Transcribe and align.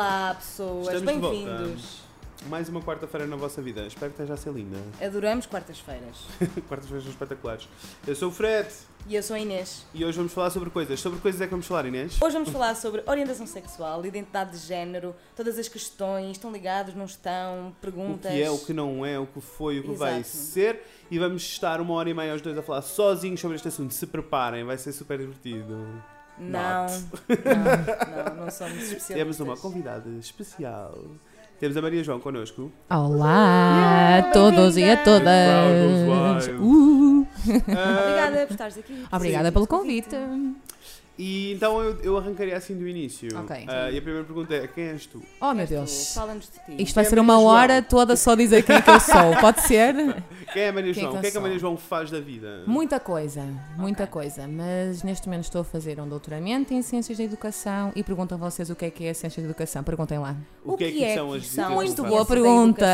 Olá, 0.00 0.34
pessoas, 0.34 0.94
Estamos 0.94 1.12
de 1.12 1.20
volta. 1.20 1.36
bem-vindos. 1.36 2.00
Mais 2.48 2.70
uma 2.70 2.80
quarta-feira 2.80 3.26
na 3.26 3.36
vossa 3.36 3.60
vida. 3.60 3.82
Espero 3.86 4.10
que 4.10 4.14
esteja 4.22 4.32
a 4.32 4.36
ser 4.38 4.50
linda. 4.50 4.78
Adoramos 4.98 5.44
quartas-feiras. 5.44 6.16
Quartas-feiras 6.66 7.02
são 7.04 7.12
espetaculares. 7.12 7.68
Eu 8.06 8.16
sou 8.16 8.30
o 8.30 8.32
Fred 8.32 8.66
E 9.06 9.14
eu 9.14 9.22
sou 9.22 9.36
a 9.36 9.38
Inês. 9.38 9.84
e 9.92 10.02
hoje 10.02 10.16
vamos 10.16 10.32
falar 10.32 10.48
sobre 10.48 10.70
coisas. 10.70 10.98
Sobre 10.98 11.20
coisas 11.20 11.38
é 11.42 11.44
que 11.44 11.50
vamos 11.50 11.66
falar, 11.66 11.84
Inês? 11.84 12.16
Hoje 12.18 12.32
vamos 12.32 12.48
falar 12.48 12.74
sobre 12.76 13.02
orientação 13.06 13.46
sexual, 13.46 14.02
identidade 14.06 14.52
de 14.52 14.66
género, 14.66 15.14
todas 15.36 15.58
as 15.58 15.68
questões, 15.68 16.30
estão 16.30 16.50
ligados, 16.50 16.94
não 16.94 17.04
estão, 17.04 17.68
O 17.68 17.72
perguntas. 17.72 18.32
que 18.32 18.42
é, 18.42 18.50
o 18.50 18.56
que 18.58 18.72
não 18.72 19.04
é, 19.04 19.18
o 19.18 19.26
que 19.26 19.42
foi, 19.42 19.80
o 19.80 19.82
que 19.82 19.92
vai 19.92 20.20
Exato. 20.20 20.28
ser. 20.34 20.82
E 21.10 21.18
vamos 21.18 21.42
estar 21.42 21.78
uma 21.78 21.92
hora 21.92 22.08
e 22.08 22.14
meia 22.14 22.32
aos 22.32 22.40
dois 22.40 22.56
a 22.56 22.62
falar 22.62 22.80
sozinhos 22.80 23.38
sobre 23.38 23.56
este 23.56 23.68
assunto. 23.68 23.92
Se 23.92 24.06
preparem, 24.06 24.64
vai 24.64 24.78
ser 24.78 24.92
super 24.92 25.18
divertido. 25.18 25.76
Não, 26.40 26.86
não, 26.86 28.34
não, 28.34 28.44
não 28.44 28.50
somos 28.50 28.74
especialistas. 28.80 29.16
Temos 29.16 29.40
uma 29.40 29.56
convidada 29.56 30.08
especial. 30.18 30.98
Temos 31.58 31.76
a 31.76 31.82
Maria 31.82 32.02
João 32.02 32.18
connosco. 32.18 32.72
Olá 32.88 34.18
a 34.18 34.22
todos 34.32 34.78
e 34.78 34.84
a 34.84 34.96
todas. 34.96 36.48
Uh. 36.60 37.26
Obrigada 37.46 38.46
por 38.46 38.52
estares 38.52 38.78
aqui. 38.78 39.04
Obrigada 39.10 39.48
Sim, 39.48 39.52
pelo 39.52 39.66
convite. 39.66 40.16
E 41.22 41.52
então 41.52 41.82
eu, 41.82 42.00
eu 42.00 42.16
arrancaria 42.16 42.56
assim 42.56 42.74
do 42.74 42.88
início. 42.88 43.28
Ok. 43.40 43.66
Ah, 43.68 43.90
e 43.90 43.98
a 43.98 44.00
primeira 44.00 44.24
pergunta 44.24 44.54
é: 44.54 44.66
quem 44.66 44.84
és 44.84 45.04
tu? 45.04 45.22
Oh 45.38 45.52
meu 45.52 45.66
Deus. 45.66 46.14
Fala-nos 46.14 46.46
de 46.46 46.52
ti. 46.76 46.82
Isto 46.82 46.94
vai 46.94 47.04
é 47.04 47.08
ser 47.10 47.18
a 47.18 47.20
uma 47.22 47.38
hora 47.38 47.82
toda 47.82 48.16
só 48.16 48.34
dizer 48.34 48.62
quem 48.62 48.76
é 48.76 48.80
que 48.80 48.88
eu 48.88 48.98
sou. 48.98 49.36
Pode 49.38 49.60
ser? 49.60 49.94
Quem 50.50 50.62
é 50.62 50.68
a 50.70 50.72
Maria 50.72 50.94
Quem 50.94 51.02
é 51.02 51.06
João? 51.06 51.12
que 51.12 51.18
o 51.18 51.20
que 51.20 51.26
é 51.26 51.30
que 51.30 51.36
a 51.36 51.40
Maria? 51.42 51.58
João 51.58 51.76
faz 51.76 52.10
da 52.10 52.20
vida? 52.20 52.62
Muita 52.66 52.98
coisa, 52.98 53.44
muita 53.76 54.04
Ok. 54.04 54.12
coisa. 54.14 54.48
Mas 54.48 55.02
neste 55.02 55.26
momento 55.28 55.44
estou 55.44 55.60
a 55.60 55.64
fazer 55.64 56.00
um 56.00 56.08
doutoramento 56.08 56.72
em 56.72 56.80
Ciências 56.80 57.18
da 57.18 57.24
Educação 57.24 57.92
e 57.94 58.02
pergunto 58.02 58.32
a 58.34 58.38
vocês 58.38 58.70
o 58.70 58.74
que 58.74 58.86
é 58.86 58.90
que 58.90 59.04
é 59.04 59.12
Ciências 59.12 59.44
da 59.44 59.50
Educação. 59.50 59.84
Perguntem 59.84 60.18
lá. 60.18 60.34
O 60.64 60.74
que 60.74 60.84
é 60.84 60.90
que 60.90 61.14
são 61.14 61.34
as 61.34 61.46
são 61.46 61.64
dicas 61.64 61.76
Muito 61.84 62.02
que 62.02 62.08
boa 62.08 62.24
pergunta. 62.24 62.86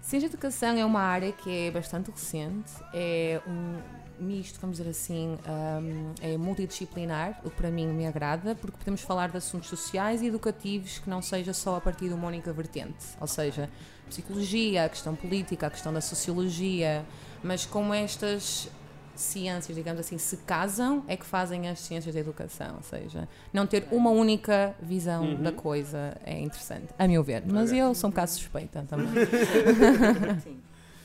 Ciência 0.00 0.30
da 0.30 0.34
Educação 0.34 0.78
é 0.78 0.84
uma 0.84 1.00
área 1.02 1.30
que 1.30 1.66
é 1.66 1.70
bastante 1.70 2.10
recente, 2.10 2.72
é 2.94 3.38
um 3.46 4.01
misto, 4.18 4.58
vamos 4.60 4.76
dizer 4.78 4.90
assim, 4.90 5.36
hum, 5.82 6.12
é 6.20 6.36
multidisciplinar, 6.36 7.40
o 7.44 7.50
que 7.50 7.56
para 7.56 7.70
mim 7.70 7.86
me 7.88 8.06
agrada, 8.06 8.54
porque 8.54 8.76
podemos 8.78 9.00
falar 9.02 9.30
de 9.30 9.36
assuntos 9.38 9.68
sociais 9.68 10.22
e 10.22 10.26
educativos 10.26 10.98
que 10.98 11.08
não 11.10 11.20
seja 11.22 11.52
só 11.52 11.76
a 11.76 11.80
partir 11.80 12.08
de 12.08 12.14
uma 12.14 12.28
única 12.28 12.52
vertente, 12.52 13.04
ou 13.20 13.26
seja, 13.26 13.68
psicologia, 14.08 14.84
a 14.84 14.88
questão 14.88 15.14
política, 15.16 15.66
a 15.66 15.70
questão 15.70 15.92
da 15.92 16.00
sociologia, 16.00 17.04
mas 17.42 17.64
como 17.66 17.92
estas 17.94 18.68
ciências, 19.14 19.76
digamos 19.76 20.00
assim, 20.00 20.16
se 20.18 20.38
casam, 20.38 21.04
é 21.06 21.16
que 21.16 21.24
fazem 21.26 21.68
as 21.68 21.80
ciências 21.80 22.14
da 22.14 22.20
educação, 22.20 22.76
ou 22.76 22.82
seja, 22.82 23.28
não 23.52 23.66
ter 23.66 23.86
uma 23.90 24.10
única 24.10 24.74
visão 24.80 25.24
Uhum. 25.24 25.42
da 25.42 25.52
coisa 25.52 26.16
é 26.24 26.38
interessante, 26.40 26.88
a 26.98 27.06
meu 27.06 27.22
ver, 27.22 27.42
mas 27.46 27.70
Ok. 27.70 27.80
eu 27.80 27.94
sou 27.94 28.08
um 28.08 28.10
bocado 28.10 28.30
suspeita 28.30 28.84
também. 28.88 29.08
Sim. 30.42 30.58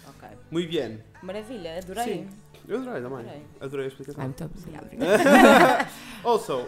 Ok. 0.08 0.30
Muito 0.50 0.72
bem. 0.72 1.00
Maravilha, 1.22 1.78
adorei. 1.80 2.04
Sim. 2.04 2.28
Eu 2.68 2.78
adorei 2.82 3.02
também. 3.02 3.20
Adorei. 3.20 3.42
Adorei 3.62 3.86
a 3.86 3.88
explicação. 3.88 4.22
Ai, 4.22 4.28
muito 4.28 4.44
obrigada. 4.46 5.88
Also, 6.24 6.54
uh, 6.58 6.68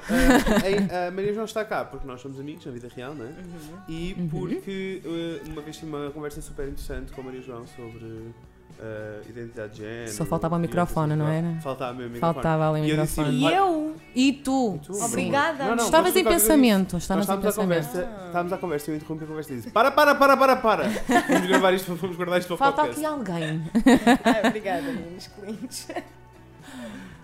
a, 0.93 1.07
a 1.07 1.11
Maria 1.11 1.33
João 1.33 1.43
está 1.45 1.65
cá 1.65 1.83
porque 1.83 2.07
nós 2.07 2.21
somos 2.21 2.39
amigos 2.39 2.65
na 2.65 2.71
vida 2.71 2.87
real, 2.95 3.13
não 3.13 3.25
é? 3.25 3.29
Uhum. 3.29 3.79
E 3.89 4.13
Uhum. 4.17 4.29
porque 4.29 5.01
uh, 5.03 5.49
uma 5.51 5.61
vez 5.61 5.75
tive 5.77 5.87
uma 5.93 6.09
conversa 6.11 6.39
super 6.41 6.67
interessante 6.67 7.11
com 7.11 7.19
a 7.21 7.23
Maria 7.25 7.41
João 7.41 7.65
sobre 7.67 8.31
uh, 8.79 9.29
identidade 9.29 9.73
de 9.73 9.77
género. 9.79 10.11
Só 10.11 10.25
faltava 10.25 10.55
o 10.55 10.59
e 10.59 10.61
microfone, 10.61 11.15
não 11.15 11.27
era? 11.27 11.59
Faltava 11.61 11.93
mesmo 11.93 12.09
o 12.09 12.13
microfone. 12.13 12.33
Faltava 12.33 12.69
ali 12.69 12.81
o 12.81 12.85
E 12.85 12.87
microfone. 12.91 13.37
E 13.37 13.53
eu? 13.53 13.95
E 14.15 14.33
tu? 14.33 14.79
Tu? 14.83 14.93
Sim. 14.93 15.05
Obrigada. 15.05 15.63
Não, 15.65 15.75
não, 15.75 15.83
Estavas 15.85 16.15
em 16.15 16.23
pensamento. 16.23 16.97
Estavas 16.97 17.21
em 17.21 17.25
estávamos 17.25 17.57
à 17.57 17.61
pensamento. 17.61 17.85
conversa, 17.87 18.09
Ah. 18.21 18.25
estávamos 18.27 18.53
à 18.53 18.57
conversa 18.57 18.89
e 18.89 18.93
eu 18.93 18.97
interrompi 18.97 19.23
a 19.23 19.27
conversa 19.27 19.53
e 19.53 19.55
disse: 19.57 19.71
Para, 19.71 19.91
para, 19.91 20.15
para, 20.15 20.37
para, 20.37 20.55
para! 20.55 20.83
Vamos 21.29 21.47
gravar 21.47 21.73
isto, 21.73 21.93
vamos 21.95 22.15
guardar 22.15 22.39
isto 22.39 22.47
para 22.47 22.55
o 22.55 22.57
Falta 22.57 22.81
podcast. 22.83 23.05
aqui 23.05 23.13
alguém. 23.13 23.61
Ah, 24.43 24.47
obrigada, 24.47 24.81
meninos 24.81 25.27
clientes. 25.27 25.87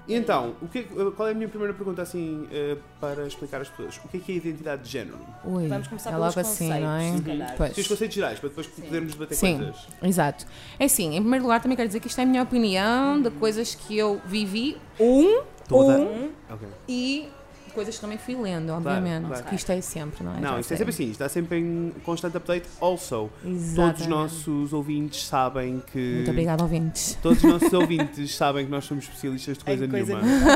E 0.08 0.14
então, 0.14 0.56
o 0.62 0.68
que 0.68 0.80
é 0.80 0.84
que- 0.84 1.12
qual 1.12 1.28
é 1.28 1.32
a 1.32 1.34
minha 1.34 1.48
primeira 1.48 1.74
pergunta 1.74 2.02
assim 2.02 2.48
eh, 2.52 2.78
para 3.02 3.26
explicar 3.26 3.60
às 3.62 3.70
pessoas? 3.70 3.98
O 4.06 4.08
que 4.08 4.18
é 4.18 4.20
que 4.20 4.32
é 4.34 4.36
identidade 4.36 4.84
de 4.84 4.90
género? 4.90 5.18
Ui, 5.44 5.68
Vamos 5.68 5.88
começar 5.88 6.12
é 6.12 6.14
pelos 6.14 6.36
logo 6.36 6.40
assim, 6.48 6.70
não 6.70 6.76
é? 6.76 6.80
conceitos, 7.00 7.18
se 7.18 7.24
calhar. 7.26 7.54
Pois. 7.58 7.74
Sim, 7.76 7.82
os 7.82 7.88
conceitos 7.88 8.16
gerais, 8.16 8.40
para 8.40 8.50
depois 8.50 8.68
Sim. 8.68 8.82
podermos 8.84 9.14
debater 9.14 9.36
Sim. 9.38 9.58
coisas. 9.58 9.88
Exato. 10.04 10.46
É 10.78 10.86
assim, 10.86 11.16
em 11.16 11.22
primeiro 11.22 11.44
lugar 11.44 11.60
também 11.62 11.76
quero 11.76 11.88
dizer 11.90 12.00
que 12.00 12.08
isto 12.08 12.20
é 12.20 12.24
a 12.24 12.28
minha 12.28 12.44
opinião 12.44 13.20
de 13.22 13.32
coisas 13.32 13.74
que 13.74 13.98
eu 13.98 14.22
vivi, 14.26 14.78
um, 15.00 15.42
Toda- 15.68 15.98
um 15.98 16.30
Ok. 16.52 16.68
e 16.88 17.28
coisas 17.76 17.96
que 17.96 18.02
também 18.02 18.18
fui 18.18 18.36
lendo, 18.36 18.72
obviamente. 18.72 19.28
claro. 19.28 19.44
Que 19.44 19.56
isto 19.56 19.72
é 19.72 19.82
sempre, 19.82 20.24
não 20.24 20.36
é? 20.36 20.40
Não, 20.40 20.54
Já 20.54 20.60
isto 20.62 20.74
é 20.74 20.78
sempre 20.78 20.94
assim, 20.94 21.12
está 21.12 21.30
sempre 21.30 21.60
em 21.60 21.94
constante 22.04 22.38
update. 22.38 22.66
Also, 22.82 23.30
todos 23.44 23.62
os 23.62 23.72
Exatamente. 23.74 24.08
nossos 24.10 24.74
ouvintes 24.74 25.26
sabem 25.26 25.84
que. 25.92 26.14
Muito 26.16 26.32
obrigada, 26.32 26.64
ouvintes. 26.64 27.18
Todos 27.22 27.44
os 27.44 27.52
nossos 27.52 27.74
ouvintes 27.74 28.34
sabem 28.36 28.66
que 28.66 28.72
nós 28.72 28.86
somos 28.86 29.04
especialistas 29.04 29.58
de 29.60 29.64
coisa 29.64 29.86
Em 29.86 29.90
coisa 29.90 30.16
nenhuma. 30.22 30.52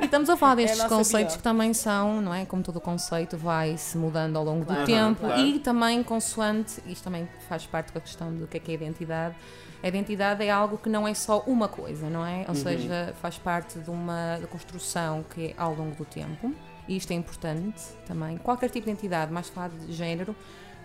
E 0.00 0.04
estamos 0.04 0.30
a 0.30 0.36
falar 0.36 0.54
destes 0.54 0.78
É 0.78 0.82
a 0.82 0.84
nossa 0.84 0.96
conceitos 0.96 1.34
bio. 1.34 1.38
que 1.38 1.42
também 1.42 1.74
são, 1.74 2.20
não 2.20 2.32
é? 2.32 2.44
Como 2.46 2.62
todo 2.62 2.80
conceito 2.80 3.36
vai 3.36 3.76
se 3.76 3.98
mudando 3.98 4.36
ao 4.36 4.44
longo 4.44 4.64
Claro, 4.64 4.80
do 4.82 4.86
tempo 4.86 5.20
claro. 5.20 5.40
e 5.40 5.58
também 5.58 6.02
consoante, 6.02 6.80
isto 6.86 7.02
também 7.04 7.28
faz 7.48 7.66
parte 7.66 7.92
da 7.92 8.00
questão 8.00 8.32
do 8.34 8.46
que 8.46 8.56
é 8.56 8.60
que 8.60 8.70
é 8.70 8.74
identidade. 8.74 9.34
A 9.82 9.88
identidade 9.88 10.44
é 10.44 10.50
algo 10.50 10.76
que 10.78 10.88
não 10.88 11.06
é 11.06 11.14
só 11.14 11.40
uma 11.46 11.68
coisa, 11.68 12.08
não 12.10 12.24
é? 12.26 12.40
Ou 12.42 12.48
Uhum. 12.48 12.54
seja, 12.54 13.14
faz 13.20 13.38
parte 13.38 13.78
de 13.78 13.90
uma 13.90 14.40
construção 14.50 15.24
que 15.34 15.48
é 15.48 15.54
ao 15.56 15.74
longo 15.74 15.94
do 15.94 16.04
tempo 16.04 16.52
e 16.88 16.96
isto 16.96 17.12
é 17.12 17.14
importante 17.14 17.80
também. 18.06 18.36
Qualquer 18.38 18.70
tipo 18.70 18.86
de 18.86 18.90
identidade, 18.92 19.32
mais 19.32 19.48
falar 19.48 19.68
de 19.68 19.92
género, 19.92 20.34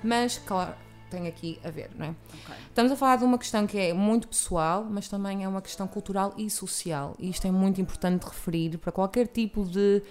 mas 0.03 0.37
claro, 0.37 0.73
tem 1.09 1.27
aqui 1.27 1.59
a 1.63 1.69
ver, 1.71 1.89
não 1.97 2.05
é? 2.07 2.09
Ok. 2.09 2.55
Estamos 2.69 2.91
a 2.91 2.95
falar 2.95 3.15
de 3.17 3.23
uma 3.23 3.37
questão 3.37 3.65
que 3.65 3.77
é 3.79 3.93
muito 3.93 4.27
pessoal, 4.27 4.85
mas 4.89 5.07
também 5.07 5.43
é 5.43 5.47
uma 5.47 5.61
questão 5.61 5.87
cultural 5.87 6.33
e 6.37 6.49
social. 6.49 7.15
E 7.17 7.29
isto 7.29 7.47
é 7.47 7.51
muito 7.51 7.79
importante 7.81 8.23
referir 8.23 8.77
para 8.77 8.91
qualquer 8.91 9.27
tipo 9.27 9.63
de 9.65 10.01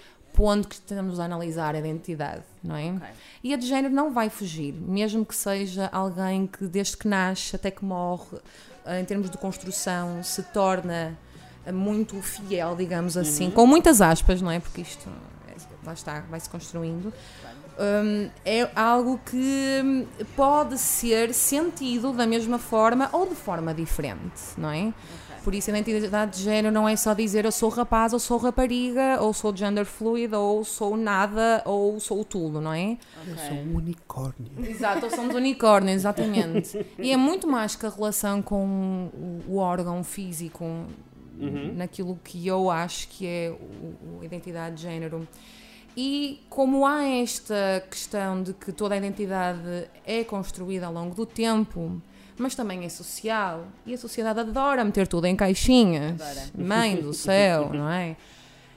ponto 0.43 0.67
que 0.67 0.75
estamos 0.75 1.21
a 1.21 1.25
analisar 1.25 1.77
a 1.77 1.79
identidade, 1.79 2.43
não 2.65 2.75
é? 2.75 2.91
Ok. 2.91 3.09
E 3.45 3.55
a 3.55 3.57
de 3.57 3.65
género 3.65 3.95
não 3.95 4.13
vai 4.13 4.29
fugir, 4.29 4.75
mesmo 4.75 5.25
que 5.25 5.37
seja 5.37 5.89
alguém 5.93 6.49
que 6.49 6.67
desde 6.67 6.97
que 6.97 7.07
nasce 7.07 7.55
até 7.55 7.71
que 7.71 7.85
morre, 7.85 8.39
eh, 8.85 9.01
em 9.01 9.05
termos 9.05 9.31
de 9.31 9.39
construção, 9.39 10.21
se 10.25 10.43
torna 10.43 11.17
eh, 11.65 11.71
muito 11.71 12.21
fiel, 12.21 12.75
digamos 12.75 13.17
assim, 13.17 13.53
com 13.53 13.65
muitas 13.69 14.01
aspas, 14.01 14.43
não 14.43 14.51
é? 14.51 14.59
Porque 14.59 14.81
isto, 14.81 15.09
é, 15.47 15.55
lá 15.87 15.93
está, 15.93 16.25
vai-se 16.29 16.51
construindo. 16.51 17.15
Hum, 17.79 18.29
é 18.45 18.69
algo 18.75 19.21
que 19.25 19.81
hum, 19.85 20.07
pode 20.35 20.77
ser 20.77 21.33
sentido 21.33 22.13
da 22.13 22.27
mesma 22.27 22.59
forma 22.59 23.09
ou 23.13 23.29
de 23.29 23.37
forma 23.37 23.73
diferente, 23.73 24.43
não 24.59 24.71
é? 24.71 24.93
Por 25.43 25.55
isso, 25.55 25.71
a 25.71 25.79
identidade 25.79 26.39
de 26.39 26.45
género 26.45 26.73
não 26.73 26.89
é 26.89 26.95
só 26.95 27.15
dizer 27.15 27.45
eu 27.45 27.51
sou 27.53 27.69
rapaz, 27.69 28.13
ou 28.13 28.19
sou 28.21 28.39
rapariga, 28.39 29.21
ou 29.21 29.33
sou 29.33 29.55
gender 29.57 29.85
fluid, 29.85 30.33
ou 30.35 30.63
sou 30.65 30.97
nada, 30.97 31.63
ou 31.65 31.99
sou 31.99 32.25
tudo, 32.25 32.61
não 32.61 32.73
é? 32.73 32.93
Eu 33.27 33.33
Ok. 33.33 33.37
sou 33.49 33.57
um 33.57 33.77
unicórnio. 33.77 34.53
Exato, 34.69 35.07
ou 35.07 35.11
somos 35.11 35.35
unicórnios, 35.35 35.97
exatamente. 35.97 36.79
E 36.99 37.11
é 37.11 37.17
muito 37.17 37.49
mais 37.49 37.75
que 37.75 37.85
a 37.87 37.91
relação 37.91 38.41
com 38.41 39.11
o, 39.49 39.57
órgão 39.57 40.03
físico, 40.05 40.65
Uhum. 41.41 41.73
naquilo 41.75 42.17
que 42.23 42.47
eu 42.47 42.71
acho 42.71 43.09
que 43.09 43.27
é 43.27 43.53
a 44.21 44.25
identidade 44.25 44.77
de 44.77 44.83
género. 44.83 45.27
E 45.97 46.41
como 46.49 46.87
há 46.87 47.03
esta 47.05 47.85
questão 47.91 48.43
de 48.43 48.53
que 48.55 48.71
toda 48.71 48.95
a 48.95 48.99
identidade 48.99 49.89
é 50.07 50.23
construída 50.23 50.87
ao 50.87 50.93
longo 50.93 51.15
do 51.17 51.27
tempo, 51.27 52.01
mas 52.43 52.55
também 52.55 52.85
é 52.85 52.89
social, 52.89 53.65
e 53.87 53.95
a 53.95 53.99
sociedade 53.99 54.41
adora 54.41 54.85
meter 54.85 55.07
tudo 55.07 55.27
em 55.27 55.37
caixinhas. 55.37 56.21
Adora. 56.21 56.47
Mãe 56.59 56.97
do 56.97 57.13
céu, 57.15 57.71
não 57.73 57.89
é? 57.89 58.17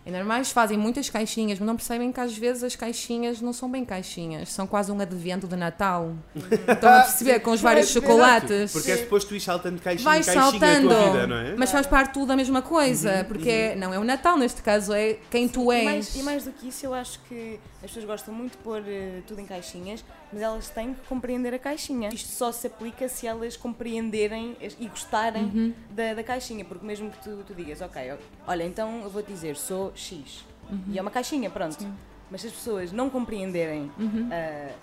Ainda 0.06 0.24
mais 0.24 0.52
fazem 0.52 0.78
muitas 0.78 1.10
caixinhas, 1.10 1.58
mas 1.58 1.66
não 1.66 1.76
percebem 1.76 2.12
que 2.12 2.20
às 2.20 2.38
vezes 2.38 2.64
as 2.64 2.76
caixinhas 2.76 3.42
não 3.42 3.52
são 3.52 3.68
bem 3.72 3.84
caixinhas, 3.84 4.52
são 4.52 4.68
quase 4.68 4.92
um 4.92 5.00
advento 5.02 5.48
de 5.48 5.56
Natal. 5.56 6.14
Estão 6.36 6.94
a 6.94 7.00
perceber 7.02 7.40
com 7.40 7.50
os 7.50 7.60
vários 7.60 7.90
chocolates. 7.90 8.72
Porque 8.72 8.92
é 8.92 8.98
suposto 8.98 9.30
tu 9.30 9.36
ir 9.36 9.40
saltando 9.40 9.82
caixinha 9.82 10.04
Vais 10.04 10.28
em 10.28 10.34
caixinha 10.36 10.60
saltando, 10.60 10.92
a 10.92 10.96
tua 10.96 11.06
vida, 11.12 11.26
não 11.28 11.36
é? 11.38 11.56
mas 11.58 11.72
faz 11.72 11.88
parte 11.88 12.14
tudo 12.14 12.28
da 12.28 12.36
mesma 12.36 12.62
coisa, 12.62 13.18
Uhum, 13.18 13.24
porque 13.26 13.50
é- 13.50 13.76
não 13.76 13.92
é 13.92 13.98
o 13.98 14.04
Natal, 14.04 14.38
neste 14.38 14.62
caso 14.62 14.94
é 14.94 15.18
quem 15.32 15.48
tu 15.48 15.74
E 15.74 15.76
és. 15.78 15.84
mais, 15.86 16.16
e 16.16 16.22
mais 16.22 16.44
do 16.44 16.52
que 16.52 16.68
isso, 16.68 16.86
eu 16.86 16.94
acho 16.94 17.20
que 17.28 17.60
as 17.86 17.92
pessoas 17.92 18.06
gostam 18.06 18.34
muito 18.34 18.54
de 18.54 18.58
pôr 18.58 18.84
eh, 18.88 19.22
tudo 19.28 19.40
em 19.40 19.46
caixinhas, 19.46 20.04
mas 20.34 20.42
elas 20.42 20.70
têm 20.70 20.94
que 20.94 21.02
compreender 21.08 21.54
a 21.54 21.60
caixinha. 21.60 22.10
Isto 22.10 22.30
só 22.30 22.52
se 22.52 22.68
aplica 22.68 23.08
se 23.08 23.28
elas 23.28 23.56
compreenderem 23.56 24.58
e 24.80 24.88
gostarem 24.88 25.44
Uhum. 25.46 25.74
da, 25.92 26.14
da 26.16 26.24
caixinha, 26.24 26.66
porque 26.66 26.86
mesmo 26.86 27.10
que 27.12 27.20
tu, 27.24 27.44
tu 27.46 27.54
digas, 27.54 27.82
ok, 27.82 28.14
olha, 28.48 28.64
então 28.64 29.02
eu 29.04 29.10
vou 29.10 29.22
te 29.22 29.32
dizer, 29.32 29.56
sou 29.56 29.92
X, 29.96 30.44
Uhum. 30.70 30.80
e 30.90 30.98
é 30.98 31.02
uma 31.02 31.12
caixinha, 31.12 31.50
pronto. 31.50 31.86
Mas 32.32 32.42
se 32.42 32.48
as 32.48 32.54
pessoas 32.54 32.92
não 32.92 33.08
compreenderem 33.10 33.92
Uhum. 34.00 34.30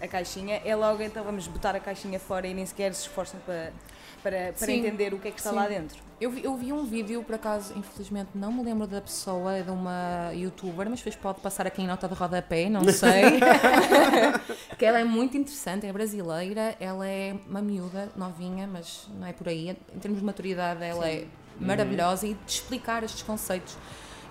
a, 0.01 0.05
a 0.05 0.09
caixinha, 0.09 0.63
é 0.65 0.77
logo 0.77 1.03
então 1.03 1.25
vamos 1.25 1.49
botar 1.49 1.75
a 1.75 1.81
caixinha 1.81 2.21
fora 2.21 2.47
e 2.47 2.55
nem 2.55 2.65
sequer 2.65 2.95
se 2.95 3.03
esforçam 3.03 3.41
para, 3.41 3.73
para, 4.23 4.53
para 4.53 4.67
Sim. 4.67 4.79
entender 4.79 5.13
o 5.13 5.19
que 5.19 5.29
é 5.29 5.31
que 5.31 5.39
está 5.39 5.51
Sim. 5.51 5.57
lá 5.57 5.67
dentro. 5.67 5.99
Eu 6.21 6.31
vi, 6.31 6.45
eu 6.45 6.57
vi 6.57 6.73
um 6.73 6.85
vídeo, 6.85 7.25
por 7.25 7.35
acaso, 7.35 7.77
infelizmente 7.77 8.31
não 8.35 8.53
me 8.53 8.63
lembro 8.63 8.87
da 8.87 9.01
pessoa, 9.01 9.57
é 9.57 9.63
de 9.63 9.71
uma 9.71 10.31
youtuber, 10.33 10.89
mas 10.89 11.01
depois 11.01 11.17
pode 11.17 11.41
passar 11.41 11.67
aqui 11.67 11.83
em 11.83 11.87
nota 11.87 12.07
de 12.07 12.15
rodapé, 12.15 12.69
não 12.69 12.85
sei. 12.85 13.41
que 14.79 14.85
ela 14.85 15.01
é 15.01 15.05
muito 15.05 15.37
interessante, 15.37 15.85
é 15.85 15.93
brasileira, 15.93 16.77
ela 16.79 17.09
é 17.09 17.35
uma 17.49 17.61
miúda, 17.61 18.09
novinha, 18.17 18.69
mas 18.69 19.09
não 19.19 19.27
é 19.27 19.33
por 19.33 19.49
aí. 19.49 19.71
Em 19.71 19.99
termos 19.99 20.21
de 20.21 20.25
maturidade, 20.25 20.85
ela 20.85 21.09
é 21.09 21.27
maravilhosa 21.59 22.27
e 22.27 22.35
de 22.35 22.53
explicar 22.53 23.03
estes 23.03 23.23
conceitos. 23.23 23.77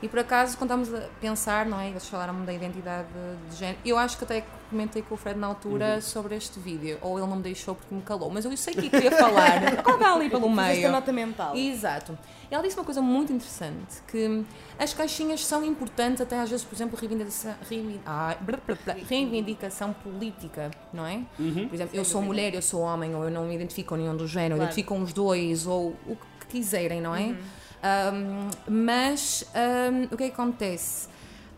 E 0.02 0.08
por 0.08 0.18
acaso, 0.20 0.58
quando 0.58 0.72
estamos 0.82 0.94
a 0.94 1.08
pensar, 1.20 1.66
não 1.66 1.80
é? 1.80 1.90
Eles 1.90 2.08
falaram 2.10 2.44
da 2.44 2.52
identidade 2.52 3.08
de 3.50 3.56
género. 3.56 3.78
Eu 3.86 3.98
acho 3.98 4.18
que 4.18 4.24
até 4.24 4.44
comentei 4.70 5.02
com 5.02 5.14
o 5.14 5.18
Fred 5.18 5.38
na 5.38 5.46
altura 5.48 5.96
Uhum. 5.96 6.02
sobre 6.02 6.36
este 6.36 6.60
vídeo, 6.60 6.98
ou 7.02 7.20
ele 7.20 7.28
não 7.28 7.36
me 7.36 7.44
deixou 7.44 7.76
porque 7.76 7.94
me 7.94 8.02
calou, 8.02 8.30
mas 8.32 8.44
eu 8.46 8.56
sei 8.58 8.74
que 8.74 8.90
queria 8.90 9.12
falar. 9.12 9.62
Estava 9.78 10.14
ali 10.16 10.30
pelo 10.30 10.50
meio. 10.50 10.92
nota 10.92 11.12
mental. 11.14 11.56
Exato. 11.56 12.18
Ela 12.50 12.64
disse 12.64 12.78
uma 12.78 12.84
coisa 12.86 13.02
muito 13.02 13.32
interessante, 13.32 14.02
que 14.08 14.44
as 14.80 14.94
caixinhas 14.94 15.46
são 15.46 15.64
importantes 15.64 16.20
até 16.22 16.40
às 16.40 16.50
vezes, 16.50 16.66
por 16.66 16.76
exemplo, 16.76 16.98
reivindicação, 17.00 17.56
reivindicação 19.08 19.94
política, 19.94 20.72
não 20.94 21.06
é? 21.06 21.22
Uhum. 21.40 21.68
Por 21.68 21.76
exemplo, 21.76 21.96
eu 21.96 22.04
sou 22.06 22.22
mulher, 22.22 22.54
eu 22.54 22.62
sou 22.62 22.82
homem, 22.82 23.16
ou 23.16 23.24
eu 23.24 23.32
não 23.32 23.46
me 23.46 23.56
identifico 23.56 23.90
com 23.90 23.96
nenhum 23.96 24.16
do 24.16 24.28
género, 24.28 24.56
Claro. 24.56 24.64
identifico 24.72 24.96
com 24.96 25.02
os 25.02 25.14
dois, 25.14 25.66
ou 25.68 25.96
o 26.08 26.18
que 26.40 26.48
quiserem, 26.48 27.02
não 27.02 27.16
é? 27.16 27.22
Uhum. 27.28 27.38
Um, 27.84 28.50
mas 28.70 29.44
um, 29.56 30.14
o 30.14 30.18
que 30.18 30.26
é 30.26 30.28
acontece? 30.28 31.10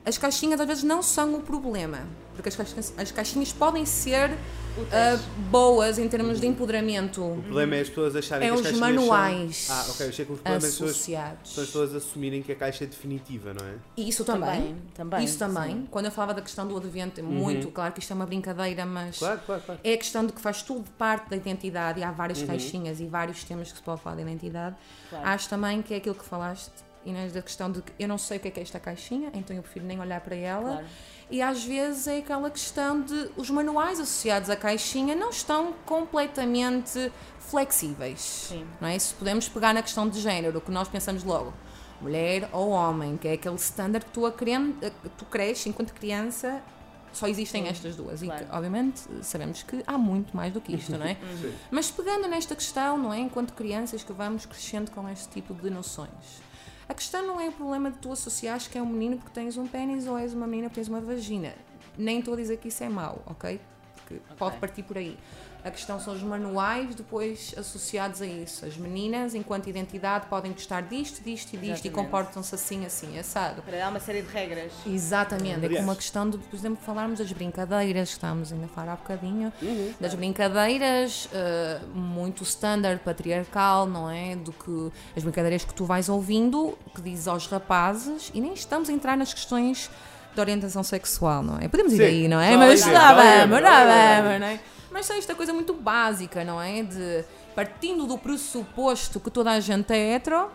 As 0.05 0.17
caixinhas 0.17 0.59
às 0.59 0.67
vezes 0.67 0.83
não 0.83 1.01
são 1.01 1.35
o 1.35 1.41
problema, 1.41 1.99
porque 2.35 2.49
as 2.49 2.55
caixinhas, 2.55 2.93
as 2.97 3.11
caixinhas 3.11 3.53
podem 3.53 3.85
ser 3.85 4.31
uh, 4.31 5.19
boas 5.49 5.97
em 5.97 6.09
termos 6.09 6.41
de 6.41 6.47
empoderamento 6.47 7.21
O 7.23 7.41
problema 7.41 7.75
é 7.77 7.81
as 7.81 7.87
pessoas 7.89 8.15
acharem 8.15 8.47
É 8.47 8.51
que 8.51 8.53
as 8.55 8.59
os 8.59 8.67
caixinhas 8.79 8.95
manuais 8.95 9.55
São... 9.55 9.75
Ah, 9.77 9.85
ok. 9.89 10.05
Eu 10.05 10.09
achei 10.09 10.25
que 10.25 10.31
o 10.33 10.35
problema 10.35 10.55
é 10.55 10.57
as 10.67 10.73
pessoas, 10.73 10.89
associados. 10.91 11.53
são 11.53 11.63
as 11.63 11.69
pessoas 11.69 11.95
assumirem 11.95 12.41
que 12.41 12.51
a 12.51 12.55
caixa 12.55 12.83
é 12.83 12.87
definitiva, 12.87 13.53
não 13.53 13.65
é? 13.65 13.75
Isso 13.95 14.25
também. 14.25 14.49
Também, 14.49 14.75
também, 14.93 15.23
Isso 15.23 15.39
também. 15.39 15.71
sim. 15.77 15.87
Quando 15.89 16.05
eu 16.05 16.11
falava 16.11 16.33
da 16.33 16.41
questão 16.41 16.67
do 16.67 16.75
advento, 16.75 17.21
é 17.21 17.23
muito 17.23 17.69
claro 17.69 17.93
que 17.93 17.99
isto 18.01 18.11
é 18.11 18.15
uma 18.15 18.25
brincadeira, 18.25 18.85
mas 18.85 19.19
Claro, 19.19 19.39
claro, 19.45 19.61
claro. 19.65 19.79
é 19.83 19.93
a 19.93 19.97
questão 19.97 20.25
de 20.25 20.33
que 20.33 20.41
faz 20.41 20.61
tudo 20.63 20.83
parte 20.97 21.29
da 21.29 21.37
identidade 21.37 22.01
e 22.01 22.03
há 22.03 22.11
várias 22.11 22.41
Uhum. 22.41 22.47
caixinhas 22.47 22.99
e 22.99 23.05
vários 23.05 23.41
temas 23.45 23.71
que 23.71 23.77
se 23.77 23.83
pode 23.83 24.01
falar 24.01 24.17
de 24.17 24.23
identidade. 24.23 24.75
Claro. 25.09 25.27
Acho 25.29 25.47
também 25.47 25.81
que 25.81 25.93
é 25.93 25.97
aquilo 25.97 26.15
que 26.15 26.25
falaste, 26.25 26.71
Inês, 27.05 27.33
da 27.33 27.41
questão 27.41 27.71
de 27.71 27.81
que 27.81 27.91
eu 27.99 28.07
não 28.07 28.17
sei 28.17 28.37
o 28.37 28.39
que 28.39 28.47
é, 28.47 28.51
que 28.51 28.59
é 28.59 28.63
esta 28.63 28.79
caixinha, 28.79 29.29
então 29.33 29.55
eu 29.55 29.61
prefiro 29.61 29.85
nem 29.85 29.99
olhar 29.99 30.21
para 30.21 30.35
ela. 30.35 30.71
Claro. 30.71 30.85
E 31.29 31.41
às 31.41 31.63
vezes 31.63 32.07
é 32.07 32.17
aquela 32.17 32.49
questão 32.49 33.01
de 33.01 33.31
os 33.35 33.49
manuais 33.49 33.99
associados 33.99 34.49
à 34.49 34.55
caixinha 34.55 35.15
não 35.15 35.29
estão 35.29 35.73
completamente 35.85 37.11
flexíveis. 37.39 38.19
Sim. 38.19 38.65
Não 38.79 38.87
é? 38.87 38.97
Se 38.99 39.13
podemos 39.13 39.49
pegar 39.49 39.73
na 39.73 39.81
questão 39.81 40.07
de 40.07 40.19
género, 40.19 40.61
que 40.61 40.71
nós 40.71 40.87
pensamos 40.87 41.23
logo, 41.23 41.53
mulher 42.01 42.49
ou 42.51 42.69
homem, 42.69 43.17
que 43.17 43.27
é 43.27 43.33
aquele 43.33 43.55
standard 43.55 44.05
que 44.05 44.11
tu, 44.11 44.31
que 44.31 45.09
tu 45.17 45.25
cresces 45.25 45.65
enquanto 45.67 45.93
criança, 45.93 46.61
só 47.13 47.27
existem 47.27 47.63
Sim, 47.63 47.69
estas 47.69 47.95
duas. 47.95 48.21
E 48.21 48.25
claro. 48.25 48.45
que, 48.45 48.51
obviamente 48.51 49.01
sabemos 49.21 49.63
que 49.63 49.83
há 49.85 49.97
muito 49.97 50.35
mais 50.35 50.51
do 50.51 50.59
que 50.59 50.75
isto, 50.75 50.91
não 50.97 51.05
é? 51.05 51.15
Mas 51.71 51.89
pegando 51.91 52.27
nesta 52.27 52.55
questão, 52.55 52.97
não 52.97 53.13
é? 53.13 53.19
Enquanto 53.19 53.53
crianças 53.53 54.03
que 54.03 54.11
vamos 54.11 54.45
crescendo 54.45 54.91
com 54.91 55.07
este 55.07 55.29
tipo 55.29 55.53
de 55.53 55.69
noções. 55.69 56.41
A 56.87 56.93
questão 56.93 57.25
não 57.25 57.39
é 57.39 57.49
o 57.49 57.51
problema 57.51 57.89
de 57.91 57.97
tu 57.97 58.11
associares 58.11 58.67
que 58.67 58.77
é 58.77 58.81
um 58.81 58.85
menino 58.85 59.17
porque 59.17 59.31
tens 59.33 59.57
um 59.57 59.65
pênis 59.65 60.07
ou 60.07 60.17
és 60.17 60.33
uma 60.33 60.45
menina 60.45 60.69
porque 60.69 60.81
tens 60.81 60.89
uma 60.89 61.01
vagina. 61.01 61.53
Nem 61.97 62.19
estou 62.19 62.33
a 62.33 62.37
dizer 62.37 62.57
que 62.57 62.67
isso 62.67 62.83
é 62.83 62.89
mau, 62.89 63.21
ok? 63.25 63.59
Porque 63.95 64.21
pode 64.37 64.57
partir 64.57 64.83
por 64.83 64.97
aí. 64.97 65.17
A 65.63 65.71
questão 65.71 65.97
são 65.97 66.13
os 66.13 66.21
manuais 66.21 66.93
depois 66.93 67.55
associados 67.57 68.21
a 68.21 68.25
isso. 68.25 68.65
As 68.65 68.75
meninas, 68.75 69.33
enquanto 69.33 69.69
identidade, 69.69 70.25
podem 70.27 70.51
gostar 70.51 70.81
disto, 70.81 71.23
disto 71.23 71.53
e 71.53 71.57
disto 71.57 71.85
e 71.85 71.89
comportam-se 71.89 72.53
assim, 72.53 72.85
assim, 72.85 73.17
assado. 73.17 73.61
Para 73.61 73.77
dar 73.77 73.89
uma 73.89 73.99
série 74.01 74.21
de 74.21 74.29
regras. 74.29 74.73
Exatamente, 74.85 75.65
é 75.65 75.77
como 75.77 75.91
a 75.91 75.95
questão 75.95 76.29
de, 76.29 76.37
por 76.37 76.53
exemplo, 76.55 76.79
falarmos 76.83 77.19
das 77.19 77.31
brincadeiras, 77.31 78.09
que 78.09 78.15
estávamos 78.15 78.51
ainda 78.51 78.65
a 78.65 78.67
falar 78.67 78.93
há 78.93 78.95
bocadinho, 78.97 79.53
Uhum. 79.61 79.93
das 80.01 80.13
brincadeiras, 80.13 81.29
eh, 81.33 81.79
muito 81.93 82.43
standard, 82.43 82.99
patriarcal, 83.01 83.85
não 83.87 84.09
é? 84.09 84.35
Do 84.35 84.51
que 84.51 84.91
as 85.15 85.23
brincadeiras 85.23 85.63
que 85.63 85.73
tu 85.73 85.85
vais 85.85 86.09
ouvindo, 86.09 86.77
que 86.93 87.01
dizes 87.01 87.27
aos 87.27 87.47
rapazes, 87.47 88.31
e 88.33 88.41
nem 88.41 88.53
estamos 88.53 88.89
a 88.89 88.91
entrar 88.91 89.15
nas 89.15 89.33
questões 89.33 89.89
de 90.33 90.41
orientação 90.41 90.83
sexual, 90.83 91.41
não 91.43 91.57
é? 91.57 91.67
Podemos 91.67 91.93
ir 91.93 91.97
Sim, 91.97 92.03
aí, 92.03 92.27
não 92.27 92.41
é? 92.41 92.57
Mas 92.57 92.85
não 92.85 94.47
é? 94.47 94.59
Mas 94.93 95.07
só 95.07 95.15
esta 95.15 95.33
coisa 95.35 95.51
muito 95.51 95.73
básica, 95.73 96.43
não 96.45 96.61
é? 96.61 96.83
De 96.83 97.25
partindo 97.55 98.05
do 98.05 98.17
pressuposto 98.17 99.19
que 99.19 99.29
toda 99.31 99.51
a 99.51 99.59
gente 99.59 99.91
é 99.91 100.13
hetero, 100.15 100.49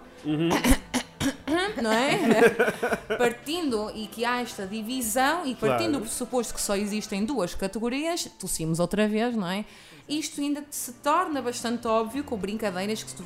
não 1.83 1.93
é? 1.93 3.17
partindo 3.17 3.91
e 3.95 4.07
que 4.07 4.25
há 4.25 4.41
esta 4.41 4.67
divisão 4.67 5.45
e 5.47 5.55
partindo 5.55 5.79
Claro. 5.79 5.93
do 5.93 6.01
pressuposto 6.01 6.55
que 6.55 6.61
só 6.61 6.77
existem 6.77 7.25
duas 7.25 7.55
categorias, 7.55 8.25
tossimos 8.39 8.79
outra 8.81 9.07
vez, 9.09 9.35
não 9.35 9.47
é? 9.49 9.65
Isto 10.09 10.41
ainda 10.41 10.65
se 10.71 10.93
torna 10.95 11.43
bastante 11.43 11.87
óbvio 11.87 12.25
com 12.25 12.37
brincadeiras 12.37 13.03
que 13.03 13.13
tu, 13.15 13.25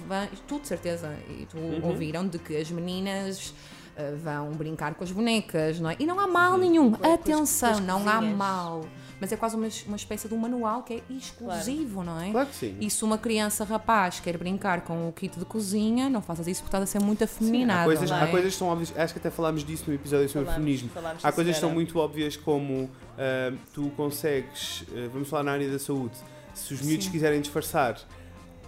tu 0.48 0.58
de 0.60 0.66
certeza 0.68 1.14
e 1.28 1.46
tu 1.46 1.56
Uhum. 1.56 1.80
ouviram 1.84 2.26
de 2.26 2.38
que 2.38 2.56
as 2.56 2.70
meninas 2.70 3.54
ah, 3.96 4.14
vão 4.22 4.50
brincar 4.52 4.94
com 4.94 5.04
as 5.04 5.12
bonecas, 5.12 5.78
não 5.78 5.90
é? 5.90 5.96
E 6.00 6.06
não 6.06 6.18
há 6.18 6.26
mal 6.26 6.58
nenhum, 6.58 6.94
atenção, 7.14 7.78
não 7.80 8.08
há 8.08 8.20
mal. 8.20 8.84
Mas 9.22 9.30
é 9.30 9.36
quase 9.36 9.54
uma, 9.54 9.68
uma 9.86 9.96
espécie 9.96 10.26
de 10.26 10.34
um 10.34 10.36
manual 10.36 10.82
que 10.82 10.94
é 10.94 11.00
exclusivo, 11.08 12.02
não 12.02 12.20
é? 12.20 12.32
Claro 12.32 12.48
que 12.48 12.56
sim. 12.56 12.76
E 12.80 12.90
se 12.90 13.04
uma 13.04 13.16
criança 13.16 13.62
rapaz 13.62 14.18
quer 14.18 14.36
brincar 14.36 14.80
com 14.80 15.08
o 15.08 15.12
kit 15.12 15.38
de 15.38 15.44
cozinha, 15.44 16.10
não 16.10 16.20
faças 16.20 16.48
isso 16.48 16.60
porque 16.60 16.76
estás 16.76 16.82
a 16.82 16.86
ser 16.86 16.98
muito 16.98 17.22
afeminado. 17.22 17.82
Há 17.82 17.84
coisas, 17.84 18.10
não 18.10 18.16
há 18.16 18.24
é? 18.24 18.26
coisas 18.26 18.52
que 18.52 18.58
são 18.58 18.66
óbvias, 18.66 18.92
acho 18.96 19.14
que 19.14 19.20
até 19.20 19.30
falámos 19.30 19.64
disso 19.64 19.84
no 19.86 19.94
episódio 19.94 20.28
sobre 20.28 20.46
Falámos, 20.46 20.64
feminismo. 20.64 20.88
falámos, 20.88 21.24
Há 21.24 21.30
sim, 21.30 21.34
coisas 21.36 21.54
que 21.54 21.60
são 21.60 21.70
muito 21.70 21.96
óbvias 22.00 22.36
como 22.36 22.90
ah, 23.16 23.52
tu 23.72 23.92
consegues, 23.96 24.84
ah, 24.90 25.08
vamos 25.12 25.28
falar 25.28 25.44
na 25.44 25.52
área 25.52 25.70
da 25.70 25.78
saúde, 25.78 26.16
se 26.52 26.74
os 26.74 26.82
miúdos 26.82 27.06
Sim. 27.06 27.12
quiserem 27.12 27.40
disfarçar, 27.40 28.00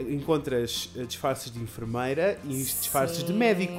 encontras 0.01 0.91
ah, 0.99 1.03
disfarces 1.05 1.53
de 1.53 1.61
enfermeira 1.61 2.39
e 2.45 2.49
disfarces 2.49 3.19
de 3.23 3.29
Sim, 3.33 3.39
médico. 3.39 3.73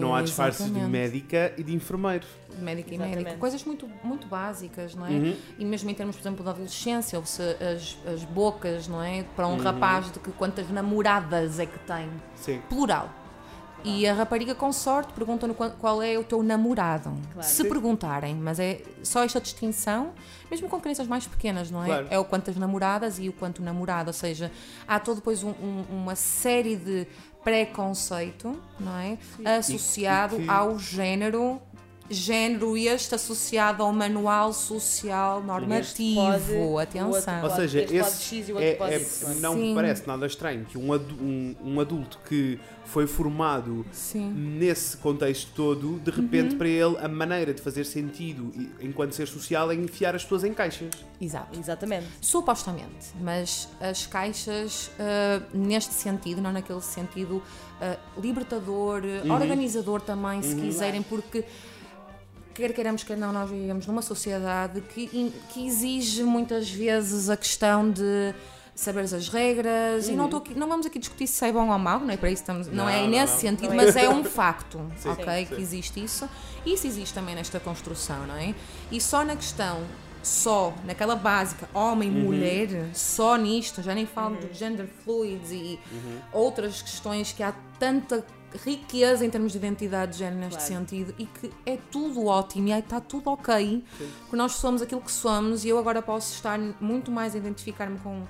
Não 0.00 0.14
há 0.14 0.22
disfarces 0.22 0.64
de 0.66 0.70
exatamente. 0.72 0.90
médica 0.90 1.52
e 1.56 1.62
de 1.62 1.74
enfermeiro. 1.74 2.26
De 2.54 2.62
médico 2.62 2.92
e 2.92 2.98
médico. 2.98 3.36
Coisas 3.38 3.64
muito, 3.64 3.88
muito 4.04 4.26
básicas, 4.26 4.94
não 4.94 5.06
é? 5.06 5.10
Uhum. 5.10 5.36
E 5.58 5.64
mesmo 5.64 5.88
em 5.90 5.94
termos, 5.94 6.16
por 6.16 6.22
exemplo, 6.22 6.44
da 6.44 6.50
adolescência, 6.50 7.18
ou 7.18 7.24
se 7.24 7.40
as, 7.42 7.96
as 8.12 8.24
bocas, 8.24 8.88
não 8.88 9.02
é? 9.02 9.24
Para 9.36 9.46
um 9.48 9.52
Uhum. 9.52 9.62
rapaz 9.62 10.10
de 10.12 10.18
que 10.18 10.30
quantas 10.32 10.68
namoradas 10.70 11.58
é 11.58 11.66
que 11.66 11.78
tem. 11.80 12.08
Sim. 12.36 12.60
Plural. 12.68 13.08
E 13.84 14.06
a 14.06 14.14
rapariga, 14.14 14.54
com 14.54 14.72
sorte, 14.72 15.12
perguntam-no 15.12 15.54
qual- 15.54 16.02
é 16.02 16.16
o 16.18 16.24
teu 16.24 16.42
namorado. 16.42 17.12
Claro. 17.32 17.48
Se 17.48 17.62
Sim. 17.62 17.68
perguntarem, 17.68 18.34
mas 18.34 18.58
é 18.60 18.80
só 19.02 19.24
esta 19.24 19.40
distinção, 19.40 20.12
mesmo 20.50 20.68
com 20.68 20.80
crianças 20.80 21.06
mais 21.06 21.26
pequenas, 21.26 21.70
não 21.70 21.82
é? 21.82 21.86
Claro. 21.86 22.06
É 22.10 22.18
o 22.18 22.24
quantas 22.24 22.56
namoradas 22.56 23.18
e 23.18 23.28
o 23.28 23.32
quanto 23.32 23.62
namorado. 23.62 24.08
Ou 24.08 24.12
seja, 24.14 24.50
há 24.86 25.00
todo 25.00 25.16
depois 25.16 25.42
um- 25.42 25.50
um- 25.50 25.84
uma 25.90 26.14
série 26.14 26.76
de 26.76 27.06
preconceito, 27.42 28.56
não 28.78 28.96
é? 28.98 29.18
Associado 29.58 30.36
E- 30.36 30.40
e 30.40 30.44
que- 30.44 30.50
ao 30.50 30.78
género. 30.78 31.60
Género 32.12 32.76
este 32.76 33.14
associado 33.14 33.82
ao 33.82 33.92
manual 33.92 34.52
social 34.52 35.42
normativo. 35.42 36.14
Pode, 36.72 36.82
Atenção. 36.82 37.42
Ou 37.44 37.50
seja, 37.50 37.80
este 37.80 37.98
pode 37.98 38.08
esse 38.08 38.22
X 38.24 38.48
e 38.48 38.52
o 38.52 38.54
outro 38.56 38.68
é, 38.84 38.94
é- 38.96 39.34
não 39.40 39.54
Sim. 39.54 39.68
me 39.70 39.74
parece 39.74 40.06
nada 40.06 40.26
estranho 40.26 40.64
que 40.66 40.76
um, 40.76 40.92
adu- 40.92 41.14
um- 41.16 41.54
um 41.64 41.80
adulto 41.80 42.18
que 42.28 42.58
foi 42.84 43.06
formado 43.06 43.86
Sim. 43.92 44.30
nesse 44.30 44.96
contexto 44.98 45.50
todo, 45.54 45.98
de 46.00 46.10
Uhum. 46.10 46.16
repente 46.16 46.56
para 46.56 46.68
ele 46.68 46.96
a 46.98 47.08
maneira 47.08 47.54
de 47.54 47.62
fazer 47.62 47.84
sentido 47.84 48.52
enquanto 48.80 49.12
ser 49.12 49.26
social 49.26 49.70
é 49.70 49.74
enfiar 49.74 50.14
as 50.14 50.22
pessoas 50.22 50.44
em 50.44 50.52
caixas. 50.52 50.90
Exato. 51.20 51.58
Exatamente. 51.58 52.06
Supostamente, 52.20 53.12
mas 53.20 53.68
as 53.80 54.06
caixas, 54.06 54.90
ah, 54.98 55.40
neste 55.54 55.94
sentido, 55.94 56.42
não 56.42 56.52
naquele 56.52 56.82
sentido 56.82 57.42
ah, 57.80 57.96
libertador, 58.20 59.02
Uhum. 59.24 59.32
organizador 59.32 60.00
também, 60.02 60.42
se 60.42 60.54
quiserem, 60.54 61.02
porque 61.02 61.44
quer 62.54 62.72
queiramos, 62.72 63.02
quer 63.04 63.16
não, 63.16 63.32
nós 63.32 63.48
vivemos 63.50 63.86
numa 63.86 64.02
sociedade 64.02 64.80
que, 64.80 65.32
que 65.50 65.66
exige 65.66 66.22
muitas 66.24 66.70
vezes 66.70 67.28
a 67.30 67.36
questão 67.36 67.90
de 67.90 68.34
saberes 68.74 69.12
as 69.12 69.28
regras 69.28 70.08
e 70.08 70.12
não, 70.12 70.24
estou 70.24 70.38
aqui, 70.40 70.54
não 70.54 70.66
vamos 70.66 70.86
aqui 70.86 70.98
discutir 70.98 71.26
se 71.26 71.44
é 71.44 71.52
bom 71.52 71.68
ou 71.70 71.78
mau, 71.78 72.00
não 72.00 72.10
é 72.10 72.16
para 72.16 72.30
isso 72.30 72.42
estamos, 72.42 72.66
não, 72.68 72.84
Não, 72.84 72.88
é 72.88 73.02
não, 73.02 73.08
nesse 73.08 73.32
não. 73.34 73.40
sentido, 73.40 73.68
Não 73.74 73.80
é 73.80 73.84
mas 73.86 73.96
é 73.96 74.08
um 74.08 74.24
facto, 74.24 74.80
Sim, 74.96 75.10
ok, 75.10 75.46
sim. 75.46 75.54
que 75.54 75.60
existe 75.60 76.02
isso. 76.02 76.28
Isso 76.64 76.86
existe 76.86 77.12
também 77.12 77.34
nesta 77.34 77.60
construção, 77.60 78.26
não 78.26 78.34
é? 78.36 78.54
E 78.90 78.98
só 79.00 79.24
na 79.24 79.36
questão, 79.36 79.82
só 80.22 80.72
naquela 80.86 81.14
básica, 81.16 81.68
homem, 81.74 82.08
Uhum. 82.08 82.22
mulher, 82.22 82.88
só 82.94 83.36
nisto, 83.36 83.82
já 83.82 83.94
nem 83.94 84.06
falo 84.06 84.36
de 84.36 84.54
gender 84.54 84.86
fluids 85.04 85.50
e 85.50 85.78
Uhum. 85.92 86.18
outras 86.32 86.80
questões 86.80 87.30
que 87.32 87.42
há 87.42 87.52
tanta 87.78 88.24
riqueza 88.64 89.24
em 89.24 89.30
termos 89.30 89.52
de 89.52 89.58
identidade 89.58 90.12
de 90.12 90.18
género 90.18 90.40
neste 90.40 90.56
Claro. 90.66 90.74
sentido 90.74 91.14
e 91.18 91.26
que 91.26 91.50
é 91.64 91.78
tudo 91.90 92.26
ótimo 92.26 92.68
e 92.68 92.72
aí 92.72 92.80
está 92.80 93.00
tudo 93.00 93.30
ok, 93.30 93.82
porque 94.20 94.36
nós 94.36 94.52
somos 94.52 94.82
aquilo 94.82 95.00
que 95.00 95.12
somos 95.12 95.64
e 95.64 95.68
eu 95.68 95.78
agora 95.78 96.02
posso 96.02 96.34
estar 96.34 96.58
muito 96.80 97.10
mais 97.10 97.34
a 97.34 97.38
identificar-me 97.38 97.98
com 97.98 98.22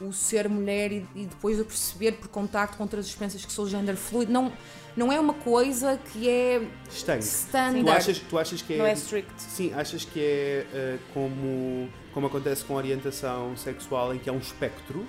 o 0.00 0.12
ser 0.12 0.48
mulher 0.48 0.90
e, 0.92 1.06
e 1.14 1.26
depois 1.26 1.58
eu 1.58 1.64
perceber 1.64 2.12
por 2.12 2.28
contacto 2.28 2.76
com 2.78 2.82
outras 2.84 3.04
experiências 3.06 3.44
que 3.44 3.52
sou 3.52 3.68
gender 3.68 3.96
fluid, 3.96 4.32
não, 4.32 4.50
não 4.96 5.12
é 5.12 5.20
uma 5.20 5.34
coisa 5.34 5.98
que 6.12 6.26
é 6.26 6.66
Estanque. 6.90 7.22
standard. 7.24 7.84
Tu 7.84 7.90
achas, 7.90 8.18
tu 8.18 8.38
achas 8.38 8.62
que 8.62 8.72
é. 8.74 8.78
Não 8.78 8.86
é 8.86 8.94
strict. 8.94 9.30
Sim, 9.36 9.74
achas 9.74 10.04
que 10.06 10.18
é 10.18 10.66
eh, 10.72 10.98
como, 11.12 11.86
como 12.14 12.26
acontece 12.28 12.64
com 12.64 12.74
a 12.74 12.76
orientação 12.78 13.54
sexual, 13.58 14.14
em 14.14 14.18
que 14.18 14.30
é 14.30 14.32
um 14.32 14.38
espectro? 14.38 15.06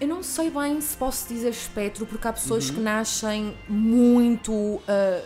Eu 0.00 0.06
não 0.08 0.22
sei 0.22 0.50
bem 0.50 0.80
se 0.80 0.96
posso 0.96 1.26
dizer 1.28 1.50
espectro, 1.50 2.06
porque 2.06 2.26
há 2.28 2.32
pessoas 2.32 2.68
Uhum. 2.68 2.76
que 2.76 2.80
nascem 2.80 3.56
muito 3.68 4.80
ah, 4.86 5.22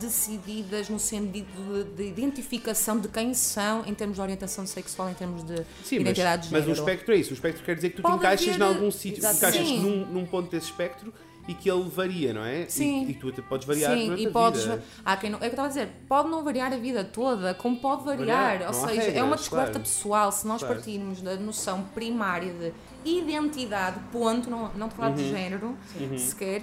decididas 0.00 0.88
no 0.88 0.98
sentido 0.98 1.46
de, 1.84 2.02
de 2.02 2.08
identificação 2.08 2.98
de 2.98 3.06
quem 3.08 3.34
são 3.34 3.84
em 3.86 3.94
termos 3.94 4.16
de 4.16 4.22
orientação 4.22 4.66
sexual, 4.66 5.10
em 5.10 5.14
termos 5.14 5.44
de 5.44 5.56
Sim, 5.84 5.96
mas, 5.98 6.00
identidade 6.00 6.46
de 6.48 6.52
mas 6.52 6.62
o 6.62 6.66
género. 6.66 6.80
espectro 6.80 7.14
é 7.14 7.18
isso. 7.18 7.30
O 7.30 7.34
espectro 7.34 7.64
quer 7.64 7.74
dizer 7.76 7.90
que 7.90 7.96
tu 7.96 8.02
te 8.02 8.02
Pode 8.02 8.16
encaixas 8.16 8.48
haver- 8.54 8.60
em 8.60 8.62
algum 8.74 8.90
sítio, 8.90 9.20
te 9.22 9.36
encaixas 9.36 9.68
num, 9.68 10.06
num 10.06 10.26
ponto 10.26 10.50
desse 10.50 10.66
espectro 10.66 11.12
e 11.50 11.54
que 11.54 11.68
ele 11.70 11.88
varia, 11.88 12.32
não 12.32 12.44
é? 12.44 12.62
E- 12.62 12.70
Sim. 12.70 13.06
E, 13.08 13.14
tu 13.14 13.28
até 13.28 13.42
podes 13.42 13.66
variar 13.66 13.92
Sim, 13.96 14.14
e 14.14 14.26
a 14.26 14.30
podes. 14.30 14.62
vida. 14.62 14.82
Há 15.04 15.16
quem 15.16 15.30
não, 15.30 15.38
é 15.38 15.40
o 15.40 15.40
que 15.40 15.46
eu 15.46 15.50
estava 15.50 15.66
a 15.66 15.70
dizer, 15.70 15.88
pode 16.08 16.28
não 16.28 16.44
variar 16.44 16.72
a 16.72 16.76
vida 16.76 17.02
toda, 17.04 17.52
como 17.54 17.76
pode 17.80 18.04
variar. 18.04 18.58
Variar, 18.58 18.68
Ou 18.68 18.74
seja, 18.74 19.02
é 19.02 19.04
regras, 19.06 19.24
uma 19.24 19.36
descoberta 19.36 19.70
claro. 19.72 19.84
pessoal. 19.84 20.32
Se 20.32 20.46
nós 20.46 20.60
Claro. 20.60 20.74
partirmos 20.76 21.20
da 21.22 21.36
noção 21.36 21.82
primária 21.94 22.52
de 22.52 22.72
identidade, 23.04 23.98
ponto, 24.12 24.48
não, 24.48 24.70
não 24.74 24.88
te 24.88 24.94
falar 24.94 25.08
Uhum. 25.10 25.14
de 25.16 25.28
género 25.28 25.76
sequer, 26.18 26.62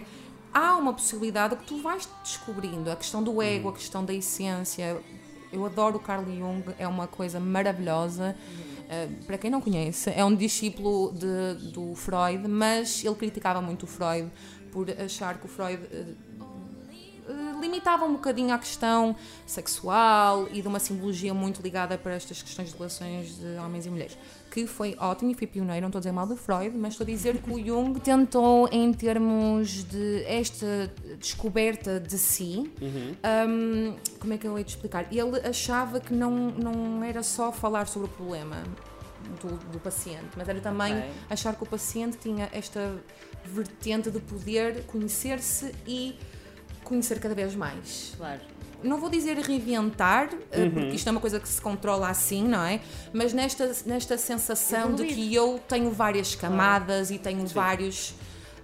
há 0.53 0.75
uma 0.77 0.94
possibilidade 0.94 1.56
que 1.58 1.65
tu 1.65 1.82
vais 1.82 2.08
descobrindo. 2.24 2.89
A 2.89 2.96
questão 2.96 3.22
do 3.24 3.32
Uhum. 3.32 3.41
ego, 3.41 3.70
a 3.70 3.74
questão 3.74 4.03
da 4.06 4.13
essência. 4.13 4.98
Eu 5.51 5.65
adoro 5.65 5.96
o 5.98 6.00
Carl 6.00 6.25
Jung, 6.25 6.63
é 6.77 6.88
uma 6.88 7.08
coisa 7.08 7.39
maravilhosa. 7.39 8.36
Uh, 8.88 9.25
para 9.25 9.38
quem 9.38 9.50
não 9.51 9.60
conhece, 9.60 10.10
é 10.10 10.24
um 10.24 10.34
discípulo 10.34 11.12
de, 11.13 11.72
do 11.72 11.94
Freud, 11.96 12.48
mas 12.48 13.03
ele 13.03 13.15
criticava 13.15 13.62
muito 13.62 13.84
o 13.84 13.88
Freud 13.88 14.29
por 14.71 14.89
achar 14.91 15.38
que 15.38 15.45
o 15.45 15.50
Freud 15.50 15.81
uh, 15.81 16.43
uh, 17.31 17.59
limitava 17.62 18.05
um 18.05 18.13
bocadinho 18.13 18.53
à 18.53 18.57
questão 18.57 19.15
sexual 19.45 20.47
e 20.51 20.62
de 20.62 20.67
uma 20.67 20.79
simbologia 20.79 21.33
muito 21.33 21.62
ligada 21.62 21.97
para 21.97 22.13
estas 22.13 22.41
questões 22.41 22.71
de 22.71 22.77
relações 22.77 23.38
de 23.38 23.57
homens 23.59 23.86
e 23.86 23.89
mulheres. 23.89 24.17
Que 24.50 24.65
foi 24.65 24.95
ótimo 24.97 25.31
e 25.31 25.33
foi 25.36 25.45
pioneiro, 25.45 25.81
não 25.81 25.89
estou 25.89 26.00
a 26.00 26.01
dizer 26.01 26.12
mal 26.13 26.25
de 26.25 26.36
Freud, 26.36 26.75
mas 26.75 26.93
estou 26.93 27.03
a 27.03 27.07
dizer 27.07 27.38
que 27.38 27.51
o 27.51 27.63
Jung 27.63 28.00
tentou, 28.00 28.67
em 28.71 28.91
termos 28.93 29.83
de 29.83 30.24
esta 30.25 30.91
descoberta 31.19 32.00
de 32.00 32.17
si, 32.17 32.71
um, 32.81 33.95
como 34.19 34.33
é 34.33 34.38
que 34.38 34.47
eu 34.47 34.57
hei 34.57 34.63
de 34.63 34.71
explicar? 34.71 35.05
Ele 35.13 35.39
achava 35.47 36.00
que 36.00 36.13
não, 36.13 36.31
não 36.31 37.03
era 37.03 37.21
só 37.21 37.51
falar 37.51 37.88
sobre 37.88 38.07
o 38.07 38.12
problema 38.12 38.63
do, 39.41 39.57
do 39.71 39.79
paciente, 39.79 40.29
mas 40.36 40.47
era 40.47 40.59
também 40.62 40.97
Ok. 40.97 41.12
achar 41.29 41.55
que 41.55 41.63
o 41.63 41.67
paciente 41.67 42.17
tinha 42.17 42.50
esta 42.51 42.95
vertente 43.47 44.11
de 44.11 44.19
poder 44.19 44.83
conhecer-se 44.83 45.73
e 45.85 46.15
conhecer 46.83 47.19
cada 47.19 47.35
vez 47.35 47.55
mais. 47.55 48.13
Claro. 48.17 48.41
Não 48.83 48.99
vou 48.99 49.09
dizer 49.09 49.37
reinventar, 49.37 50.29
eh, 50.51 50.69
porque 50.69 50.95
isto 50.95 51.07
é 51.07 51.11
uma 51.11 51.19
coisa 51.19 51.39
que 51.39 51.49
se 51.49 51.59
controla 51.59 52.09
assim, 52.09 52.47
não 52.47 52.63
é? 52.63 52.79
Mas 53.11 53.33
nesta, 53.33 53.75
nesta 53.85 54.17
sensação 54.17 54.93
de 54.93 55.03
Evoluir. 55.03 55.15
que 55.15 55.35
eu 55.35 55.59
tenho 55.67 55.89
várias 55.91 56.35
camadas 56.35 57.09
e 57.09 57.17
tenho 57.17 57.45
vários 57.47 58.13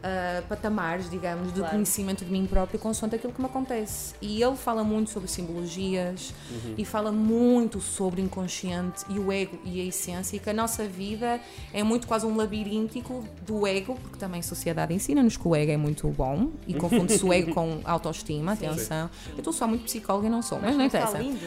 ah, 0.03 0.43
patamares, 0.49 1.09
digamos, 1.09 1.47
de 1.53 1.59
Claro. 1.59 1.73
conhecimento 1.75 2.25
de 2.25 2.31
mim 2.31 2.45
próprio 2.45 2.77
consoante 2.79 3.15
aquilo 3.15 3.31
que 3.33 3.39
me 3.39 3.47
acontece. 3.47 4.13
E 4.21 4.41
ele 4.43 4.55
fala 4.55 4.83
muito 4.83 5.09
sobre 5.09 5.29
simbologias 5.29 6.33
e 6.77 6.83
fala 6.85 7.11
muito 7.11 7.79
sobre 7.79 8.21
o 8.21 8.23
inconsciente 8.25 9.05
e 9.09 9.17
o 9.19 9.31
ego 9.31 9.57
e 9.63 9.79
a 9.81 9.85
essência 9.85 10.35
e 10.35 10.39
que 10.39 10.49
a 10.49 10.53
nossa 10.53 10.85
vida 10.87 11.39
é 11.73 11.81
muito 11.83 12.05
quase 12.07 12.25
um 12.25 12.35
labiríntico 12.35 13.23
do 13.45 13.65
ego, 13.65 13.95
porque 13.95 14.17
também 14.17 14.39
a 14.39 14.43
sociedade 14.43 14.93
ensina-nos 14.93 15.37
que 15.37 15.47
o 15.47 15.55
ego 15.55 15.71
é 15.71 15.77
muito 15.77 16.07
bom 16.09 16.51
e 16.67 16.73
confunde-se 16.73 17.23
o 17.25 17.31
ego 17.31 17.53
com 17.55 17.79
autoestima, 17.85 18.53
atenção. 18.53 19.09
Eu 19.31 19.37
estou 19.39 19.53
só 19.53 19.67
muito 19.67 19.83
psicóloga 19.85 20.27
e 20.27 20.29
não 20.29 20.41
sou, 20.41 20.59
mas 20.59 20.75
não 20.75 20.85
Está 20.85 20.99
interessa. 20.99 21.17
lindo. 21.17 21.39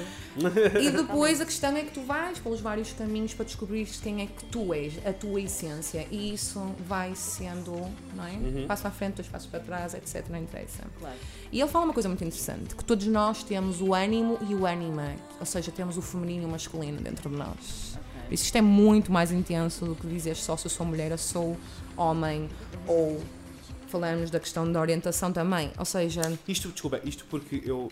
E 0.80 0.90
depois 0.96 1.40
a 1.40 1.44
questão 1.44 1.76
é 1.76 1.82
que 1.82 1.92
tu 1.92 2.00
vais 2.02 2.38
pelos 2.38 2.60
vários 2.60 2.92
caminhos 2.92 3.34
para 3.34 3.44
descobrir 3.44 3.86
quem 4.02 4.22
é 4.22 4.26
que 4.26 4.44
tu 4.46 4.72
és, 4.72 4.94
a 5.06 5.12
tua 5.12 5.40
essência. 5.40 6.06
E 6.10 6.32
isso 6.34 6.60
vai 6.88 7.14
sendo, 7.14 7.72
não 8.14 8.25
é? 8.25 8.45
Passo 8.66 8.82
para 8.82 8.90
a 8.90 8.94
frente, 8.94 9.14
dois 9.16 9.28
passos 9.28 9.48
para 9.48 9.60
trás, 9.60 9.94
etc. 9.94 10.24
Não 10.30 10.38
interessa. 10.38 10.84
Claro. 10.98 11.16
E 11.52 11.60
ele 11.60 11.70
fala 11.70 11.84
uma 11.84 11.94
coisa 11.94 12.08
muito 12.08 12.22
interessante: 12.24 12.74
que 12.74 12.84
todos 12.84 13.06
nós 13.06 13.42
temos 13.42 13.80
o 13.80 13.94
ânimo 13.94 14.38
e 14.48 14.54
o 14.54 14.66
ânima, 14.66 15.14
ou 15.40 15.46
seja, 15.46 15.70
temos 15.70 15.96
o 15.96 16.02
feminino 16.02 16.42
e 16.42 16.46
o 16.46 16.48
masculino 16.48 17.00
dentro 17.00 17.28
de 17.30 17.36
nós. 17.36 17.98
Por 18.26 18.34
isso 18.34 18.44
isto 18.44 18.56
é 18.56 18.62
muito 18.62 19.12
mais 19.12 19.30
intenso 19.30 19.84
do 19.84 19.94
que 19.94 20.06
dizer 20.08 20.34
só 20.36 20.56
se 20.56 20.66
eu 20.66 20.70
sou 20.70 20.84
mulher, 20.84 21.12
eu 21.12 21.18
sou 21.18 21.56
homem, 21.96 22.48
ou 22.86 23.22
falamos 23.88 24.30
da 24.30 24.40
questão 24.40 24.70
da 24.70 24.80
orientação 24.80 25.32
também. 25.32 25.70
Ou 25.78 25.84
seja, 25.84 26.20
Isto, 26.48 26.70
desculpa, 26.70 27.00
isto 27.04 27.24
porque 27.30 27.62
eu, 27.64 27.88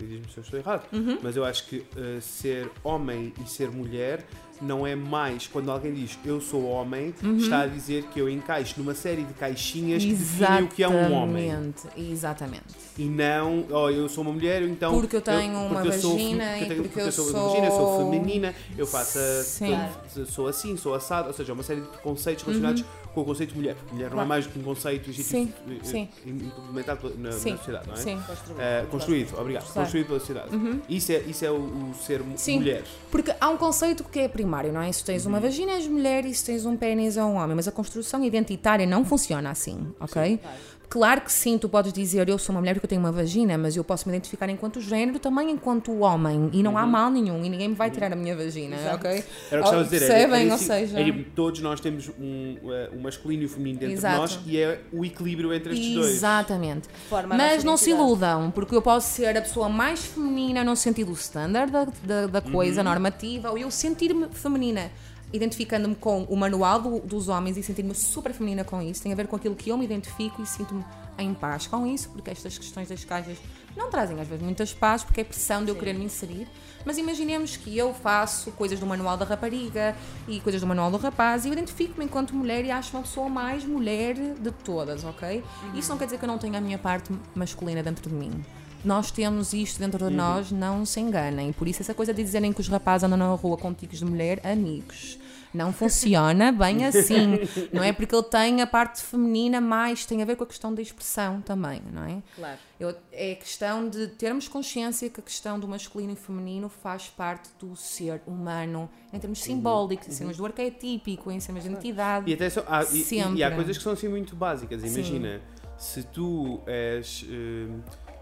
e 0.00 0.04
diz-me 0.06 0.32
se 0.32 0.38
eu 0.38 0.42
estou 0.42 0.58
errado, 0.58 0.86
Uhum. 0.92 1.18
mas 1.22 1.36
eu 1.36 1.44
acho 1.44 1.66
que 1.66 1.76
uh, 1.80 2.20
ser 2.22 2.70
homem 2.82 3.34
e 3.44 3.48
ser 3.48 3.70
mulher 3.70 4.24
não 4.60 4.86
é 4.86 4.94
mais, 4.94 5.46
quando 5.46 5.70
alguém 5.70 5.92
diz 5.92 6.18
eu 6.24 6.40
sou 6.40 6.64
homem, 6.66 7.14
Uhum. 7.22 7.36
está 7.36 7.62
a 7.62 7.66
dizer 7.66 8.04
que 8.04 8.20
eu 8.20 8.28
encaixo 8.28 8.74
numa 8.78 8.94
série 8.94 9.22
de 9.24 9.34
caixinhas 9.34 10.02
que 10.02 10.12
definem 10.14 10.64
o 10.64 10.68
que 10.68 10.82
é 10.82 10.88
um 10.88 11.12
homem. 11.12 11.46
Exatamente, 11.50 11.86
Exatamente. 11.96 12.86
E 12.98 13.04
não, 13.04 13.66
oh, 13.70 13.90
eu 13.90 14.08
sou 14.08 14.22
uma 14.24 14.32
mulher, 14.32 14.62
então. 14.62 14.92
Porque 14.98 15.16
eu 15.16 15.20
tenho 15.20 15.52
uma 15.52 15.68
porque 15.82 15.88
eu 15.88 15.92
sou 16.00 16.16
fe- 16.16 16.22
vagina 16.24 16.44
porque 16.44 16.58
e 16.58 16.62
eu 16.62 16.68
tenho- 16.68 16.82
porque 16.84 17.00
eu 17.00 17.12
sou, 17.12 17.24
sou- 17.30 17.48
vagina, 17.48 17.66
eu 17.66 17.70
sou 17.72 17.98
feminina, 18.10 18.54
eu 18.78 18.86
faço. 18.86 19.18
a- 19.18 19.42
Sim. 19.44 19.76
sou, 20.14 20.26
sou 20.26 20.46
assim, 20.48 20.76
sou 20.76 20.94
assado, 20.94 21.28
ou 21.28 21.34
seja, 21.34 21.52
uma 21.52 21.62
série 21.62 21.82
de 21.82 21.88
preconceitos 21.88 22.42
relacionados 22.44 22.84
com 23.14 23.20
o 23.20 23.24
conceito 23.24 23.50
de 23.52 23.56
mulher. 23.58 23.74
Porque 23.74 23.94
mulher 23.94 24.10
não 24.10 24.18
é 24.18 24.22
Uhum. 24.22 24.26
Claro. 24.26 24.28
mais 24.28 24.46
do 24.46 24.52
que 24.52 24.58
um 24.58 24.62
conceito 24.62 25.12
Sim, 25.12 25.42
institu- 25.42 25.62
eh, 25.70 25.78
sim. 25.82 26.08
eh, 26.26 26.30
implementado 26.30 27.12
na, 27.18 27.28
na 27.30 27.32
sociedade, 27.32 27.86
não 27.86 27.94
é? 27.94 27.96
sim. 27.96 28.18
Eh, 28.58 28.84
construído, 28.90 29.38
obrigado. 29.38 29.62
Claro. 29.64 29.78
Uhum. 29.78 29.84
Construído 29.84 30.06
pela 30.06 30.18
sociedade. 30.20 30.80
Isso, 30.88 31.12
é, 31.12 31.18
isso 31.20 31.44
é 31.44 31.50
o, 31.50 31.54
o 31.56 31.94
ser 32.00 32.22
Sim. 32.36 32.58
mulher. 32.58 32.84
Porque 33.10 33.34
há 33.40 33.48
um 33.50 33.56
conceito 33.56 34.04
que 34.04 34.20
é 34.20 34.28
primário, 34.46 34.72
não 34.72 34.80
é? 34.80 34.90
Se 34.92 35.04
tens 35.04 35.24
Uhum. 35.24 35.32
uma 35.32 35.40
vagina 35.40 35.72
és 35.72 35.86
mulher 35.88 36.24
e 36.24 36.32
se 36.32 36.44
tens 36.44 36.64
um 36.64 36.76
pênis 36.76 37.16
é 37.16 37.24
um 37.24 37.34
homem, 37.34 37.56
mas 37.56 37.66
a 37.68 37.72
construção 37.72 38.22
identitária 38.24 38.86
não 38.86 39.04
funciona 39.04 39.50
assim, 39.50 39.88
ok? 40.00 40.38
Claro 40.38 40.56
que 40.88 41.32
sim, 41.32 41.58
tu 41.58 41.68
podes 41.68 41.92
dizer 41.92 42.28
eu 42.28 42.38
sou 42.38 42.54
uma 42.54 42.60
mulher 42.60 42.74
porque 42.74 42.86
eu 42.86 42.88
tenho 42.88 43.00
uma 43.00 43.12
vagina, 43.12 43.58
mas 43.58 43.76
eu 43.76 43.82
posso 43.84 44.08
me 44.08 44.14
identificar 44.14 44.48
enquanto 44.48 44.80
género 44.80 45.18
também 45.18 45.50
enquanto 45.50 45.98
homem 45.98 46.48
e 46.52 46.62
não 46.62 46.78
há 46.78 46.86
mal 46.86 47.10
nenhum 47.10 47.44
e 47.44 47.48
ninguém 47.48 47.68
me 47.68 47.74
vai 47.74 47.90
tirar 47.90 48.12
a 48.12 48.16
minha 48.16 48.36
vagina, 48.36 48.76
Exato. 48.76 48.96
ok? 48.96 49.10
Era 49.10 49.20
o 49.20 49.24
que 49.24 49.56
estava 49.56 49.80
a 49.80 49.82
dizer. 49.84 49.98
percebem? 49.98 50.40
era 50.42 50.48
Ou 50.48 50.54
assim, 50.54 50.64
seja- 50.66 51.00
é 51.00 51.04
tipo, 51.04 51.30
todos 51.32 51.60
nós 51.60 51.80
temos 51.80 52.08
um, 52.18 52.56
eh, 52.70 52.90
o 52.92 53.00
masculino 53.00 53.42
e 53.42 53.46
o 53.46 53.48
feminino 53.48 53.78
dentro 53.80 53.94
Exato. 53.94 54.14
de 54.14 54.20
nós 54.36 54.40
e 54.46 54.58
é 54.58 54.80
o 54.92 55.04
equilíbrio 55.04 55.52
entre 55.52 55.72
estes 55.72 55.94
dois. 55.94 56.06
Exatamente. 56.10 56.88
Forma 57.08 57.34
a 57.34 57.38
Mas 57.38 57.64
não 57.64 57.76
se 57.76 57.90
iludam, 57.90 58.50
porque 58.50 58.74
eu 58.74 58.82
posso 58.82 59.08
ser 59.14 59.36
a 59.36 59.42
pessoa 59.42 59.68
mais 59.68 60.04
feminina 60.04 60.62
no 60.64 60.76
sentido 60.76 61.12
standard 61.12 61.70
da, 61.70 61.84
da, 62.04 62.26
da 62.26 62.40
coisa 62.40 62.82
normativa, 62.82 63.50
ou 63.50 63.58
eu 63.58 63.70
sentir-me 63.70 64.28
feminina, 64.32 64.90
identificando-me 65.32 65.94
com 65.94 66.22
o 66.24 66.36
manual 66.36 66.80
do- 66.80 67.00
dos 67.00 67.28
homens 67.28 67.56
e 67.56 67.62
sentir-me 67.62 67.94
super 67.94 68.32
feminina 68.32 68.64
com 68.64 68.80
isso, 68.80 69.02
tem 69.02 69.12
a 69.12 69.16
ver 69.16 69.26
com 69.26 69.36
aquilo 69.36 69.54
que 69.54 69.70
eu 69.70 69.76
me 69.76 69.84
identifico 69.84 70.40
e 70.42 70.46
sinto-me 70.46 70.84
em 71.18 71.32
paz 71.34 71.66
com 71.66 71.86
isso, 71.86 72.10
porque 72.10 72.30
estas 72.30 72.56
questões 72.58 72.88
das 72.88 73.04
caixas 73.04 73.38
não 73.76 73.90
trazem 73.90 74.18
às 74.20 74.28
vezes 74.28 74.42
muitas 74.44 74.72
paz, 74.72 75.02
porque 75.02 75.20
é 75.20 75.24
pressão 75.24 75.64
de 75.64 75.70
eu 75.70 75.74
querer 75.76 75.94
me 75.94 76.04
inserir. 76.04 76.46
Mas 76.84 76.98
imaginemos 76.98 77.56
que 77.56 77.76
eu 77.76 77.92
faço 77.92 78.50
coisas 78.52 78.78
do 78.78 78.86
manual 78.86 79.16
da 79.16 79.24
rapariga 79.24 79.96
e 80.28 80.40
coisas 80.40 80.60
do 80.60 80.66
manual 80.66 80.90
do 80.90 80.96
rapaz 80.98 81.44
e 81.44 81.48
eu 81.48 81.52
identifico-me 81.52 82.04
enquanto 82.04 82.34
mulher 82.34 82.64
e 82.64 82.70
acho 82.70 82.96
uma 82.96 83.02
pessoa 83.02 83.28
mais 83.28 83.64
mulher 83.64 84.14
de 84.14 84.50
todas, 84.64 85.04
ok? 85.04 85.42
Isso 85.74 85.90
não 85.90 85.98
quer 85.98 86.04
dizer 86.04 86.18
que 86.18 86.24
eu 86.24 86.28
não 86.28 86.38
tenha 86.38 86.58
a 86.58 86.60
minha 86.60 86.78
parte 86.78 87.12
masculina 87.34 87.82
dentro 87.82 88.08
de 88.08 88.14
mim. 88.14 88.44
Nós 88.86 89.10
temos 89.10 89.52
isto 89.52 89.80
dentro 89.80 89.98
de 90.08 90.14
nós, 90.14 90.52
não 90.52 90.86
se 90.86 91.00
enganem. 91.00 91.52
Por 91.52 91.66
isso, 91.66 91.82
essa 91.82 91.92
coisa 91.92 92.14
de 92.14 92.22
dizerem 92.22 92.52
que 92.52 92.60
os 92.60 92.68
rapazes 92.68 93.02
andam 93.04 93.18
na 93.18 93.34
rua 93.34 93.56
com 93.56 93.74
ticos 93.74 93.98
de 93.98 94.04
mulher, 94.04 94.40
amigos. 94.46 95.18
Não 95.52 95.72
funciona 95.72 96.52
bem 96.54 96.84
assim. 96.84 97.38
Não 97.72 97.82
é 97.82 97.92
porque 97.92 98.14
ele 98.14 98.22
tem 98.24 98.60
a 98.62 98.66
parte 98.66 99.02
feminina, 99.02 99.60
mais 99.60 100.06
tem 100.06 100.22
a 100.22 100.24
ver 100.24 100.36
com 100.36 100.44
a 100.44 100.46
questão 100.46 100.72
da 100.72 100.80
expressão 100.82 101.40
também, 101.40 101.82
não 101.92 102.04
é? 102.04 102.22
Claro. 102.36 102.58
Eu- 102.78 102.94
é 103.10 103.34
questão 103.34 103.88
de 103.88 104.06
termos 104.06 104.46
consciência 104.46 105.08
que 105.10 105.18
a 105.18 105.22
questão 105.22 105.58
do 105.58 105.66
masculino 105.66 106.12
e 106.12 106.16
feminino 106.16 106.68
faz 106.68 107.08
parte 107.08 107.48
do 107.58 107.74
ser 107.74 108.20
humano 108.26 108.88
em 109.12 109.18
termos 109.18 109.42
simbólicos, 109.42 110.06
em 110.08 110.16
termos 110.18 110.36
do 110.36 110.44
arquetípico, 110.46 111.30
em 111.32 111.38
termos 111.40 111.64
de 111.64 111.70
identidade. 111.70 112.30
E, 112.30 112.34
até 112.34 112.50
só- 112.50 112.64
há, 112.68 112.84
e- 112.84 113.02
e, 113.38 113.42
há 113.42 113.50
coisas 113.50 113.76
que 113.78 113.82
são 113.82 113.92
assim 113.94 114.08
muito 114.08 114.36
básicas. 114.36 114.84
Imagina, 114.84 115.40
se 115.78 116.02
tu 116.04 116.60
és. 116.66 117.24
eh, 117.28 117.66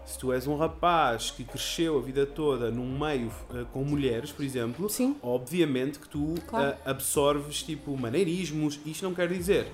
se 0.05 0.17
tu 0.19 0.31
és 0.31 0.45
um 0.47 0.55
rapaz 0.55 1.31
que 1.31 1.43
cresceu 1.43 1.97
a 1.97 2.01
vida 2.01 2.25
toda 2.25 2.69
num 2.69 2.97
meio 2.97 3.31
eh, 3.53 3.65
com 3.73 3.83
mulheres, 3.83 4.31
por 4.31 4.45
exemplo, 4.45 4.87
Sim. 4.89 5.15
obviamente 5.21 5.97
que 5.99 6.07
tu 6.07 6.35
Claro. 6.47 6.67
eh, 6.69 6.77
absorves 6.85 7.63
tipo 7.63 7.97
maneirismos. 7.97 8.79
Isto 8.85 9.03
não 9.05 9.13
quer 9.15 9.27
dizer 9.27 9.67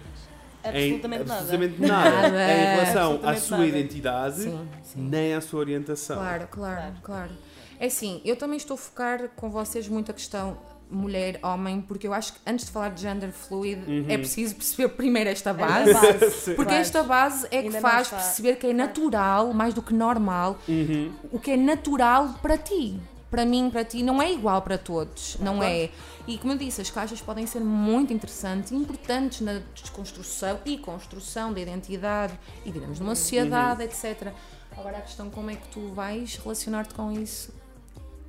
Absolutamente 0.63 1.05
em, 1.23 1.27
nada. 1.27 1.33
absolutamente 1.41 1.81
nada, 1.81 2.21
Nada. 2.29 2.53
em 2.53 2.65
relação 2.75 3.19
à 3.23 3.35
sua 3.35 3.57
nada. 3.57 3.69
identidade 3.69 4.35
Sim, 4.43 4.69
sim. 4.83 5.01
nem 5.01 5.33
à 5.33 5.41
sua 5.41 5.59
orientação. 5.59 6.17
Claro, 6.17 6.47
claro, 6.49 6.75
Claro. 6.81 6.95
claro. 7.03 7.31
É 7.79 7.87
assim, 7.87 8.21
eu 8.23 8.35
também 8.35 8.57
estou 8.57 8.75
a 8.75 8.77
focar 8.77 9.29
com 9.35 9.49
vocês 9.49 9.87
muito 9.87 10.11
a 10.11 10.13
questão 10.13 10.55
mulher, 10.91 11.39
homem, 11.41 11.81
porque 11.81 12.05
eu 12.07 12.13
acho 12.13 12.33
que 12.33 12.39
antes 12.45 12.65
de 12.65 12.71
falar 12.71 12.89
de 12.89 13.01
gender 13.01 13.31
fluid 13.31 13.81
Uhum. 13.89 14.05
é 14.09 14.17
preciso 14.17 14.55
perceber 14.55 14.89
primeiro 14.89 15.29
esta 15.29 15.51
É 15.51 15.53
base. 15.53 15.91
a 15.91 15.93
base. 16.19 16.53
Porque 16.55 16.73
esta 16.73 17.03
base 17.03 17.45
é 17.47 17.49
que 17.49 17.55
Ainda 17.67 17.71
não 17.71 17.81
faz 17.81 18.07
perceber 18.09 18.55
que 18.57 18.67
é 18.67 18.73
natural, 18.73 19.53
mais 19.53 19.73
do 19.73 19.81
que 19.81 19.93
normal, 19.93 20.57
Uhum. 20.67 21.11
o 21.31 21.39
que 21.39 21.51
é 21.51 21.57
natural 21.57 22.35
para 22.41 22.57
ti. 22.57 22.99
Para 23.29 23.45
mim, 23.45 23.69
para 23.71 23.85
ti, 23.85 24.03
não 24.03 24.21
é 24.21 24.29
igual 24.33 24.61
para 24.61 24.77
todos, 24.77 25.37
não 25.39 25.63
é? 25.63 25.89
E 26.27 26.37
como 26.37 26.51
eu 26.51 26.57
disse, 26.57 26.81
as 26.81 26.89
caixas 26.89 27.21
podem 27.21 27.47
ser 27.47 27.61
muito 27.61 28.11
interessantes 28.11 28.71
e 28.71 28.75
importantes 28.75 29.39
na 29.39 29.61
desconstrução 29.73 30.59
e 30.65 30.77
construção 30.77 31.53
da 31.53 31.61
identidade 31.61 32.33
e, 32.65 32.71
digamos, 32.71 32.99
numa 32.99 33.15
sociedade, 33.15 33.83
etc. 33.83 34.33
Agora, 34.77 34.97
a 34.97 35.01
questão 35.01 35.29
como 35.29 35.49
é 35.49 35.55
que 35.55 35.67
tu 35.69 35.93
vais 35.93 36.35
relacionar-te 36.35 36.93
com 36.93 37.09
isso 37.11 37.53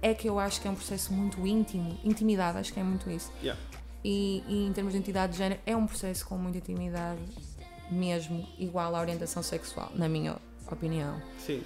é 0.02 0.12
que 0.12 0.28
eu 0.28 0.38
acho 0.38 0.60
que 0.60 0.66
é 0.68 0.70
um 0.70 0.74
processo 0.74 1.12
muito 1.12 1.46
íntimo. 1.46 1.96
Intimidade, 2.04 2.58
acho 2.58 2.72
que 2.72 2.80
é 2.80 2.82
muito 2.82 3.08
isso. 3.08 3.32
Yeah. 3.40 3.60
E, 4.04 4.42
e 4.48 4.66
em 4.66 4.72
termos 4.72 4.92
de 4.92 4.98
identidade 4.98 5.32
de 5.32 5.38
género, 5.38 5.60
é 5.64 5.76
um 5.76 5.86
processo 5.86 6.26
com 6.26 6.36
muita 6.36 6.58
intimidade, 6.58 7.20
mesmo 7.90 8.46
igual 8.58 8.94
à 8.96 9.00
orientação 9.00 9.42
sexual, 9.42 9.92
na 9.94 10.08
minha 10.08 10.36
opinião. 10.70 11.22
Sim. 11.38 11.62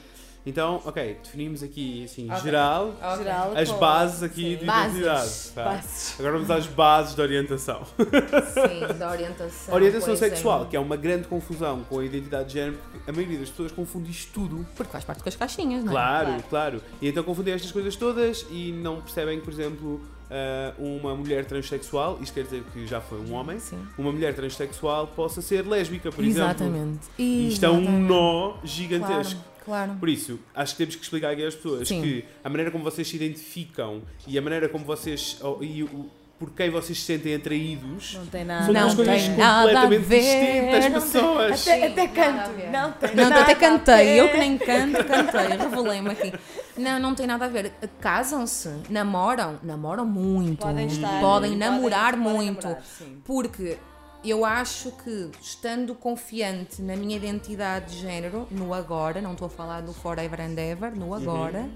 Então, 0.49 0.81
ok, 0.85 1.19
definimos 1.25 1.61
aqui, 1.61 2.05
assim, 2.05 2.31
Ok. 2.31 2.43
geral, 2.45 2.95
Geral, 3.19 3.53
as 3.57 3.69
com- 3.69 3.79
bases 3.79 4.23
aqui 4.23 4.53
sim. 4.53 4.57
de 4.59 4.65
Bases. 4.65 4.93
identidade. 4.97 5.51
tá? 5.57 5.65
Bases. 5.65 6.15
Agora 6.21 6.33
vamos 6.35 6.51
às 6.53 6.67
bases 6.69 7.15
da 7.17 7.23
orientação. 7.25 7.83
Sim, 7.85 8.97
da 8.97 9.11
orientação. 9.11 9.75
orientação 9.75 10.17
sexual, 10.17 10.67
que 10.67 10.77
é 10.77 10.81
uma 10.81 10.97
grande 10.97 11.27
confusão 11.27 11.83
com 11.89 11.99
a 11.99 12.05
identidade 12.05 12.47
de 12.49 12.53
género, 12.55 12.79
porque 12.93 13.11
a 13.11 13.13
maioria 13.13 13.41
das 13.41 13.51
pessoas 13.51 13.73
confunde 13.73 14.11
isto 14.13 14.33
tudo. 14.33 14.65
Porque 14.77 14.93
faz 14.93 15.05
parte 15.05 15.21
com 15.21 15.29
as 15.29 15.35
caixinhas, 15.35 15.83
não 15.83 15.91
é? 15.91 15.95
Claro, 15.95 16.27
Claro. 16.27 16.43
claro. 16.49 16.83
E 17.03 17.09
então 17.09 17.25
confundem 17.25 17.53
estas 17.53 17.73
coisas 17.73 17.97
todas 17.97 18.47
e 18.49 18.71
não 18.71 19.01
percebem 19.01 19.41
que, 19.41 19.45
por 19.45 19.53
exemplo, 19.53 20.01
ah, 20.31 20.73
uma 20.79 21.17
mulher 21.17 21.45
transexual, 21.45 22.19
isto 22.23 22.33
quer 22.33 22.45
dizer 22.45 22.63
que 22.73 22.87
já 22.87 23.01
foi 23.01 23.19
um 23.19 23.33
homem, 23.35 23.59
Sim. 23.59 23.85
uma 23.99 24.13
mulher 24.13 24.33
transexual 24.33 25.09
possa 25.09 25.43
ser 25.43 25.67
lésbica, 25.67 26.13
por 26.13 26.25
exemplo. 26.25 26.51
Exatamente. 26.51 27.01
E 27.19 27.49
isto 27.49 27.65
é 27.67 27.69
um 27.69 27.81
Exatamente. 27.81 28.09
nó 28.09 28.55
gigantesco. 28.63 29.41
Claro. 29.67 29.97
Por 30.01 30.09
isso, 30.09 30.39
acho 30.55 30.73
que 30.73 30.79
temos 30.79 30.95
que 30.97 31.03
explicar 31.03 31.33
aqui 31.33 31.45
às 31.45 31.55
pessoas 31.55 31.89
Sim. 31.89 32.01
que 32.01 32.25
a 32.43 32.49
maneira 32.49 32.71
como 32.71 32.83
vocês 32.85 33.07
se 33.09 33.17
identificam 33.17 34.01
e 34.27 34.39
a 34.39 34.41
maneira 34.43 34.69
como 34.69 34.85
vocês. 34.85 35.39
e 35.61 35.83
o, 35.83 36.09
por 36.39 36.51
quem 36.53 36.69
vocês 36.71 36.99
se 37.01 37.05
sentem 37.07 37.35
atraídos 37.35 38.13
Não 38.15 38.27
tem 38.27 38.45
são 38.47 38.55
nada. 38.57 38.67
Duas 38.73 38.95
coisas 38.95 39.23
tem 39.23 39.37
nada 39.37 39.59
a 39.59 39.83
completamente 39.83 40.05
ver, 40.07 40.21
distintas 40.21 40.85
não 40.93 41.01
tem- 41.01 41.01
pessoas. 41.01 41.61
Até, 41.69 41.87
até 41.87 42.07
canto. 42.09 42.51
Não 42.71 42.93
tem 42.93 43.15
Não, 43.17 43.31
nada 43.31 43.43
até 43.43 43.55
cantei, 43.55 44.21
eu 44.21 44.29
que 44.31 44.37
nem 44.37 44.59
canto, 44.59 45.05
cantei, 45.05 45.57
revelei-me 45.57 46.11
aqui. 46.11 46.33
Não, 46.77 47.01
não 47.01 47.15
tem 47.15 47.27
nada 47.27 47.47
a 47.47 47.49
ver. 47.49 47.73
Casam-se, 48.01 48.69
namoram, 48.91 49.59
namoram 49.63 50.05
muito. 50.07 50.59
Podem 50.61 50.87
estar. 50.87 51.21
Podem 51.21 51.57
namorar 51.57 52.13
podem 52.13 52.37
muito. 52.37 52.63
namorar, 52.65 52.85
sim. 52.85 53.21
Porque 53.25 53.79
eu 54.31 54.45
acho 54.45 54.93
que, 54.93 55.31
estando 55.41 55.95
confiante 55.95 56.83
na 56.83 56.97
minha 56.97 57.17
identidade 57.17 57.95
de 57.95 58.01
género, 58.01 58.47
no 58.51 58.73
agora, 58.75 59.21
não 59.21 59.33
estou 59.33 59.47
a 59.47 59.51
falar 59.51 59.83
do 59.83 59.93
forever 59.93 60.41
and 60.41 60.59
ever, 60.59 60.97
no 60.97 61.15
agora, 61.15 61.69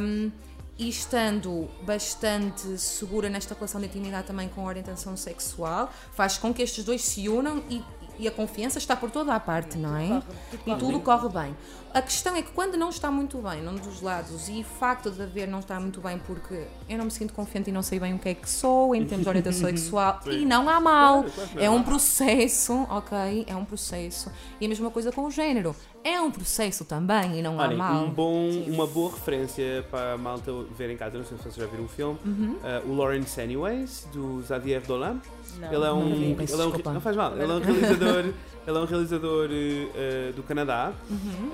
um, 0.00 0.30
e 0.78 0.88
estando 0.88 1.68
bastante 1.82 2.76
segura 2.78 3.28
nesta 3.28 3.54
relação 3.54 3.80
de 3.80 3.86
intimidade 3.86 4.26
também 4.26 4.48
com 4.48 4.62
a 4.62 4.64
orientação 4.64 5.16
sexual, 5.16 5.92
faz 6.12 6.36
com 6.36 6.52
que 6.52 6.62
estes 6.62 6.84
dois 6.84 7.02
se 7.02 7.28
unam 7.28 7.62
e, 7.70 7.82
e 8.18 8.26
a 8.28 8.30
confiança 8.30 8.78
está 8.78 8.94
por 8.96 9.10
toda 9.10 9.34
a 9.34 9.40
parte, 9.40 9.76
não 9.78 9.96
é? 9.96 10.22
E 10.66 10.74
tudo 10.76 11.00
corre 11.00 11.28
bem. 11.28 11.56
A 11.92 12.02
questão 12.02 12.34
é 12.34 12.42
que 12.42 12.50
quando 12.50 12.76
não 12.76 12.88
está 12.88 13.08
muito 13.08 13.38
bem, 13.38 13.62
num 13.62 13.76
dos 13.76 14.02
lados, 14.02 14.48
e 14.48 14.60
o 14.62 14.64
facto 14.64 15.12
de 15.12 15.22
haver 15.22 15.46
não 15.46 15.60
estar 15.60 15.78
muito 15.78 16.00
bem 16.00 16.18
porque 16.18 16.64
eu 16.88 16.98
não 16.98 17.04
me 17.04 17.10
sinto 17.12 17.32
confiante 17.32 17.70
e 17.70 17.72
não 17.72 17.82
sei 17.84 18.00
bem 18.00 18.14
o 18.14 18.18
que 18.18 18.30
é 18.30 18.34
que 18.34 18.50
sou 18.50 18.96
em 18.96 19.04
termos 19.06 19.22
de 19.22 19.28
orientação 19.28 19.68
sexual, 19.70 20.18
e 20.26 20.44
não 20.44 20.68
há 20.68 20.80
mal. 20.80 21.24
É 21.56 21.66
há 21.66 21.70
um 21.70 21.84
processo, 21.84 22.72
ok? 22.90 23.44
É 23.46 23.54
um 23.54 23.64
processo. 23.64 24.30
E 24.60 24.66
a 24.66 24.68
mesma 24.68 24.90
coisa 24.90 25.12
com 25.12 25.22
o 25.24 25.30
género. 25.30 25.74
É 26.02 26.20
um 26.20 26.30
processo 26.30 26.84
também 26.84 27.38
e 27.38 27.42
não 27.42 27.58
há 27.58 27.64
Olhem, 27.64 27.78
mal. 27.78 28.04
um 28.04 28.10
bom, 28.10 28.50
uma 28.66 28.86
boa 28.86 29.10
referência 29.12 29.86
para 29.90 30.12
a 30.14 30.18
malta 30.18 30.52
ver 30.76 30.90
em 30.90 30.96
casa, 30.98 31.16
não 31.16 31.24
sei 31.24 31.36
se 31.38 31.44
vocês 31.44 31.54
já 31.56 31.66
viram 31.66 31.84
o 31.84 31.88
filme, 31.88 32.18
Uhum. 32.26 32.56
uh, 32.86 32.90
o 32.90 32.94
Lawrence 32.94 33.40
Anyways, 33.40 34.06
do 34.12 34.42
Xavier 34.46 34.82
Dolan. 34.82 35.18
Não. 35.60 35.72
Ele 35.72 35.84
é 35.84 35.92
um, 35.92 36.08
Não 36.08 36.14
ele 36.16 36.36
é 36.52 36.66
um 36.66 36.92
não 36.94 37.00
faz 37.00 37.16
mal, 37.16 37.32
ele 37.34 37.50
é 37.50 37.54
um 37.54 37.60
realizador, 37.60 38.18
ele 38.66 38.76
é 38.78 38.80
um 38.80 38.84
realizador 38.84 39.48
uh, 39.50 40.32
do 40.34 40.42
Canadá 40.42 40.92
Uhum. 41.10 41.48
uh, 41.48 41.52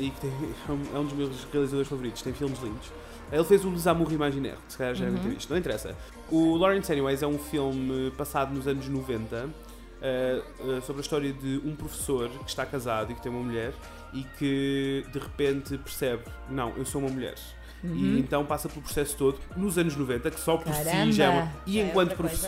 e 0.00 0.10
que 0.10 0.20
tem- 0.20 0.32
é 0.68 0.72
um- 0.72 0.96
é 0.96 0.98
um 0.98 1.04
dos 1.04 1.12
meus 1.14 1.44
realizadores 1.52 1.88
favoritos, 1.88 2.22
tem 2.22 2.32
filmes 2.32 2.60
lindos. 2.62 2.88
Ele 3.32 3.44
fez 3.44 3.64
o 3.64 3.70
Les 3.70 3.86
Amours 3.86 4.12
Imaginaires, 4.12 4.60
que 4.66 4.72
se 4.72 4.78
calhar 4.78 4.94
já 4.94 5.04
devem 5.06 5.20
ter 5.20 5.28
Uhum. 5.28 5.34
visto, 5.34 5.50
não 5.50 5.56
interessa. 5.58 5.96
O 6.30 6.56
Lawrence 6.56 6.92
Anyways 6.92 7.22
é 7.22 7.26
um 7.26 7.38
filme 7.38 8.10
passado 8.12 8.54
nos 8.54 8.66
anos 8.68 8.88
90 8.88 9.46
uh, 9.46 9.48
uh, 10.68 10.82
sobre 10.82 11.00
a 11.00 11.02
história 11.02 11.32
de 11.32 11.60
um 11.64 11.74
professor 11.74 12.28
que 12.28 12.48
está 12.50 12.64
casado 12.66 13.12
e 13.12 13.14
que 13.14 13.22
tem 13.22 13.32
uma 13.32 13.42
mulher 13.42 13.72
e 14.12 14.22
que 14.38 15.04
de 15.12 15.18
repente 15.18 15.76
percebe: 15.78 16.22
não, 16.50 16.72
eu 16.76 16.84
sou 16.84 17.00
uma 17.00 17.10
mulher. 17.10 17.34
Uhum. 17.82 17.94
E 17.96 18.18
então 18.20 18.44
passa 18.46 18.68
pelo 18.68 18.80
processo 18.82 19.14
todo 19.16 19.38
nos 19.56 19.76
anos 19.76 19.94
90, 19.96 20.30
que 20.30 20.40
só 20.40 20.56
por 20.56 20.72
si 20.72 20.84
Caramba! 20.84 21.12
já 21.12 21.24
é 21.24 21.28
uma. 21.28 21.52
E 21.66 21.78
é 21.80 21.86
enquanto 21.86 22.10
outra 22.12 22.28
coisa. 22.28 22.46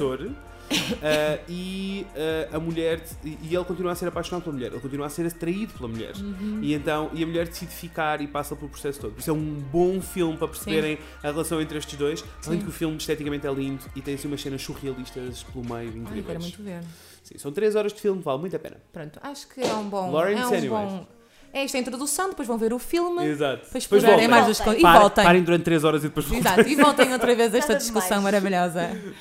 Uh, 0.70 1.40
e 1.48 2.07
uh, 2.52 2.57
a 2.57 2.61
mulher 2.61 3.00
e 3.24 3.37
e 3.42 3.55
ele 3.55 3.64
continua 3.64 3.92
a 3.92 3.94
ser 3.94 4.09
apaixonado 4.09 4.42
pela 4.44 4.55
mulher 4.55 4.72
ele 4.72 4.81
continua 4.81 5.07
a 5.07 5.09
ser 5.11 5.26
atraído 5.26 5.72
pela 5.74 5.88
mulher 5.88 6.12
Uhum. 6.16 6.61
e 6.62 6.74
então 6.74 7.11
e 7.14 7.22
a 7.22 7.26
mulher 7.26 7.46
decide 7.48 7.72
ficar 7.72 8.20
e 8.20 8.26
passa 8.26 8.55
pelo 8.57 8.68
processo 8.68 9.00
todo 9.00 9.12
Por 9.12 9.20
isso 9.20 9.31
é 9.31 9.33
um 9.33 9.55
bom 9.72 10.00
filme 10.00 10.37
para 10.37 10.48
perceberem 10.48 10.98
a 11.22 11.31
relação 11.31 11.61
entre 11.61 11.79
estes 11.79 11.96
dois 11.98 12.24
além 12.46 12.59
de 12.59 12.64
que 12.64 12.70
o 12.70 12.72
filme 12.74 12.96
esteticamente 12.96 13.46
é 13.46 13.52
lindo 13.52 13.85
e 13.94 14.00
tem 14.02 14.14
assim 14.14 14.29
umas 14.29 14.40
cenas 14.40 14.62
surrealistas 14.62 15.42
pelo 15.44 15.64
meio 15.64 15.76
Ai, 15.76 15.85
quero 15.87 15.98
incríveis 16.00 16.38
muito 16.42 16.62
ver. 16.62 16.81
Sim, 17.22 17.38
são 17.38 17.50
3 17.52 17.74
horas 17.74 17.92
de 17.92 18.00
filme 18.00 18.22
vale 18.22 18.38
muito 18.38 18.55
a 18.55 18.59
pena 18.59 18.76
Pronto, 18.92 19.18
acho 19.22 19.48
que 19.48 19.61
é 19.61 19.74
um 19.74 19.88
bom. 19.88 20.11
Lawrence 20.12 20.42
é 20.42 20.46
um 20.46 20.55
Anyways. 20.59 20.90
bom. 20.92 21.07
É 21.52 21.64
esta 21.64 21.76
a 21.79 21.81
introdução, 21.81 22.29
depois 22.31 22.46
vão 22.46 22.59
ver 22.59 22.72
o 22.72 22.79
filme. 22.79 23.24
exato 23.24 23.64
Depois 23.64 23.83
explorarem 23.85 24.12
voltem. 24.12 24.29
mais 24.29 24.48
as 24.48 24.59
Voltem. 24.59 24.74
coisas. 24.83 24.96
E 24.96 25.00
voltem. 25.00 25.24
parem 25.24 25.42
durante 25.42 25.62
3 25.64 25.85
horas 25.85 26.05
e 26.05 26.09
depois 26.09 26.26
voltem 26.26 26.40
Exato, 26.52 26.68
e 26.68 26.74
voltem 26.76 27.12
outra 27.12 27.35
vez 27.35 27.55
a 27.55 27.59
esta 27.59 27.72
Nada 27.72 27.83
discussão 27.83 28.18
demais. 28.18 28.24
maravilhosa. 28.44 28.90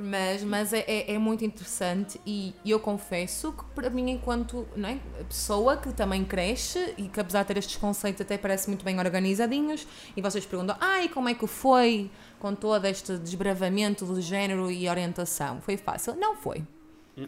Mas, 0.00 0.42
mas 0.42 0.72
é, 0.72 0.84
é, 0.86 1.14
é 1.14 1.18
muito 1.18 1.44
interessante 1.44 2.18
e 2.24 2.54
eu 2.64 2.80
confesso 2.80 3.52
que 3.52 3.62
para 3.74 3.90
mim, 3.90 4.10
enquanto 4.10 4.66
não 4.74 4.88
é, 4.88 4.98
pessoa 5.28 5.76
que 5.76 5.92
também 5.92 6.24
cresce 6.24 6.94
e 6.96 7.08
que 7.08 7.20
apesar 7.20 7.42
de 7.42 7.48
ter 7.48 7.58
estes 7.58 7.76
conceitos 7.76 8.22
até 8.22 8.38
parece 8.38 8.68
muito 8.68 8.84
bem 8.84 8.98
organizadinhos 8.98 9.86
e 10.16 10.22
vocês 10.22 10.46
perguntam, 10.46 10.76
ai, 10.80 11.08
como 11.10 11.28
é 11.28 11.34
que 11.34 11.46
foi 11.46 12.10
com 12.40 12.54
todo 12.54 12.86
este 12.86 13.18
desbravamento 13.18 14.06
do 14.06 14.18
género 14.20 14.70
e 14.70 14.88
orientação? 14.88 15.60
Foi 15.60 15.76
fácil? 15.76 16.14
Não 16.16 16.36
foi. 16.36 16.64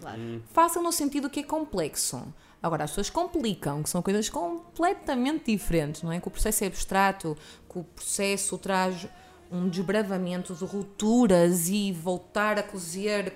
Claro. 0.00 0.42
Fácil 0.50 0.82
no 0.82 0.90
sentido 0.90 1.28
que 1.28 1.40
é 1.40 1.42
complexo. 1.42 2.22
Agora, 2.62 2.84
as 2.84 2.90
pessoas 2.92 3.10
complicam, 3.10 3.82
que 3.82 3.90
são 3.90 4.00
coisas 4.00 4.30
completamente 4.30 5.52
diferentes, 5.52 6.02
não 6.02 6.10
é? 6.10 6.18
Que 6.18 6.28
o 6.28 6.30
processo 6.30 6.64
é 6.64 6.66
abstrato, 6.66 7.36
que 7.70 7.78
o 7.78 7.84
processo 7.84 8.56
traz 8.56 9.06
um 9.54 9.68
desbravamento 9.68 10.54
de 10.54 10.64
rupturas 10.64 11.68
e 11.68 11.92
voltar 11.92 12.58
a 12.58 12.62
cozer. 12.62 13.32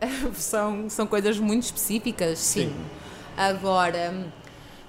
são, 0.34 0.88
são 0.88 1.06
coisas 1.06 1.38
muito 1.38 1.64
específicas, 1.64 2.38
sim. 2.38 2.72
Agora, 3.36 4.32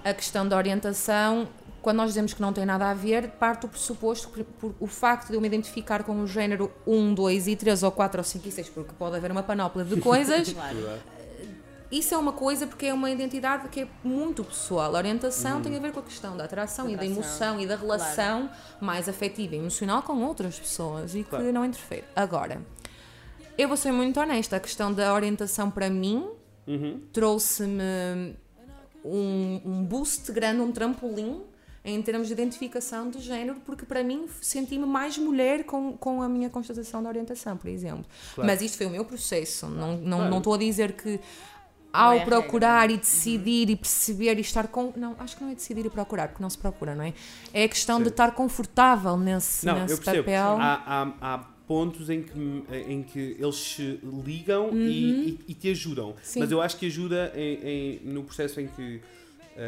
a 0.04 0.14
questão 0.14 0.48
da 0.48 0.56
orientação, 0.56 1.48
quando 1.82 1.98
nós 1.98 2.10
dizemos 2.10 2.34
que 2.34 2.42
não 2.42 2.54
tem 2.54 2.66
nada 2.66 2.90
a 2.90 2.94
ver, 2.94 3.30
parte 3.32 3.62
do 3.62 3.70
pressuposto 3.70 4.30
que 4.30 4.44
por, 4.44 4.76
o 4.80 4.88
facto 4.88 5.30
de 5.30 5.36
eu 5.36 5.42
me 5.42 5.48
identificar 5.48 6.04
com 6.04 6.22
o 6.22 6.28
género 6.28 6.72
1, 6.86 7.14
2 7.14 7.48
e 7.48 7.56
3 7.56 7.84
ou 7.84 7.92
4 7.92 8.20
ou 8.20 8.24
5 8.24 8.48
e 8.48 8.52
6, 8.52 8.70
porque 8.70 8.94
pode 8.98 9.16
haver 9.16 9.32
uma 9.32 9.44
panóplia 9.44 9.84
de 9.84 10.00
coisas, 10.00 10.54
Claro. 10.54 11.00
Isso 11.92 12.14
é 12.14 12.18
uma 12.18 12.34
coisa 12.34 12.68
porque 12.68 12.86
é 12.88 12.94
uma 12.94 13.10
identidade 13.10 13.68
que 13.70 13.82
é 13.82 13.88
muito 14.04 14.44
pessoal. 14.44 14.94
A 14.96 14.98
orientação 14.98 15.62
tem 15.62 15.76
a 15.76 15.80
ver 15.80 15.92
com 15.92 16.00
a 16.00 16.04
questão 16.04 16.38
da 16.38 16.44
atração 16.46 16.86
Da 16.86 16.92
e 16.92 16.96
da 16.96 17.02
atração, 17.04 17.24
emoção 17.24 17.60
e 17.60 17.66
da 17.68 17.78
claro. 17.78 17.82
relação 18.02 18.50
mais 18.80 19.10
afetiva 19.10 19.56
e 19.56 19.58
emocional 19.60 20.04
com 20.04 20.22
outras 20.24 20.60
pessoas 20.60 21.16
e 21.16 21.24
que 21.24 21.30
Claro. 21.30 21.52
não 21.52 21.66
interfere. 21.66 22.04
Agora, 22.16 22.62
eu 23.58 23.68
vou 23.68 23.76
ser 23.78 23.92
muito 23.92 24.20
honesta, 24.20 24.56
a 24.56 24.60
questão 24.60 24.94
da 24.94 25.14
orientação 25.14 25.70
para 25.72 25.90
mim 25.90 26.28
Uhum. 26.68 27.02
trouxe-me 27.12 28.36
um, 29.04 29.62
um 29.66 29.84
boost 29.84 30.32
grande, 30.32 30.62
um 30.62 30.72
trampolim 30.72 31.42
em 31.84 32.02
termos 32.02 32.28
de 32.28 32.34
identificação 32.34 33.10
de 33.10 33.20
género, 33.20 33.60
porque 33.66 33.86
para 33.86 34.04
mim 34.04 34.28
senti-me 34.42 34.86
mais 34.86 35.18
mulher 35.18 35.64
com, 35.64 35.94
com 35.98 36.22
a 36.22 36.28
minha 36.30 36.50
constatação 36.50 37.02
da 37.02 37.10
orientação, 37.10 37.56
por 37.58 37.70
exemplo. 37.70 38.06
Claro. 38.36 38.48
Mas 38.48 38.62
isto 38.62 38.78
foi 38.78 38.86
o 38.86 38.90
meu 38.90 39.06
processo, 39.06 39.68
não 39.68 39.98
não 39.98 40.18
Claro. 40.18 40.30
não 40.32 40.38
estou 40.40 40.54
a 40.54 40.58
dizer 40.58 40.92
que 40.92 41.20
ao 41.92 42.14
é 42.14 42.26
procurar 42.26 42.90
e 42.92 42.98
decidir 42.98 43.70
e 43.70 43.76
perceber 43.76 44.38
e 44.38 44.42
estar 44.42 44.68
com. 44.68 44.94
Não, 44.96 45.16
acho 45.20 45.36
que 45.38 45.44
não 45.44 45.52
é 45.52 45.56
decidir 45.56 45.86
e 45.86 45.90
procurar, 45.90 46.28
porque 46.30 46.42
não 46.44 46.50
se 46.50 46.58
procura, 46.58 46.94
não 46.96 47.04
é? 47.04 47.14
É 47.54 47.64
a 47.64 47.70
questão 47.70 47.98
de 48.00 48.06
Sim. 48.06 48.10
estar 48.12 48.32
confortável 48.32 49.18
nesse, 49.18 49.66
Não, 49.66 49.80
nesse 49.80 49.94
eu 49.94 49.98
percebo. 49.98 50.24
papel. 50.26 50.58
Há, 50.60 50.84
há, 50.86 51.34
há 51.36 51.38
pontos 51.68 52.10
em 52.10 52.24
que, 52.24 52.64
em 52.88 53.04
que 53.04 53.38
eles 53.40 53.56
se 53.56 54.00
ligam 54.26 54.70
e, 54.74 54.80
e- 54.80 55.40
e 55.50 55.54
te 55.54 55.70
ajudam. 55.70 56.10
Uhum. 56.10 56.16
Sim. 56.24 56.40
Mas 56.40 56.52
eu 56.52 56.62
acho 56.62 56.78
que 56.78 56.88
ajuda 56.88 57.32
em, 57.36 57.60
em- 57.64 58.00
no 58.06 58.24
processo 58.24 58.60
em 58.60 58.68
que 58.68 59.02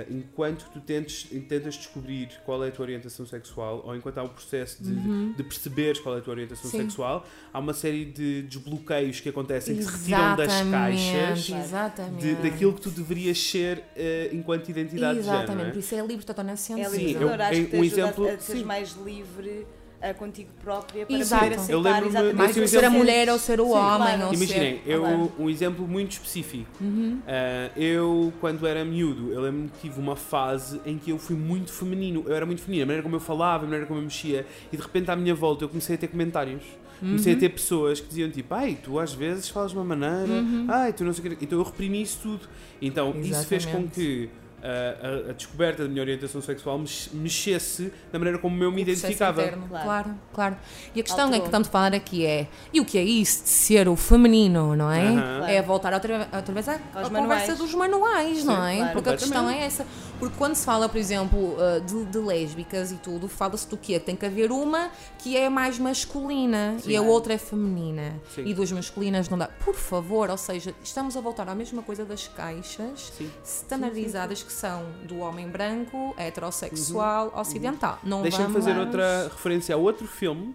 enquanto 0.09 0.69
tu 0.71 0.79
tentes, 0.79 1.23
tentas 1.47 1.75
descobrir 1.75 2.29
qual 2.45 2.63
é 2.63 2.69
a 2.69 2.71
tua 2.71 2.83
orientação 2.85 3.25
sexual, 3.25 3.81
ou 3.85 3.95
enquanto 3.95 4.17
há 4.19 4.23
um 4.23 4.29
processo 4.29 4.81
de, 4.83 4.91
Uhum. 4.93 5.33
de 5.35 5.43
perceberes 5.43 5.99
qual 5.99 6.15
é 6.15 6.19
a 6.19 6.21
tua 6.21 6.33
orientação 6.33 6.69
Sim. 6.69 6.77
sexual, 6.81 7.25
há 7.53 7.59
uma 7.59 7.73
série 7.73 8.05
de 8.05 8.43
desbloqueios 8.43 9.19
que 9.19 9.29
acontecem, 9.29 9.75
que 9.75 9.83
se 9.83 9.91
retiram 10.09 10.35
das 10.35 10.47
caixas 10.69 11.49
Exatamente, 11.49 11.53
exatamente. 11.65 12.21
de, 12.21 12.35
daquilo 12.35 12.73
que 12.73 12.81
tu 12.81 12.89
deverias 12.91 13.37
ser 13.41 13.83
eh, 13.95 14.29
enquanto 14.31 14.69
identidade 14.69 15.13
de 15.15 15.19
Exatamente, 15.19 15.47
género. 15.47 15.57
por 15.57 15.67
não 15.71 15.75
é? 15.75 15.79
isso 15.79 15.95
é 15.95 16.05
livre 16.07 16.25
totalmente 16.25 16.53
É 16.53 16.57
Sim, 16.57 16.75
libertador, 16.75 17.29
eu- 17.35 17.41
acho 17.45 17.53
em- 17.59 17.65
que 17.65 17.69
te 17.71 17.75
um 17.77 17.81
ajuda 17.81 18.01
exemplo- 18.01 18.25
a, 18.27 18.31
a 18.33 18.37
seres 18.39 18.61
sim. 18.61 18.65
mais 18.67 18.91
livre 18.93 19.67
ah, 20.01 20.13
contigo 20.13 20.49
própria 20.61 21.05
para 21.05 21.15
Exato. 21.15 21.43
poder 21.43 21.55
Eu 21.55 21.61
aceitar 21.61 21.77
lembro-me- 21.81 22.07
exatamente 22.09 22.35
Mais 22.35 22.55
do 22.55 22.61
que 22.61 22.67
ser 22.67 22.83
a 22.85 22.89
mulher 22.89 23.29
ou 23.29 23.37
ser 23.39 23.61
o 23.61 23.65
Sim, 23.65 23.71
homem. 23.71 23.97
claro. 23.97 24.25
ou 24.27 24.33
Imaginem, 24.33 24.81
ser... 24.83 24.89
eu, 24.91 25.31
um 25.39 25.49
exemplo 25.49 25.87
muito 25.87 26.11
específico. 26.13 26.65
Uhum. 26.81 27.19
Ah, 27.27 27.69
eu, 27.75 28.33
quando 28.41 28.65
era 28.67 28.83
miúdo, 28.83 29.31
eu 29.31 29.41
lembro-me 29.41 29.69
que 29.69 29.79
tive 29.81 29.99
uma 29.99 30.15
fase 30.15 30.81
em 30.85 30.97
que 30.97 31.11
eu 31.11 31.17
fui 31.19 31.35
muito 31.35 31.71
feminino. 31.71 32.23
Eu 32.27 32.35
era 32.35 32.45
muito 32.45 32.61
feminino, 32.61 32.83
a 32.83 32.87
maneira 32.87 33.03
como 33.03 33.15
eu 33.15 33.19
falava, 33.19 33.63
a 33.63 33.65
maneira 33.67 33.85
como 33.85 33.99
eu 33.99 34.03
mexia. 34.03 34.45
E 34.71 34.77
de 34.77 34.81
repente, 34.81 35.09
à 35.11 35.15
minha 35.15 35.35
volta, 35.35 35.63
eu 35.63 35.69
comecei 35.69 35.95
a 35.95 35.97
ter 35.97 36.07
comentários. 36.07 36.63
Comecei 36.99 37.33
a 37.33 37.35
ter 37.35 37.49
pessoas 37.49 37.99
que 37.99 38.07
diziam 38.07 38.29
tipo, 38.29 38.53
ai, 38.53 38.77
tu 38.83 38.99
às 38.99 39.11
vezes 39.11 39.49
falas 39.49 39.71
de 39.71 39.77
uma 39.77 39.83
maneira, 39.83 40.43
ai, 40.67 40.93
tu 40.93 41.03
não 41.03 41.11
sei 41.11 41.31
o 41.31 41.35
que. 41.35 41.45
Então 41.45 41.57
eu 41.57 41.63
reprimi 41.65 41.99
isso 41.99 42.19
tudo. 42.21 42.47
Então 42.79 43.15
isso 43.21 43.43
fez 43.47 43.65
com 43.65 43.69
Exatamente. 43.79 43.93
que 43.95 44.29
a, 44.63 45.29
a 45.31 45.33
descoberta 45.33 45.83
da 45.83 45.89
minha 45.89 46.01
orientação 46.01 46.41
sexual 46.41 46.77
mex- 46.79 47.09
mexesse 47.13 47.91
na 48.11 48.19
maneira 48.19 48.37
como 48.39 48.61
eu 48.63 48.71
me 48.71 48.77
O 48.77 48.79
identificava. 48.81 49.41
interno, 49.41 49.67
Claro. 49.67 49.85
Claro. 49.85 50.15
claro, 50.33 50.57
E 50.95 50.99
a 50.99 51.03
questão 51.03 51.19
é 51.21 51.23
Alterou. 51.25 51.41
que 51.41 51.47
estamos 51.47 51.67
a 51.67 51.71
falar 51.71 51.93
aqui 51.93 52.25
é, 52.25 52.47
e 52.73 52.79
o 52.79 52.85
que 52.85 52.97
é 52.97 53.03
isso 53.03 53.43
de 53.43 53.49
ser 53.49 53.87
o 53.89 53.95
feminino, 53.95 54.75
não 54.75 54.91
é? 54.91 55.07
Aham. 55.07 55.47
É 55.47 55.61
voltar 55.61 55.93
outra, 55.93 56.29
outra 56.33 56.53
vez 56.53 56.67
à, 56.69 56.77
conversa 56.79 57.55
dos 57.55 57.73
manuais, 57.73 58.43
não 58.43 58.65
é? 58.65 58.77
claro. 58.77 58.93
Porque 58.93 59.09
a 59.09 59.17
questão 59.17 59.49
é 59.49 59.63
essa. 59.65 59.85
Porque 60.19 60.35
quando 60.37 60.53
se 60.55 60.63
fala, 60.65 60.87
por 60.87 60.97
exemplo, 60.99 61.55
uh, 61.55 61.81
de, 61.81 62.05
de 62.05 62.17
lésbicas 62.19 62.91
e 62.91 62.95
tudo, 62.97 63.27
fala-se 63.27 63.67
do 63.67 63.75
quê? 63.75 63.99
Tem 63.99 64.15
que 64.15 64.25
haver 64.25 64.51
uma 64.51 64.89
que 65.17 65.35
é 65.35 65.49
mais 65.49 65.79
masculina 65.79 66.77
e 66.85 66.95
a 66.95 67.01
outra 67.01 67.33
é 67.33 67.37
feminina. 67.39 68.13
Sim. 68.35 68.43
E 68.45 68.53
duas 68.53 68.71
masculinas 68.71 69.27
não 69.29 69.37
dá. 69.37 69.47
Por 69.47 69.73
favor, 69.75 70.29
ou 70.29 70.37
seja, 70.37 70.75
estamos 70.83 71.17
a 71.17 71.21
voltar 71.21 71.49
à 71.49 71.55
mesma 71.55 71.81
coisa 71.81 72.05
das 72.05 72.27
caixas 72.27 73.11
Sim. 73.17 73.31
standardizadas 73.43 74.43
que 74.43 74.50
são 74.51 74.85
do 75.07 75.19
homem 75.19 75.47
branco, 75.49 76.13
heterossexual, 76.17 77.31
ocidental. 77.35 77.99
Não 78.03 78.17
Uhum. 78.17 78.23
Deixa-me 78.23 78.43
vamos... 78.53 78.65
fazer 78.65 78.79
outra 78.79 79.23
referência 79.29 79.75
a 79.75 79.77
outro 79.77 80.07
filme 80.07 80.53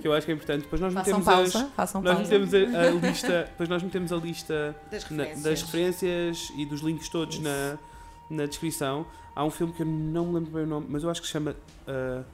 que 0.00 0.06
eu 0.06 0.12
acho 0.12 0.26
que 0.26 0.32
é 0.32 0.34
importante. 0.34 0.62
Depois 0.62 0.80
nós 0.80 0.92
Façam 0.92 1.18
metemos 1.18 1.24
pausa, 1.52 1.64
as, 1.66 1.72
façam 1.74 2.02
nós 2.02 2.16
pausa. 2.16 2.38
metemos 2.38 2.54
a, 2.74 2.80
a 2.80 2.90
lista, 3.08 3.44
depois 3.50 3.68
nós 3.68 3.82
metemos 3.82 4.12
a 4.12 4.16
lista 4.16 4.76
das 4.90 5.08
na- 5.10 5.24
referências. 5.24 5.42
das 5.42 5.62
referências 5.62 6.52
e 6.56 6.66
dos 6.66 6.80
links 6.80 7.08
todos 7.08 7.38
na, 7.38 7.78
na 8.30 8.46
descrição. 8.46 9.06
Há 9.34 9.44
um 9.44 9.50
filme 9.50 9.72
que 9.72 9.82
eu 9.82 9.86
não 9.86 10.26
me 10.26 10.34
lembro 10.34 10.50
bem 10.50 10.62
o 10.64 10.66
nome, 10.66 10.86
mas 10.88 11.02
eu 11.02 11.10
acho 11.10 11.20
que 11.20 11.26
se 11.26 11.32
chama 11.32 11.54
uh, 11.86 12.24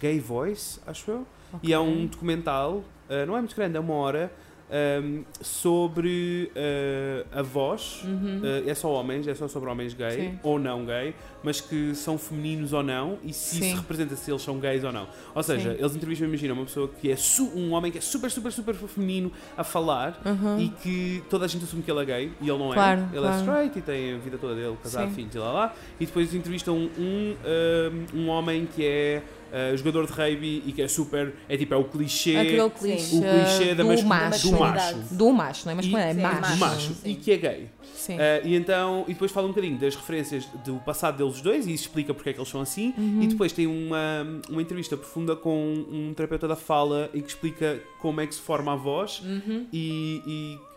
Gay 0.00 0.18
Voice, 0.20 0.78
acho 0.86 1.10
eu. 1.10 1.26
E 1.62 1.72
é 1.72 1.78
um 1.78 2.06
documental, 2.06 2.74
uh, 3.08 3.26
não 3.26 3.36
é 3.36 3.40
muito 3.40 3.56
grande, 3.56 3.76
é 3.76 3.80
uma 3.80 3.94
hora, 3.94 4.32
um, 4.70 5.24
sobre 5.40 6.50
uh, 6.54 7.26
a 7.32 7.42
voz. 7.42 8.02
Uh, 8.04 8.68
é 8.68 8.74
só 8.74 8.90
homens, 8.92 9.26
é 9.26 9.34
só 9.34 9.48
sobre 9.48 9.68
homens 9.68 9.94
gay 9.94 10.10
Sim. 10.10 10.38
ou 10.42 10.58
não 10.58 10.84
gay, 10.84 11.14
mas 11.42 11.60
que 11.60 11.94
são 11.94 12.16
femininos 12.16 12.72
ou 12.72 12.82
não 12.82 13.18
e 13.24 13.32
se 13.32 13.56
Sim. 13.56 13.66
isso 13.66 13.76
representa 13.76 14.14
se 14.16 14.30
eles 14.30 14.42
são 14.42 14.58
gays 14.58 14.84
ou 14.84 14.92
não. 14.92 15.08
Ou 15.34 15.42
seja, 15.42 15.72
Sim. 15.72 15.78
eles 15.78 15.96
entrevistam, 15.96 16.28
imagina, 16.28 16.54
uma 16.54 16.64
pessoa 16.64 16.88
que 16.88 17.10
é 17.10 17.16
um 17.54 17.72
homem 17.72 17.90
que 17.90 17.98
é 17.98 18.00
super, 18.00 18.30
super, 18.30 18.52
super 18.52 18.74
feminino 18.74 19.32
a 19.56 19.64
falar 19.64 20.20
e 20.58 20.68
que 20.68 21.22
toda 21.28 21.44
a 21.44 21.48
gente 21.48 21.64
assume 21.64 21.82
que 21.82 21.90
ele 21.90 22.00
é 22.00 22.04
gay 22.04 22.32
e 22.40 22.48
ele 22.48 22.58
não 22.58 22.70
Claro, 22.70 23.00
é. 23.00 23.04
Ele 23.04 23.20
claro. 23.20 23.34
é 23.34 23.38
straight 23.38 23.78
e 23.78 23.82
tem 23.82 24.14
a 24.14 24.18
vida 24.18 24.38
toda 24.38 24.54
dele, 24.54 24.76
casado, 24.82 25.10
filhos 25.12 25.34
e 25.34 25.38
lá 25.38 25.52
lá. 25.52 25.74
E 25.98 26.06
depois 26.06 26.32
entrevistam 26.34 26.76
um, 26.76 26.90
um, 26.98 28.20
um 28.20 28.28
homem 28.28 28.66
que 28.66 28.84
é 28.84 29.22
uh, 29.52 29.76
jogador 29.76 30.06
de 30.06 30.12
rugby 30.12 30.62
e 30.66 30.72
que 30.72 30.82
é 30.82 30.88
super, 30.88 31.34
é 31.48 31.56
tipo, 31.56 31.74
é 31.74 31.76
o 31.76 31.84
clichê. 31.84 32.36
Aquele 32.36 32.70
clichê, 32.70 33.16
o 33.16 33.20
clichê 33.20 33.74
da 33.74 33.82
do, 33.82 33.88
macho. 34.06 34.50
do 34.50 34.58
macho. 34.58 34.96
Do 35.10 35.32
macho, 35.32 35.66
não 35.66 35.72
é? 35.72 35.74
Mas 35.76 35.86
E- 35.86 35.96
é 35.96 36.14
macho. 36.14 36.56
macho 36.56 36.92
e 37.04 37.14
que 37.14 37.32
é 37.32 37.36
gay. 37.36 37.68
Sim. 37.94 38.16
Uh, 38.16 38.20
e 38.46 38.54
então, 38.54 39.04
e 39.08 39.12
depois 39.12 39.30
fala 39.30 39.46
um 39.46 39.50
bocadinho 39.50 39.78
das 39.78 39.94
referências 39.94 40.44
do 40.64 40.76
passado 40.76 41.16
deles 41.18 41.40
dois 41.40 41.66
e 41.66 41.72
isso 41.72 41.84
explica 41.84 42.12
porque 42.14 42.30
é 42.30 42.32
que 42.32 42.38
eles 42.38 42.48
são 42.48 42.60
assim. 42.60 42.92
Uhum. 42.96 43.22
E 43.22 43.26
depois 43.26 43.52
tem 43.52 43.66
uma, 43.66 44.26
uma 44.48 44.62
entrevista 44.62 44.96
profunda 44.96 45.34
com 45.36 45.72
um 45.90 46.12
terapeuta 46.14 46.46
da 46.48 46.56
fala 46.56 47.10
em 47.14 47.20
que 47.22 47.28
explica 47.28 47.80
como 48.00 48.20
é 48.20 48.26
que 48.26 48.34
se 48.34 48.40
forma 48.40 48.72
a 48.72 48.76
voz 48.76 49.20
Uhum. 49.24 49.66
e, 49.72 50.22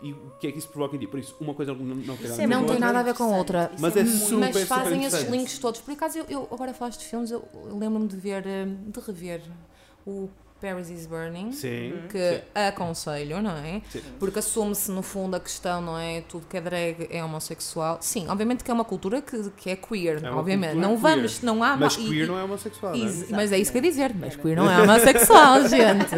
e- 0.02 0.08
e 0.08 0.12
o 0.12 0.32
que 0.38 0.46
é 0.48 0.52
que 0.52 0.58
isso 0.58 0.68
provoca 0.68 0.96
em 0.96 0.98
ti. 0.98 1.06
Por 1.06 1.18
isso, 1.18 1.34
uma 1.40 1.54
coisa 1.54 1.72
não, 1.74 1.84
não 1.84 2.16
tem 2.16 2.26
Isso 2.26 2.36
nada 2.36 2.42
é 2.42 2.44
a 2.44 2.46
ver 2.46 2.46
Não 2.48 2.60
com 2.60 2.64
tem 2.66 2.74
outra. 2.74 2.86
nada 2.86 2.98
a 2.98 3.02
ver 3.02 3.14
com 3.14 3.24
outra. 3.38 3.72
Mas 3.78 3.96
é 3.96 4.04
super, 4.04 4.36
Mas 4.38 4.48
super 4.54 4.66
fazem 4.66 5.00
esses 5.00 5.14
interessante. 5.14 5.30
links 5.38 5.58
todos. 5.58 5.80
Por 5.80 5.92
acaso, 5.92 6.18
eu, 6.18 6.24
eu 6.28 6.48
agora 6.52 6.74
falaste 6.74 7.00
de 7.00 7.06
filmes, 7.06 7.30
eu 7.30 7.42
lembro-me 7.78 8.06
de 8.08 8.16
ver, 8.16 8.46
eh, 8.46 8.66
de 8.66 9.00
rever 9.00 9.40
o 10.06 10.28
Paris 10.64 10.88
is 10.88 11.06
Burning. 11.06 11.52
Sim. 11.52 11.92
Que 12.08 12.36
sim. 12.36 12.40
aconselho, 12.54 13.42
não 13.42 13.50
é? 13.56 13.82
Sim. 13.90 14.00
Porque 14.18 14.38
assume-se 14.38 14.90
no 14.90 15.02
fundo 15.02 15.36
a 15.36 15.40
questão, 15.40 15.82
não 15.82 15.98
é? 15.98 16.22
Tudo 16.22 16.46
que 16.46 16.56
é 16.56 16.60
drag 16.60 17.06
é 17.10 17.22
homossexual. 17.22 17.98
Sim, 18.00 18.26
obviamente 18.28 18.64
que 18.64 18.70
é 18.70 18.74
uma 18.74 18.84
cultura 18.84 19.20
que, 19.20 19.50
que 19.56 19.70
é 19.70 19.76
queer, 19.76 20.24
É 20.24 20.30
obviamente. 20.30 20.74
Não 20.76 20.90
queer. 20.96 21.00
vamos, 21.00 21.42
não 21.42 21.62
há 21.62 21.76
Mas 21.76 21.94
e- 21.94 22.08
queer 22.08 22.24
e- 22.24 22.26
não 22.26 22.38
é 22.38 22.44
homossexual, 22.44 22.96
não 22.96 23.06
é? 23.06 23.12
Mas 23.30 23.52
é 23.52 23.58
isso 23.58 23.70
que 23.70 23.78
eu 23.78 23.82
ia 23.84 23.90
dizer, 23.90 24.14
mas 24.14 24.32
Era. 24.32 24.42
queer 24.42 24.56
não 24.56 24.70
é 24.70 24.82
homossexual, 24.82 25.60
gente. 25.68 26.14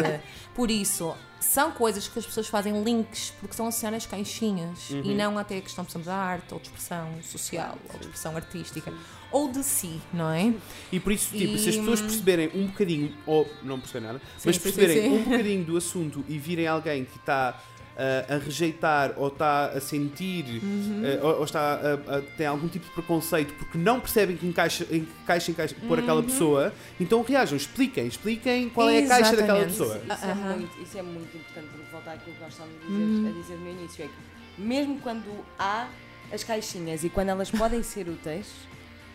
Por 0.57 0.71
isso, 0.71 1.15
são 1.39 1.71
coisas 1.71 2.09
que 2.09 2.19
as 2.19 2.25
pessoas 2.27 2.49
fazem 2.49 2.83
links 2.83 3.31
porque 3.39 3.53
estão 3.53 3.67
associadas 3.67 3.99
às 4.05 4.07
caixinhas 4.07 4.89
e 4.91 5.15
não 5.15 5.37
até 5.39 5.59
a 5.59 5.61
questão, 5.61 5.85
por 5.85 5.91
exemplo, 5.93 6.07
da 6.07 6.17
arte 6.17 6.53
ou 6.55 6.59
de 6.59 6.67
expressão 6.69 7.09
social 7.23 7.77
ou 7.93 7.99
de 8.01 8.07
expressão 8.07 8.35
artística 8.37 8.93
ou 9.31 9.51
de 9.53 9.63
si, 9.63 10.01
não 10.15 10.31
é? 10.31 10.55
E 10.91 10.99
por 10.99 11.13
isso, 11.13 11.37
tipo, 11.37 11.59
se 11.59 11.69
as 11.69 11.75
E- 11.75 11.79
pessoas 11.79 12.01
perceberem 12.01 12.51
um 12.55 12.67
bocadinho, 12.69 13.15
ou 13.27 13.47
não 13.63 13.79
perceberem 13.79 14.07
nada, 14.15 14.21
Sim, 14.39 14.43
mas 14.47 14.57
perceberem 14.59 14.97
sim, 14.97 15.03
sim. 15.11 15.17
um 15.17 15.25
bocadinho 15.25 15.65
do 15.65 15.77
assunto 15.77 16.25
e 16.27 16.39
virem 16.39 16.67
alguém 16.67 17.05
que 17.05 17.19
está 17.19 17.61
uh, 17.97 18.35
a 18.35 18.39
rejeitar 18.39 19.15
ou 19.17 19.29
está 19.29 19.67
a 19.67 19.81
sentir 19.81 20.45
Uhum. 20.63 21.03
uh, 21.03 21.27
ou, 21.27 21.37
ou 21.39 21.45
está 21.45 21.61
a, 21.75 22.17
a- 22.19 22.23
tem 22.37 22.47
algum 22.47 22.69
tipo 22.69 22.85
de 22.87 22.93
preconceito 22.93 23.55
porque 23.55 23.77
não 23.79 23.99
percebem 24.01 24.37
que 24.37 24.47
encaixa 24.47 24.87
em 24.91 25.05
que 25.05 25.13
caixa 25.27 25.51
encaixa 25.51 25.75
por 25.89 25.99
aquela 25.99 26.21
Uhum. 26.21 26.27
pessoa, 26.27 26.73
então 27.01 27.23
reajam, 27.23 27.57
expliquem, 27.57 28.07
expliquem 28.07 28.69
qual 28.69 28.89
é 28.91 28.99
a 28.99 29.09
caixa 29.09 29.37
daquela 29.37 29.65
pessoa. 29.65 29.97
Isso, 29.97 30.25
é 30.25 30.31
Aham. 30.33 30.57
muito, 30.57 30.83
isso 30.83 30.99
é 30.99 31.03
muito 31.03 31.37
importante, 31.37 31.67
porque 31.73 31.91
voltar 31.91 32.13
àquilo 32.13 32.35
que 32.37 32.43
nós 32.43 32.53
estávamos 32.53 32.77
a 32.83 32.87
dizer, 32.87 33.03
Uhum. 33.03 33.29
a 33.29 33.43
dizer 33.43 33.57
no 33.57 33.71
início, 33.71 34.05
é 34.05 34.09
que 34.09 34.61
mesmo 34.63 35.01
quando 35.01 35.45
há 35.59 35.89
as 36.33 36.43
caixinhas 36.45 37.05
e 37.05 37.09
quando 37.09 37.29
elas 37.31 37.51
podem 37.51 37.83
ser 37.83 38.09
úteis, 38.09 38.47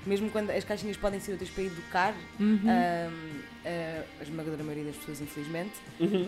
mesmo 0.05 0.29
quando 0.31 0.49
as 0.49 0.63
caixinhas 0.63 0.97
podem 0.97 1.19
ser 1.19 1.33
úteis 1.33 1.49
para 1.51 1.63
educar 1.63 2.13
Uhum. 2.39 2.59
ahm, 2.65 3.41
a, 3.65 4.03
a 4.19 4.23
esmagadora 4.23 4.63
maioria 4.63 4.85
das 4.85 4.95
pessoas, 4.95 5.21
infelizmente, 5.21 5.73
Uhum. 5.99 6.27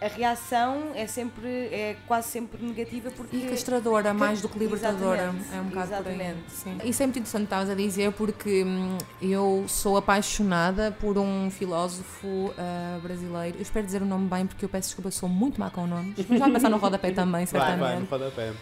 A 0.00 0.06
reação 0.08 0.92
é 0.94 1.06
sempre, 1.06 1.48
é 1.48 1.96
quase 2.06 2.28
sempre 2.28 2.64
negativa 2.64 3.10
porque 3.10 3.36
E 3.36 3.40
castradora, 3.48 4.14
mais 4.14 4.40
do 4.40 4.48
que 4.48 4.58
libertadora. 4.58 5.24
Exatamente, 5.24 5.54
É 5.54 5.60
um 5.60 5.64
bocado 5.64 5.88
por 5.88 5.94
aí. 6.08 6.14
exatamente. 6.14 6.38
Sim. 6.50 6.78
Isso 6.84 7.02
é 7.02 7.06
muito 7.06 7.18
interessante, 7.18 7.44
estavas 7.44 7.70
a 7.70 7.74
dizer, 7.74 8.12
porque 8.12 8.64
hum, 8.64 8.96
eu 9.20 9.64
sou 9.68 9.96
apaixonada 9.96 10.90
por 11.00 11.18
um 11.18 11.50
filósofo 11.50 12.52
ah, 12.58 12.98
brasileiro. 13.02 13.58
Eu 13.58 13.62
espero 13.62 13.84
dizer 13.84 14.00
o 14.02 14.06
nome 14.06 14.26
bem, 14.28 14.46
porque 14.46 14.64
eu 14.64 14.68
peço 14.68 14.88
desculpa, 14.88 15.10
sou 15.10 15.28
muito 15.28 15.60
má 15.60 15.70
com 15.70 15.86
nomes. 15.86 16.14
Mas 16.28 16.38
vai 16.38 16.50
passar 16.50 16.70
no 16.70 16.78
rodapé 16.78 17.10
também, 17.10 17.44
Vai, 17.46 17.60
vai, 17.60 17.96
no 17.96 18.06
certamente. 18.06 18.10
rodapé. 18.10 18.52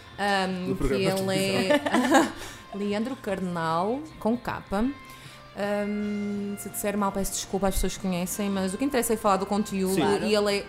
Um, 0.49 0.69
No 0.71 0.77
que 0.77 0.95
ele 0.95 1.35
é 1.37 2.29
Leandro 2.77 3.17
Carnal, 3.17 4.01
com 4.19 4.37
capa. 4.37 4.85
Um, 5.61 6.55
se 6.59 6.69
disser 6.71 6.97
mal, 6.97 7.11
peço 7.11 7.33
desculpa, 7.33 7.67
as 7.69 7.75
pessoas 7.75 7.97
conhecem, 7.97 8.49
mas 8.49 8.73
o 8.75 8.79
que 8.79 8.85
interessa 8.85 9.15
é 9.15 9.17
falar 9.17 9.39
do 9.39 9.47
conteúdo 9.47 9.95
Sim. 9.95 10.25
e 10.27 10.35
ele 10.35 10.59
é 10.59 10.65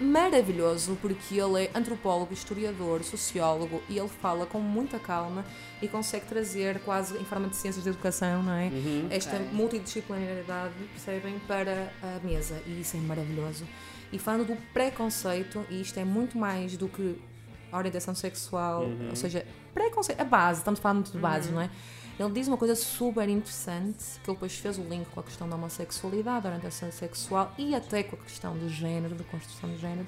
maravilhoso 0.00 0.96
porque 1.00 1.38
ele 1.38 1.64
é 1.64 1.70
antropólogo, 1.74 2.32
historiador, 2.32 3.04
sociólogo 3.04 3.82
e 3.88 3.98
ele 3.98 4.08
fala 4.08 4.46
com 4.46 4.58
muita 4.58 4.98
calma 4.98 5.44
e 5.82 5.88
consegue 5.88 6.26
trazer 6.26 6.80
quase 6.80 7.16
em 7.18 7.24
forma 7.24 7.48
de 7.48 7.56
ciências 7.56 7.84
da 7.84 7.90
educação, 7.90 8.42
não 8.42 8.52
é? 8.52 8.66
Uhum. 8.68 9.06
esta 9.10 9.36
Ok. 9.36 9.48
multidisciplinaridade, 9.52 10.74
percebem, 10.92 11.38
para 11.46 11.92
a 12.02 12.26
mesa 12.26 12.60
e 12.66 12.80
isso 12.80 12.96
é 12.96 13.00
maravilhoso. 13.00 13.66
E 14.12 14.18
falando 14.18 14.46
do 14.46 14.56
preconceito, 14.72 15.64
e 15.70 15.80
isto 15.80 15.98
é 16.00 16.04
muito 16.04 16.36
mais 16.36 16.76
do 16.76 16.88
que 16.88 17.16
a 17.70 17.76
orientação 17.78 18.14
sexual, 18.14 18.84
ou 19.08 19.14
seja, 19.14 19.46
preconceito, 19.72 20.20
a 20.20 20.24
base, 20.24 20.58
estamos 20.60 20.80
falando 20.80 20.96
muito 20.96 21.12
de 21.12 21.18
base, 21.18 21.52
não 21.52 21.60
é? 21.60 21.70
Ele 22.20 22.30
diz 22.34 22.48
uma 22.48 22.58
coisa 22.58 22.74
super 22.74 23.26
interessante, 23.30 24.20
que 24.22 24.30
ele 24.30 24.36
depois 24.36 24.54
fez 24.54 24.76
o 24.76 24.82
link 24.82 25.06
com 25.08 25.20
a 25.20 25.22
questão 25.22 25.48
da 25.48 25.56
homossexualidade, 25.56 26.42
da 26.42 26.50
orientação 26.50 26.92
sexual 26.92 27.50
e 27.56 27.74
até 27.74 28.02
com 28.02 28.14
a 28.14 28.18
questão 28.18 28.54
do 28.58 28.68
género, 28.68 29.14
da 29.14 29.24
construção 29.24 29.70
do 29.70 29.78
género, 29.78 30.06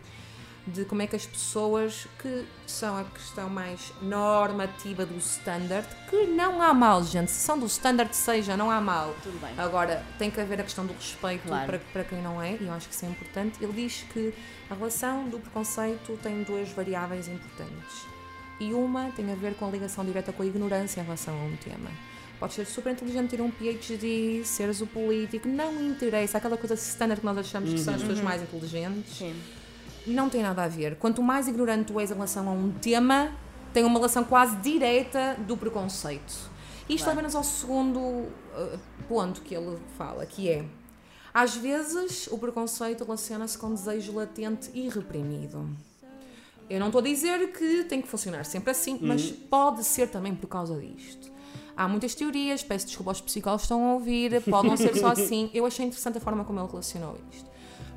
de 0.66 0.84
como 0.84 1.00
é 1.00 1.06
que 1.06 1.16
as 1.16 1.24
pessoas 1.24 2.06
que 2.20 2.46
são 2.66 2.98
a 2.98 3.04
questão 3.04 3.48
mais 3.48 3.94
normativa 4.02 5.06
do 5.06 5.16
standard, 5.16 5.88
que 6.10 6.26
não 6.26 6.60
há 6.60 6.74
mal, 6.74 7.02
gente, 7.02 7.30
se 7.30 7.40
são 7.40 7.58
do 7.58 7.64
standard 7.64 8.14
seja, 8.14 8.58
não 8.58 8.70
há 8.70 8.78
mal. 8.78 9.14
tudo 9.22 9.40
bem. 9.40 9.54
Agora, 9.56 10.04
tem 10.18 10.30
que 10.30 10.38
haver 10.38 10.60
a 10.60 10.64
questão 10.64 10.84
do 10.84 10.92
respeito 10.92 11.48
Claro. 11.48 11.66
para, 11.66 11.78
para 11.78 12.04
quem 12.04 12.20
não 12.20 12.40
é, 12.42 12.56
e 12.60 12.64
eu 12.66 12.72
acho 12.74 12.88
que 12.88 12.94
isso 12.94 13.06
é 13.06 13.08
importante. 13.08 13.58
Ele 13.64 13.72
diz 13.72 14.04
que 14.12 14.34
a 14.70 14.74
relação 14.74 15.28
do 15.30 15.38
preconceito 15.38 16.18
tem 16.22 16.42
duas 16.42 16.68
variáveis 16.72 17.26
importantes. 17.26 18.11
E 18.62 18.72
uma 18.72 19.10
tem 19.10 19.30
a 19.32 19.34
ver 19.34 19.54
com 19.54 19.66
a 19.66 19.70
ligação 19.70 20.04
direta 20.04 20.32
com 20.32 20.42
a 20.42 20.46
ignorância 20.46 21.00
em 21.00 21.04
relação 21.04 21.34
a 21.34 21.44
um 21.44 21.56
tema. 21.56 21.90
Podes 22.38 22.54
ser 22.54 22.66
super 22.66 22.92
inteligente, 22.92 23.30
ter 23.30 23.40
um 23.40 23.50
PhD, 23.50 24.44
seres 24.44 24.80
o 24.80 24.86
político, 24.86 25.48
não 25.48 25.80
interessa. 25.80 26.38
Aquela 26.38 26.56
coisa 26.56 26.74
standard 26.74 27.20
que 27.20 27.26
nós 27.26 27.38
achamos 27.38 27.70
que 27.70 27.78
são 27.78 27.94
as 27.94 28.00
pessoas 28.00 28.20
mais 28.20 28.40
inteligentes. 28.42 29.16
Sim. 29.16 29.34
Não 30.06 30.28
tem 30.28 30.42
nada 30.42 30.62
a 30.62 30.68
ver. 30.68 30.96
Quanto 30.96 31.22
mais 31.22 31.48
ignorante 31.48 31.92
tu 31.92 31.98
és 31.98 32.10
em 32.10 32.14
relação 32.14 32.48
a 32.48 32.52
um 32.52 32.70
tema, 32.70 33.32
tem 33.72 33.84
uma 33.84 33.98
relação 33.98 34.22
quase 34.24 34.56
direta 34.56 35.36
do 35.46 35.56
preconceito. 35.56 36.50
Isto 36.88 37.04
Claro. 37.04 37.16
leva-nos 37.16 37.34
ao 37.34 37.44
segundo 37.44 37.98
uh, 37.98 38.78
ponto 39.08 39.40
que 39.40 39.54
ele 39.54 39.78
fala, 39.96 40.24
que 40.26 40.48
é 40.48 40.64
às 41.34 41.56
vezes 41.56 42.26
o 42.30 42.36
preconceito 42.36 43.04
relaciona-se 43.04 43.56
com 43.56 43.72
desejo 43.72 44.12
latente 44.12 44.70
e 44.74 44.88
reprimido. 44.88 45.68
Eu 46.72 46.80
não 46.80 46.86
estou 46.86 47.00
a 47.00 47.04
dizer 47.04 47.52
que 47.52 47.84
tem 47.84 48.00
que 48.00 48.08
funcionar 48.08 48.44
sempre 48.44 48.70
assim, 48.70 48.98
mas 49.02 49.30
pode 49.30 49.84
ser 49.84 50.08
também 50.08 50.34
por 50.34 50.46
causa 50.46 50.74
disto. 50.80 51.30
Há 51.76 51.86
muitas 51.86 52.14
teorias, 52.14 52.62
peço 52.62 52.86
desculpa 52.86 53.10
aos 53.10 53.20
psicólogos 53.20 53.62
que 53.62 53.64
estão 53.66 53.90
a 53.90 53.92
ouvir, 53.92 54.42
pode 54.44 54.68
não 54.68 54.76
ser 54.78 54.96
só 54.96 55.08
assim. 55.12 55.50
Eu 55.52 55.66
achei 55.66 55.84
interessante 55.84 56.16
a 56.16 56.20
forma 56.22 56.46
como 56.46 56.58
ele 56.58 56.68
relacionou 56.68 57.18
isto. 57.30 57.50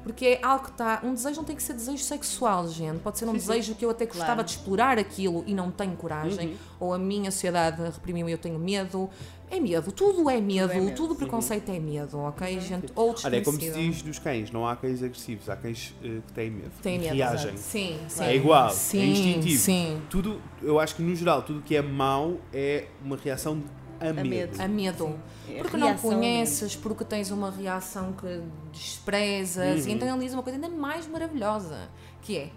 Porque 0.06 0.26
é 0.26 0.39
algo 0.46 0.65
que 0.65 0.70
está. 0.70 1.02
Um 1.04 1.15
desejo 1.15 1.38
não 1.38 1.44
tem 1.44 1.56
que 1.56 1.63
ser 1.63 1.74
desejo 1.74 2.04
sexual, 2.04 2.68
gente. 2.68 3.00
Pode 3.00 3.18
ser 3.18 3.28
um 3.28 3.34
desejo 3.34 3.74
que 3.74 3.84
eu 3.84 3.89
até 3.89 4.06
gostava 4.06 4.36
Claro. 4.36 4.44
de 4.44 4.52
explorar 4.52 5.00
aquilo 5.00 5.44
e 5.48 5.54
não 5.56 5.72
tenho 5.72 5.96
coragem. 5.96 6.56
Ou 6.80 6.94
a 6.94 6.98
minha 7.00 7.32
sociedade 7.32 7.82
reprimiu 7.82 8.30
e 8.30 8.32
eu 8.32 8.38
tenho 8.38 8.60
medo. 8.60 9.10
É 9.50 9.60
medo, 9.60 9.91
tudo 9.91 10.30
é 10.30 10.39
medo, 10.41 10.72
é 10.74 10.80
medo. 10.80 10.96
tudo 10.96 11.15
preconceito 11.15 11.70
é 11.72 11.80
medo, 11.80 12.18
ok, 12.20 12.60
gente? 12.60 12.91
Ou 12.96 13.15
Olha, 13.24 13.36
é 13.38 13.41
como 13.41 13.60
se 13.60 13.70
diz 13.72 14.02
dos 14.02 14.18
cães, 14.18 14.50
não 14.52 14.68
há 14.68 14.76
cães 14.76 15.04
agressivos, 15.04 15.48
há 15.50 15.56
cães 15.56 15.94
eh, 16.04 16.20
que 16.26 16.34
têm 16.34 16.50
medo. 16.50 16.72
Tem 16.82 16.96
e 16.96 17.00
medo, 17.00 17.13
reagem. 17.15 17.56
Sim, 17.56 18.00
sim. 18.08 18.24
É 18.24 18.36
igual, 18.36 18.68
é 18.68 18.72
sim, 18.72 19.12
instintivo. 19.12 19.62
Sim, 19.62 20.02
Tudo, 20.10 20.41
eu 20.63 20.80
acho 20.80 20.96
que 20.96 21.04
no 21.04 21.15
geral, 21.15 21.44
tudo 21.44 21.62
que 21.62 21.76
é 21.76 21.82
mau 21.82 22.38
é 22.52 22.88
uma 23.04 23.15
reação 23.18 23.62
a, 24.00 24.14
medo. 24.14 24.30
medo. 24.30 24.62
a 24.62 24.68
medo. 24.68 25.20
Porque 25.60 25.78
não 25.78 25.88
reação 25.88 26.10
a 26.10 26.14
conheces, 26.16 26.76
porque 26.76 27.04
tens 27.06 27.32
uma 27.32 27.52
reação 27.52 28.14
que 28.14 28.42
desprezas, 28.72 29.84
Uhum. 29.84 29.90
e 29.90 29.94
então 29.94 30.08
ele 30.08 30.24
diz 30.26 30.34
uma 30.34 30.44
coisa 30.44 30.58
ainda 30.58 30.70
mais 30.70 31.08
maravilhosa, 31.08 31.90
que 32.22 32.38
é 32.38 32.50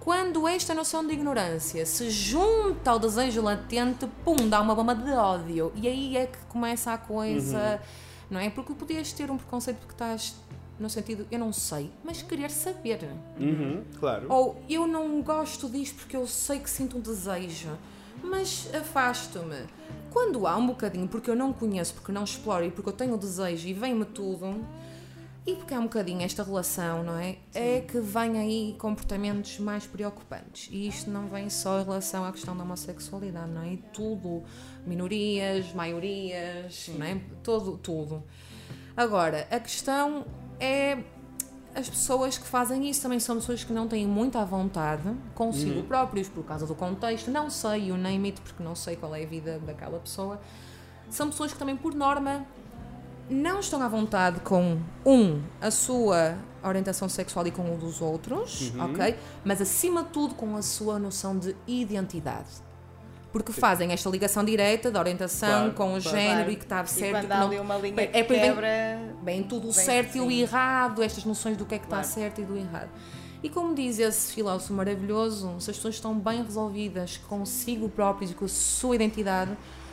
quando 0.00 0.46
esta 0.48 0.74
noção 0.74 1.06
de 1.06 1.12
ignorância 1.12 1.84
se 1.84 2.08
junta 2.10 2.90
ao 2.90 2.98
desejo 2.98 3.42
latente, 3.42 4.06
pum, 4.24 4.48
dá 4.48 4.60
uma 4.60 4.74
bomba 4.74 4.94
de 4.94 5.10
ódio. 5.10 5.70
E 5.74 5.86
aí 5.86 6.16
é 6.16 6.26
que 6.26 6.38
começa 6.48 6.92
a 6.92 6.98
coisa, 6.98 7.58
Uhum. 7.58 7.78
não 8.30 8.40
é? 8.40 8.48
Porque 8.48 8.72
podias 8.74 9.12
ter 9.12 9.30
um 9.30 9.36
preconceito 9.36 9.76
porque 9.78 9.92
estás 9.92 10.34
no 10.78 10.88
sentido, 10.88 11.26
eu 11.30 11.38
não 11.38 11.52
sei, 11.52 11.90
mas 12.04 12.22
querer 12.22 12.50
saber. 12.50 13.00
Uhum, 13.38 13.82
claro. 13.98 14.26
Ou 14.30 14.62
eu 14.68 14.86
não 14.86 15.20
gosto 15.20 15.68
disto 15.68 15.96
porque 15.96 16.16
eu 16.16 16.26
sei 16.26 16.60
que 16.60 16.70
sinto 16.70 16.96
um 16.96 17.00
desejo, 17.00 17.76
mas 18.22 18.70
afasto-me. 18.74 19.66
Quando 20.12 20.46
há 20.46 20.56
um 20.56 20.66
bocadinho, 20.66 21.06
porque 21.08 21.30
eu 21.30 21.36
não 21.36 21.52
conheço, 21.52 21.94
porque 21.94 22.10
não 22.12 22.24
exploro 22.24 22.64
e 22.64 22.70
porque 22.70 22.88
eu 22.88 22.92
tenho 22.92 23.14
o 23.14 23.18
desejo 23.18 23.68
e 23.68 23.72
vem-me 23.72 24.04
tudo, 24.04 24.64
e 25.46 25.54
porque 25.54 25.72
há 25.72 25.78
um 25.78 25.84
bocadinho 25.84 26.22
esta 26.22 26.42
relação, 26.42 27.02
não 27.02 27.18
é? 27.18 27.38
É 27.54 27.80
que 27.80 27.98
vem 28.00 28.38
aí 28.38 28.76
comportamentos 28.78 29.58
mais 29.58 29.86
preocupantes. 29.86 30.68
E 30.70 30.86
isto 30.88 31.10
não 31.10 31.26
vem 31.26 31.48
só 31.48 31.80
em 31.80 31.84
relação 31.84 32.24
à 32.24 32.32
questão 32.32 32.54
da 32.56 32.64
homossexualidade, 32.64 33.50
não 33.50 33.62
é? 33.62 33.72
E 33.72 33.76
tudo, 33.92 34.42
minorias, 34.86 35.72
maiorias, 35.72 36.90
não 36.98 37.06
é? 37.06 37.20
Todo, 37.42 37.78
tudo. 37.78 38.22
Agora, 38.94 39.48
a 39.50 39.58
questão 39.58 40.26
é 40.60 40.98
as 41.78 41.88
pessoas 41.88 42.36
que 42.36 42.46
fazem 42.46 42.90
isso 42.90 43.02
também 43.02 43.20
são 43.20 43.36
pessoas 43.36 43.62
que 43.62 43.72
não 43.72 43.86
têm 43.86 44.04
muita 44.04 44.44
vontade 44.44 45.08
consigo 45.34 45.84
próprios 45.84 46.28
por 46.28 46.44
causa 46.44 46.66
do 46.66 46.74
contexto. 46.74 47.30
Não 47.30 47.48
sei 47.48 47.92
o 47.92 47.96
name 47.96 48.30
it, 48.30 48.40
porque 48.40 48.62
não 48.62 48.74
sei 48.74 48.96
qual 48.96 49.14
é 49.14 49.22
a 49.22 49.26
vida 49.26 49.60
daquela 49.64 49.98
pessoa. 50.00 50.40
São 51.08 51.30
pessoas 51.30 51.52
que 51.52 51.58
também, 51.58 51.76
por 51.76 51.94
norma, 51.94 52.44
não 53.30 53.60
estão 53.60 53.80
à 53.80 53.88
vontade 53.88 54.40
com, 54.40 54.78
um, 55.06 55.40
a 55.60 55.70
sua 55.70 56.36
orientação 56.64 57.08
sexual 57.08 57.46
e 57.46 57.52
com 57.52 57.72
o 57.72 57.78
dos 57.78 58.02
outros, 58.02 58.72
ok? 58.76 59.16
Mas, 59.44 59.60
acima 59.60 60.02
de 60.02 60.10
tudo, 60.10 60.34
com 60.34 60.56
a 60.56 60.62
sua 60.62 60.98
noção 60.98 61.38
de 61.38 61.54
identidade. 61.66 62.67
Porque 63.32 63.52
fazem 63.52 63.92
esta 63.92 64.08
ligação 64.08 64.42
direta 64.44 64.90
da 64.90 64.98
orientação 64.98 65.48
Claro, 65.48 65.72
com 65.74 65.84
o 65.96 66.00
claro. 66.02 66.16
género 66.18 66.50
e 66.50 66.56
que 66.56 66.64
está 66.64 66.82
E 66.82 66.88
certo. 66.88 67.12
quando 67.12 67.26
que 67.26 67.32
há 67.32 67.38
não- 67.40 67.46
ali 67.48 67.58
uma 67.58 67.76
linha 67.76 67.94
Bem, 67.94 68.10
que 68.10 68.16
é 68.18 68.22
bem- 68.24 68.40
quebra. 68.40 68.68
bem 69.22 69.42
tudo 69.42 69.68
o 69.68 69.72
Bem, 69.74 69.84
certo 69.84 70.16
e 70.16 70.20
o 70.20 70.30
errado, 70.30 71.02
estas 71.02 71.24
noções 71.24 71.56
do 71.56 71.66
que 71.66 71.74
é 71.74 71.78
que 71.78 71.84
está 71.84 71.96
Claro. 71.98 72.08
certo 72.12 72.40
e 72.40 72.44
do 72.44 72.56
errado. 72.56 72.88
E 73.42 73.48
como 73.50 73.74
diz 73.74 73.98
esse 73.98 74.32
filósofo 74.32 74.72
maravilhoso, 74.72 75.54
se 75.60 75.70
as 75.70 75.76
pessoas 75.76 75.94
estão 75.96 76.18
bem 76.18 76.42
resolvidas 76.42 77.18
consigo 77.28 77.88
próprios 77.88 78.30
e 78.30 78.34
com 78.34 78.46
a 78.46 78.48
sua 78.48 78.96
identidade, 78.96 79.50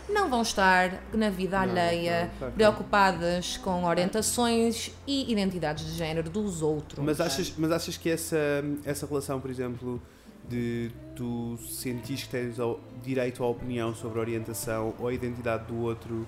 não 0.10 0.30
vão 0.30 0.42
estar 0.42 1.04
na 1.14 1.30
vida 1.30 1.58
Não, 1.58 1.64
alheia, 1.72 2.22
não, 2.32 2.38
claro 2.40 2.54
preocupadas 2.54 3.58
com 3.58 3.84
orientações 3.84 4.92
e 5.06 5.32
identidades 5.32 5.86
de 5.86 5.92
género 5.94 6.30
dos 6.30 6.62
outros. 6.62 7.04
Mas 7.04 7.20
achas, 7.20 7.54
mas 7.58 7.72
achas 7.72 7.98
que 7.98 8.10
essa, 8.10 8.38
essa 8.86 9.06
relação, 9.06 9.40
por 9.42 9.50
exemplo, 9.52 10.02
de 10.48 10.92
tu 11.16 11.58
sentires 11.70 12.24
que 12.24 12.30
tens 12.30 12.60
ao- 12.60 12.80
direito 13.04 13.44
à 13.44 13.48
opinião 13.48 13.94
sobre 13.96 14.18
a 14.20 14.22
orientação 14.22 14.94
ou 15.00 15.08
a 15.08 15.14
identidade 15.14 15.66
do 15.66 15.78
outro 15.82 16.28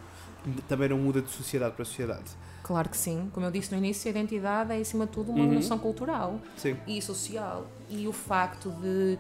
também 0.68 0.88
não 0.90 0.98
muda 0.98 1.22
de 1.22 1.30
sociedade 1.30 1.76
para 1.76 1.84
sociedade? 1.86 2.26
Claro 2.64 2.90
que 2.90 2.98
sim. 2.98 3.30
Como 3.34 3.46
eu 3.46 3.52
disse 3.52 3.72
no 3.72 3.78
início, 3.78 4.08
a 4.08 4.12
identidade 4.12 4.74
é, 4.74 4.78
acima 4.78 5.06
de 5.06 5.12
tudo, 5.12 5.32
uma 5.32 5.44
Uhum. 5.46 5.54
noção 5.54 5.78
cultural. 5.80 6.40
Sim. 6.58 6.76
e 6.88 7.02
social. 7.02 7.66
E 7.90 8.08
o 8.08 8.12
facto 8.14 8.70
de, 8.82 9.18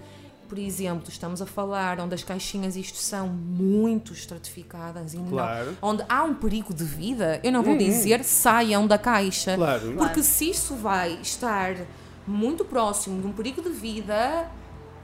por 0.49 0.57
exemplo, 0.57 1.05
estamos 1.09 1.41
a 1.41 1.45
falar 1.45 1.99
onde 1.99 2.13
as 2.15 2.23
caixinhas 2.23 2.75
isto 2.75 2.97
são 2.97 3.27
muito 3.27 4.11
estratificadas 4.13 5.13
e 5.13 5.17
não- 5.17 5.29
Claro. 5.29 5.77
onde 5.81 6.03
há 6.09 6.23
um 6.23 6.33
perigo 6.33 6.73
de 6.73 6.83
vida, 6.83 7.39
eu 7.43 7.51
não 7.51 7.63
vou 7.63 7.73
Uhum. 7.73 7.77
dizer 7.79 8.23
saiam 8.23 8.85
da 8.85 8.97
caixa. 8.97 9.55
Claro. 9.55 9.93
Porque 9.97 10.21
se 10.23 10.49
isso 10.49 10.75
vai 10.75 11.13
estar 11.21 11.75
muito 12.25 12.65
próximo 12.65 13.21
de 13.21 13.27
um 13.27 13.31
perigo 13.31 13.61
de 13.61 13.69
vida, 13.69 14.49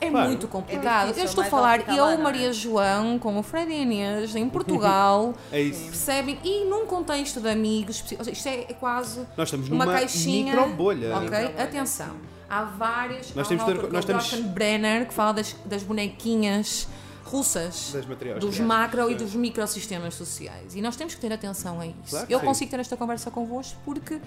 é 0.05 0.09
Claro. 0.09 0.27
muito 0.27 0.47
complicado. 0.47 1.07
difícil, 1.07 1.23
eu 1.23 1.29
estou 1.29 1.43
a 1.43 1.47
falar, 1.47 1.79
eu, 1.89 2.03
lá, 2.05 2.13
é? 2.13 2.17
Maria 2.17 2.53
João, 2.53 3.17
com 3.19 3.37
o 3.37 3.43
Fred 3.43 3.71
Inês, 3.71 4.35
em 4.35 4.47
Portugal, 4.49 5.33
É 5.51 5.61
isso. 5.61 5.85
percebem? 5.85 6.39
E 6.43 6.65
num 6.65 6.85
contexto 6.85 7.39
de 7.41 7.49
amigos, 7.49 8.03
isto 8.31 8.47
é, 8.49 8.61
é 8.69 8.73
quase 8.73 9.21
Nós 9.37 9.47
estamos 9.47 9.69
uma 9.69 9.85
numa 9.85 9.97
caixinha. 9.97 10.53
micro 10.55 10.69
bolha. 10.75 11.15
Ok, 11.17 11.23
Microbolha, 11.29 11.63
atenção. 11.63 12.15
Há 12.49 12.63
várias. 12.63 13.33
Nós 13.33 13.45
há 13.47 13.49
temos 13.49 13.63
autor, 13.67 13.91
nós 13.91 14.03
é 14.03 14.07
temos- 14.07 14.33
Brenner, 14.51 15.07
que 15.07 15.13
fala 15.13 15.33
das, 15.33 15.55
das 15.65 15.81
bonequinhas 15.83 16.87
russas. 17.25 17.95
Dos 18.39 18.55
Sim. 18.57 18.63
macro 18.63 19.09
e 19.09 19.15
dos 19.15 19.33
microsistemas 19.33 20.13
sociais. 20.13 20.75
E 20.75 20.81
nós 20.81 20.95
temos 20.95 21.15
que 21.15 21.21
ter 21.21 21.31
atenção 21.33 21.79
a 21.79 21.87
isso. 21.87 21.95
Claro 22.11 22.27
Eu 22.29 22.39
sim. 22.39 22.45
consigo 22.45 22.69
ter 22.71 22.79
esta 22.79 22.95
conversa 22.97 23.31
convosco 23.31 23.77
porque 23.85 24.19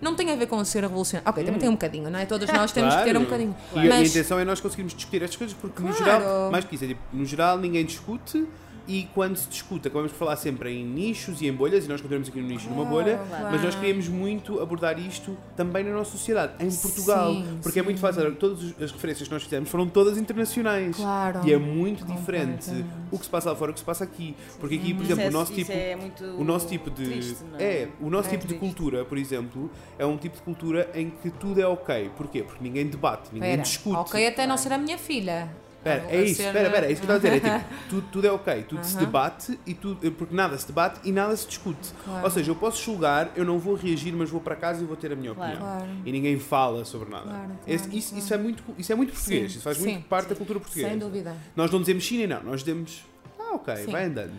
não 0.00 0.14
tem 0.14 0.30
a 0.30 0.36
ver 0.36 0.46
com 0.46 0.64
ser 0.64 0.80
revolucionário. 0.82 1.28
Ok, 1.30 1.44
também 1.44 1.60
tem 1.60 1.68
um 1.68 1.72
bocadinho, 1.72 2.10
não 2.10 2.18
é? 2.18 2.26
Todos 2.26 2.48
nós 2.50 2.72
temos 2.72 2.94
que 2.94 3.04
ter 3.04 3.16
um 3.16 3.20
Hum. 3.22 3.24
Claro. 3.26 3.44
bocadinho. 3.46 3.56
E 3.74 3.78
a- 3.78 3.84
e 3.84 3.86
a 3.86 3.96
Mas 4.00 4.10
intenção 4.10 4.38
é 4.38 4.44
nós 4.44 4.60
conseguirmos 4.60 4.94
discutir 4.94 5.22
estas 5.22 5.36
coisas 5.36 5.56
porque 5.60 5.82
no 5.82 5.92
Claro. 5.94 6.04
geral, 6.22 6.50
mais 6.50 6.64
que 6.64 6.74
isso, 6.74 6.84
é 6.84 6.88
tipo, 6.88 7.00
no 7.12 7.24
geral 7.24 7.58
ninguém 7.58 7.84
discute 7.84 8.46
e 8.92 9.08
quando 9.14 9.36
se 9.36 9.48
discute 9.48 9.86
acabamos 9.86 10.10
por 10.12 10.18
falar 10.18 10.36
sempre 10.36 10.70
em 10.72 10.84
nichos 10.84 11.40
e 11.40 11.46
em 11.46 11.52
bolhas 11.52 11.84
e 11.84 11.88
nós 11.88 12.00
continuamos 12.00 12.28
aqui 12.28 12.40
no 12.40 12.48
nicho 12.48 12.68
numa 12.68 12.84
bolha, 12.84 13.18
Claro. 13.28 13.48
mas 13.52 13.62
nós 13.62 13.74
queríamos 13.76 14.08
muito 14.08 14.60
abordar 14.60 14.98
isto 14.98 15.36
também 15.56 15.84
na 15.84 15.92
nossa 15.92 16.10
sociedade, 16.10 16.54
em 16.58 16.70
Portugal, 16.74 17.32
Sim, 17.34 17.58
porque 17.62 17.78
é 17.78 17.82
muito 17.82 18.00
fácil, 18.00 18.34
todas 18.34 18.74
as 18.82 18.90
referências 18.90 19.28
que 19.28 19.34
nós 19.34 19.42
fizemos 19.44 19.68
foram 19.68 19.86
todas 19.88 20.18
internacionais. 20.18 20.96
Claro. 20.96 21.40
E 21.46 21.52
é 21.52 21.58
muito 21.58 22.04
diferente 22.04 22.70
o 23.12 23.18
que 23.18 23.24
se 23.24 23.30
passa 23.30 23.50
lá 23.50 23.56
fora, 23.56 23.70
o 23.70 23.74
que 23.74 23.80
se 23.80 23.86
passa 23.86 24.02
aqui. 24.04 24.34
Porque 24.58 24.74
aqui, 24.74 24.92
por 24.94 25.02
Isso 25.04 25.12
exemplo, 25.12 25.24
é- 25.24 25.28
o 25.28 25.32
nosso 25.32 25.52
isso 25.52 25.60
tipo 25.60 25.72
é 25.72 25.98
o 26.38 26.44
nosso 26.44 26.66
tipo 26.68 26.90
de 26.90 27.04
triste, 27.04 27.36
é? 27.58 27.64
é 27.64 27.88
o 28.00 28.10
nosso 28.10 28.28
É 28.28 28.30
tipo 28.32 28.46
de 28.46 28.54
cultura 28.54 29.04
por 29.04 29.16
exemplo 29.18 29.70
é 29.98 30.04
um 30.06 30.16
tipo 30.16 30.36
de 30.36 30.42
cultura 30.42 30.90
em 30.94 31.10
que 31.10 31.30
tudo 31.30 31.60
é 31.60 31.66
ok 31.66 32.10
porquê 32.16 32.42
porque 32.42 32.62
ninguém 32.62 32.86
debate 32.86 33.28
ninguém 33.32 33.50
Espera, 33.50 33.62
discute 33.62 33.96
ok, 33.96 34.26
até 34.26 34.46
não 34.46 34.56
ser 34.56 34.72
a 34.72 34.78
minha 34.78 34.98
filha. 34.98 35.48
Espera, 35.80 36.04
A 36.04 36.10
é 36.12 36.22
isso, 36.24 36.34
ser- 36.42 36.46
espera, 36.48 36.66
espera, 36.68 36.86
é 36.86 36.92
isso 36.92 37.00
que 37.02 37.10
eu 37.10 37.16
estou 37.16 37.30
a 37.30 37.32
dizer. 37.38 37.46
É 37.46 37.58
tipo, 37.58 37.74
tudo, 37.88 38.06
tudo 38.12 38.26
é 38.26 38.30
ok, 38.32 38.62
tudo 38.68 38.84
se 38.84 38.96
debate 38.98 39.58
e 39.66 39.72
tudo, 39.72 40.12
porque 40.12 40.34
nada 40.34 40.58
se 40.58 40.66
debate 40.66 41.00
e 41.08 41.10
nada 41.10 41.34
se 41.34 41.46
discute. 41.48 41.90
Claro. 42.04 42.22
Ou 42.24 42.30
seja, 42.30 42.50
eu 42.50 42.54
posso 42.54 42.82
julgar, 42.84 43.30
eu 43.34 43.46
não 43.46 43.58
vou 43.58 43.74
reagir, 43.74 44.12
mas 44.12 44.28
vou 44.28 44.42
para 44.42 44.54
casa 44.56 44.82
e 44.82 44.86
vou 44.86 44.94
ter 44.96 45.10
a 45.10 45.16
minha 45.16 45.34
Claro. 45.34 45.52
opinião. 45.54 45.76
Claro. 45.78 45.90
E 46.04 46.12
ninguém 46.12 46.38
fala 46.38 46.84
sobre 46.84 47.08
nada. 47.10 47.48
Esse- 47.66 47.96
isso, 47.96 48.14
isso 48.16 48.34
é 48.34 48.36
muito, 48.36 48.62
isso 48.76 48.92
é 48.92 48.94
muito 48.94 49.12
português, 49.14 49.52
Sim, 49.52 49.56
isso 49.56 49.64
faz 49.64 49.78
sim, 49.78 49.84
muito 49.94 50.04
parte 50.06 50.28
da 50.28 50.34
cultura 50.36 50.60
portuguesa. 50.60 50.88
Sem 50.90 50.98
dúvida. 50.98 51.34
Nós 51.56 51.70
não 51.70 51.80
dizemos 51.80 52.04
China, 52.04 52.40
não, 52.42 52.50
nós 52.50 52.60
dizemos, 52.60 53.02
ah, 53.38 53.54
ok, 53.54 53.74
Sim. 53.76 53.90
vai 53.90 54.04
andando. 54.04 54.32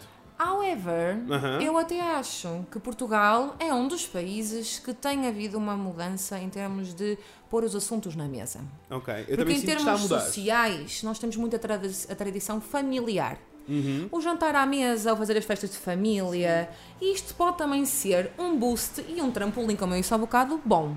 However, 0.43 1.19
Aham. 1.29 1.61
eu 1.61 1.77
até 1.77 2.01
acho 2.01 2.65
que 2.71 2.79
Portugal 2.79 3.55
é 3.59 3.71
um 3.71 3.87
dos 3.87 4.07
países 4.07 4.79
que 4.79 4.91
tem 4.91 5.27
havido 5.27 5.55
uma 5.55 5.77
mudança 5.77 6.39
em 6.39 6.49
termos 6.49 6.95
de 6.95 7.15
pôr 7.47 7.63
os 7.63 7.75
assuntos 7.75 8.15
na 8.15 8.25
mesa. 8.27 8.59
Ok, 8.89 9.13
eu 9.13 9.23
Porque 9.25 9.35
também 9.37 9.57
em 9.57 9.59
a 9.59 9.75
termos 9.75 10.01
sociais, 10.01 11.03
nós 11.03 11.19
temos 11.19 11.35
muita 11.35 11.59
tradi- 11.59 12.07
a 12.09 12.15
tradição 12.15 12.59
familiar. 12.59 13.37
Uhum. 13.69 14.09
O 14.11 14.19
jantar 14.19 14.55
à 14.55 14.65
mesa, 14.65 15.11
ou 15.11 15.17
fazer 15.17 15.37
as 15.37 15.45
festas 15.45 15.69
de 15.69 15.77
família, 15.77 16.69
isto 16.99 17.35
pode 17.35 17.57
também 17.59 17.85
ser 17.85 18.31
um 18.39 18.57
boost 18.57 19.05
e 19.07 19.21
um 19.21 19.29
trampolim, 19.31 19.75
como 19.75 19.93
eu 19.93 20.01
disse 20.01 20.11
há 20.13 20.17
bocado, 20.17 20.59
bom. 20.65 20.95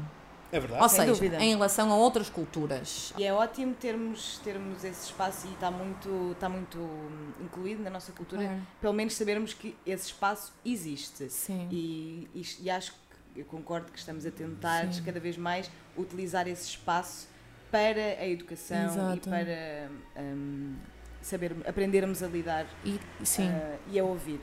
É 0.54 0.60
verdade. 0.60 0.82
Ou 0.84 0.88
Sem 0.88 1.00
seja, 1.00 1.12
dúvida. 1.12 1.42
em 1.42 1.50
relação 1.50 1.90
a 1.90 1.96
outras 1.96 2.30
culturas. 2.30 3.12
E 3.18 3.24
é 3.24 3.32
ótimo 3.34 3.74
termos, 3.74 4.38
termos 4.38 4.84
esse 4.84 5.06
espaço 5.06 5.48
e 5.48 5.52
está 5.52 5.68
muito, 5.68 6.30
está 6.30 6.48
muito 6.48 6.78
hum, 6.78 7.32
incluído 7.40 7.82
na 7.82 7.90
nossa 7.90 8.12
cultura, 8.12 8.42
Claro. 8.44 8.62
pelo 8.80 8.92
menos 8.92 9.14
sabermos 9.14 9.52
que 9.52 9.76
esse 9.84 10.06
espaço 10.06 10.52
existe. 10.64 11.28
Sim. 11.28 11.66
E, 11.72 12.28
e, 12.32 12.42
e 12.62 12.70
acho 12.70 12.92
que 12.92 13.40
eu 13.40 13.44
concordo 13.46 13.90
que 13.90 13.98
estamos 13.98 14.24
a 14.24 14.30
tentar 14.30 14.92
Sim. 14.92 15.02
cada 15.02 15.18
vez 15.18 15.36
mais 15.36 15.68
utilizar 15.98 16.46
esse 16.46 16.68
espaço 16.68 17.26
para 17.68 18.00
a 18.20 18.26
educação 18.28 18.84
Exato. 18.84 19.16
e 19.16 19.20
para 19.28 19.90
hum, 20.22 20.76
saber 21.20 21.56
aprendermos 21.66 22.22
a 22.22 22.28
lidar 22.28 22.64
E, 22.84 23.00
sim. 23.24 23.48
ah, 23.48 23.76
e 23.90 23.98
a 23.98 24.04
ouvir. 24.04 24.38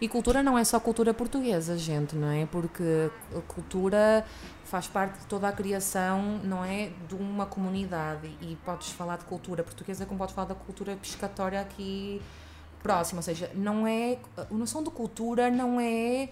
E 0.00 0.08
cultura 0.08 0.42
não 0.42 0.56
é 0.56 0.64
só 0.64 0.80
cultura 0.80 1.12
portuguesa, 1.12 1.76
gente, 1.76 2.16
não 2.16 2.30
é? 2.30 2.46
Porque 2.46 3.10
a 3.36 3.40
cultura 3.42 4.24
faz 4.64 4.86
parte 4.86 5.18
de 5.18 5.26
toda 5.26 5.46
a 5.46 5.52
criação, 5.52 6.40
não 6.42 6.64
é? 6.64 6.90
De 7.06 7.14
uma 7.14 7.44
comunidade. 7.44 8.28
E 8.40 8.56
podes 8.64 8.90
falar 8.92 9.18
de 9.18 9.26
cultura 9.26 9.62
portuguesa 9.62 10.06
como 10.06 10.18
podes 10.18 10.34
falar 10.34 10.48
da 10.48 10.54
cultura 10.54 10.96
pescatória 10.96 11.60
aqui 11.60 12.22
próxima. 12.82 13.18
Ou 13.18 13.22
seja, 13.22 13.50
não 13.54 13.86
é. 13.86 14.16
A 14.38 14.54
noção 14.54 14.82
de 14.82 14.90
cultura 14.90 15.50
não 15.50 15.78
é. 15.78 16.30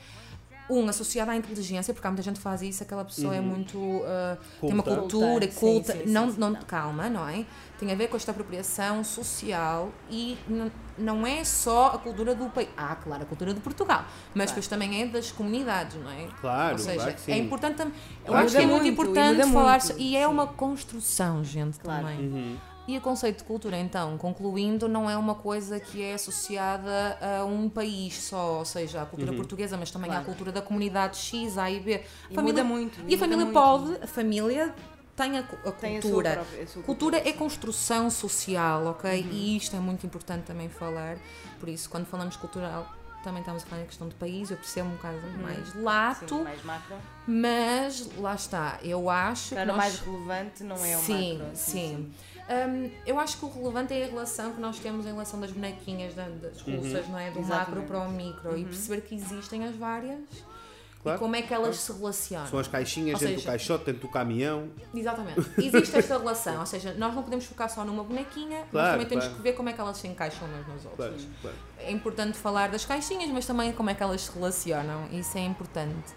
Um, 0.70 0.86
associada 0.88 1.32
à 1.32 1.36
inteligência, 1.36 1.94
porque 1.94 2.06
há 2.06 2.10
muita 2.10 2.22
gente 2.22 2.36
que 2.36 2.42
faz 2.42 2.60
isso, 2.60 2.82
aquela 2.82 3.02
pessoa 3.04 3.34
é 3.34 3.40
Uhum. 3.40 3.46
muito. 3.46 4.02
ah, 4.06 4.36
tem 4.60 4.72
uma 4.74 4.82
cultura 4.82 5.46
Culta, 5.48 5.60
culta, 5.60 5.92
sim, 5.94 5.98
sim, 6.06 6.12
não, 6.12 6.30
sim, 6.30 6.38
não, 6.38 6.50
não. 6.50 6.60
calma, 6.62 7.08
não 7.08 7.26
é? 7.26 7.46
Tem 7.78 7.90
a 7.90 7.94
ver 7.94 8.08
com 8.08 8.16
esta 8.16 8.32
apropriação 8.32 9.02
social 9.02 9.90
e 10.10 10.36
não 10.98 11.26
é 11.26 11.42
só 11.44 11.86
a 11.94 11.98
cultura 11.98 12.34
do 12.34 12.50
país. 12.50 12.68
Ah, 12.76 12.94
claro, 12.96 13.22
a 13.22 13.26
cultura 13.26 13.54
de 13.54 13.60
Portugal, 13.60 14.04
mas 14.34 14.34
Claro. 14.34 14.48
depois 14.48 14.66
também 14.68 15.00
é 15.02 15.06
das 15.06 15.30
comunidades, 15.32 15.96
não 16.02 16.10
é? 16.10 16.26
Claro, 16.40 16.72
Ou 16.72 16.78
seja, 16.78 16.96
claro 16.96 17.14
que 17.14 17.20
sim. 17.22 17.32
é 17.32 17.38
importante 17.38 17.76
tam- 17.76 17.92
Eu 18.26 18.36
acho 18.36 18.50
que 18.50 18.56
é 18.56 18.66
muito, 18.66 18.72
muito, 18.72 18.86
e 18.86 18.88
importante 18.90 19.52
falar 19.52 19.70
muito, 19.78 19.86
so- 19.86 19.94
e 19.98 20.16
é 20.16 20.20
sim. 20.26 20.32
uma 20.32 20.46
construção, 20.48 21.42
gente, 21.44 21.78
Claro. 21.78 22.02
também. 22.06 22.18
Uhum. 22.20 22.56
E 22.88 22.96
o 22.96 23.02
conceito 23.02 23.38
de 23.38 23.44
cultura, 23.44 23.76
então, 23.76 24.16
concluindo, 24.16 24.88
não 24.88 25.10
é 25.10 25.16
uma 25.16 25.34
coisa 25.34 25.78
que 25.78 26.02
é 26.02 26.14
associada 26.14 27.18
a 27.20 27.44
um 27.44 27.68
país 27.68 28.14
só, 28.22 28.60
ou 28.60 28.64
seja, 28.64 29.02
a 29.02 29.04
cultura 29.06 29.30
Uhum. 29.30 29.36
portuguesa, 29.36 29.76
mas 29.76 29.90
também 29.90 30.08
à 30.10 30.14
Claro. 30.14 30.24
cultura 30.24 30.50
da 30.50 30.62
comunidade 30.62 31.18
X, 31.18 31.58
A 31.58 31.70
e 31.70 31.80
B. 31.80 32.02
E 32.30 32.38
muda 32.40 32.64
muito, 32.64 32.98
E 33.06 33.14
a 33.14 33.18
família 33.18 33.44
muito. 33.44 33.52
pode, 33.52 34.02
a 34.02 34.06
família 34.06 34.74
tem 35.14 35.36
a, 35.36 35.40
a 35.40 35.72
Tem 35.72 35.98
a 35.98 36.00
sua 36.00 36.10
cultura. 36.10 36.32
própria- 36.32 36.62
a 36.62 36.66
sua 36.66 36.82
Cultura 36.82 37.16
cultura, 37.18 37.28
é 37.28 37.32
construção 37.34 38.08
social, 38.08 38.86
ok? 38.86 39.20
Uhum. 39.22 39.28
E 39.32 39.56
isto 39.58 39.76
é 39.76 39.80
muito 39.80 40.06
importante 40.06 40.44
também 40.44 40.70
falar. 40.70 41.18
Por 41.60 41.68
isso, 41.68 41.90
quando 41.90 42.06
falamos 42.06 42.36
cultural, 42.36 42.90
também 43.22 43.40
estamos 43.40 43.64
a 43.64 43.66
falar 43.66 43.82
em 43.82 43.86
questão 43.86 44.08
de 44.08 44.14
país, 44.14 44.50
eu 44.50 44.56
percebo 44.56 44.88
um 44.88 44.92
bocado 44.92 45.18
mais 45.42 45.74
lato, 45.74 46.34
Uhum. 46.36 46.38
Sim, 46.38 46.44
mais 46.44 46.64
macro. 46.64 46.96
mas 47.26 48.08
lá 48.16 48.34
está, 48.34 48.78
eu 48.82 49.10
acho 49.10 49.50
Claro, 49.50 49.66
que 49.72 49.76
nós... 49.76 49.76
mais 49.76 49.98
relevante 50.00 50.64
não 50.64 50.76
é 50.82 50.96
o 50.96 51.00
sim, 51.00 51.36
macro. 51.38 51.50
sim. 51.54 52.12
Hum, 52.50 52.90
eu 53.06 53.18
acho 53.20 53.36
que 53.38 53.44
o 53.44 53.48
relevante 53.50 53.92
é 53.92 54.04
a 54.04 54.06
relação 54.08 54.52
que 54.52 54.60
nós 54.60 54.78
temos 54.78 55.04
em 55.04 55.10
relação 55.10 55.38
das 55.38 55.50
bonequinhas, 55.52 56.14
da- 56.14 56.28
das 56.28 56.60
russas, 56.62 57.06
não 57.08 57.18
é? 57.18 57.30
Do 57.30 57.40
macro 57.42 57.80
Exatamente. 57.80 57.86
para 57.86 57.98
o 58.00 58.10
micro 58.10 58.56
e 58.58 58.64
perceber 58.64 59.02
que 59.02 59.14
existem 59.14 59.64
as 59.64 59.76
várias 59.76 60.20
Claro, 61.02 61.16
e 61.16 61.20
como 61.20 61.36
é 61.36 61.42
que 61.42 61.52
elas 61.52 61.76
se 61.76 61.92
relacionam. 61.92 62.46
São 62.48 62.58
as 62.58 62.66
caixinhas 62.66 63.14
Ou 63.14 63.20
dentro 63.20 63.34
do 63.34 63.38
seja- 63.40 63.50
caixote, 63.52 63.84
dentro 63.84 64.00
do 64.00 64.08
caminhão. 64.08 64.68
Exatamente. 64.94 65.40
Existe 65.58 65.96
esta 65.98 66.16
relação, 66.18 66.58
ou 66.60 66.66
seja, 66.66 66.94
nós 66.94 67.14
não 67.14 67.22
podemos 67.22 67.44
focar 67.44 67.68
só 67.68 67.84
numa 67.84 68.02
bonequinha, 68.02 68.64
Claro, 68.70 68.72
nós 68.72 68.90
também 68.92 69.06
temos 69.06 69.24
claro. 69.26 69.36
que 69.36 69.42
ver 69.42 69.52
como 69.52 69.68
é 69.68 69.72
que 69.74 69.80
elas 69.82 69.96
se 69.98 70.08
encaixam 70.08 70.48
umas 70.48 70.66
nas 70.66 70.84
outras. 70.86 70.96
Claro, 71.20 71.34
claro. 71.42 71.56
É 71.78 71.90
importante 71.92 72.38
falar 72.38 72.70
das 72.70 72.84
caixinhas, 72.86 73.28
mas 73.30 73.44
também 73.46 73.72
como 73.72 73.90
é 73.90 73.94
que 73.94 74.02
elas 74.02 74.22
se 74.22 74.32
relacionam, 74.32 75.06
isso 75.12 75.36
é 75.36 75.42
importante. 75.42 76.14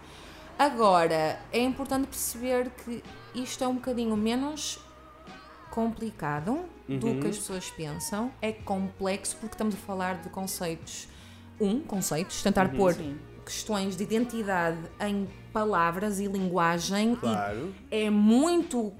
Agora, 0.58 1.40
é 1.52 1.60
importante 1.60 2.08
perceber 2.08 2.70
que 2.86 3.04
isto 3.36 3.64
é 3.64 3.68
um 3.68 3.76
bocadinho 3.76 4.16
menos 4.16 4.80
complicado 5.72 6.66
do 6.88 7.08
Uhum. 7.08 7.20
que 7.20 7.28
as 7.28 7.38
pessoas 7.38 7.70
pensam, 7.72 8.32
é 8.42 8.52
complexo 8.52 9.38
porque 9.40 9.56
estamos 9.56 9.74
a 9.74 9.78
falar 9.78 10.22
de 10.22 10.30
conceitos. 10.30 11.08
Um, 11.60 11.80
conceitos, 11.80 12.42
tentar 12.44 12.68
Uhum. 12.72 12.76
pôr 12.78 12.94
Sim. 12.94 13.18
questões 13.46 13.96
de 13.96 14.04
identidade 14.04 14.78
em 15.00 15.28
palavras 15.54 16.20
e 16.20 16.28
linguagem 16.28 17.16
Claro. 17.16 17.74
e 17.92 17.96
é 18.06 18.10
muito 18.10 18.92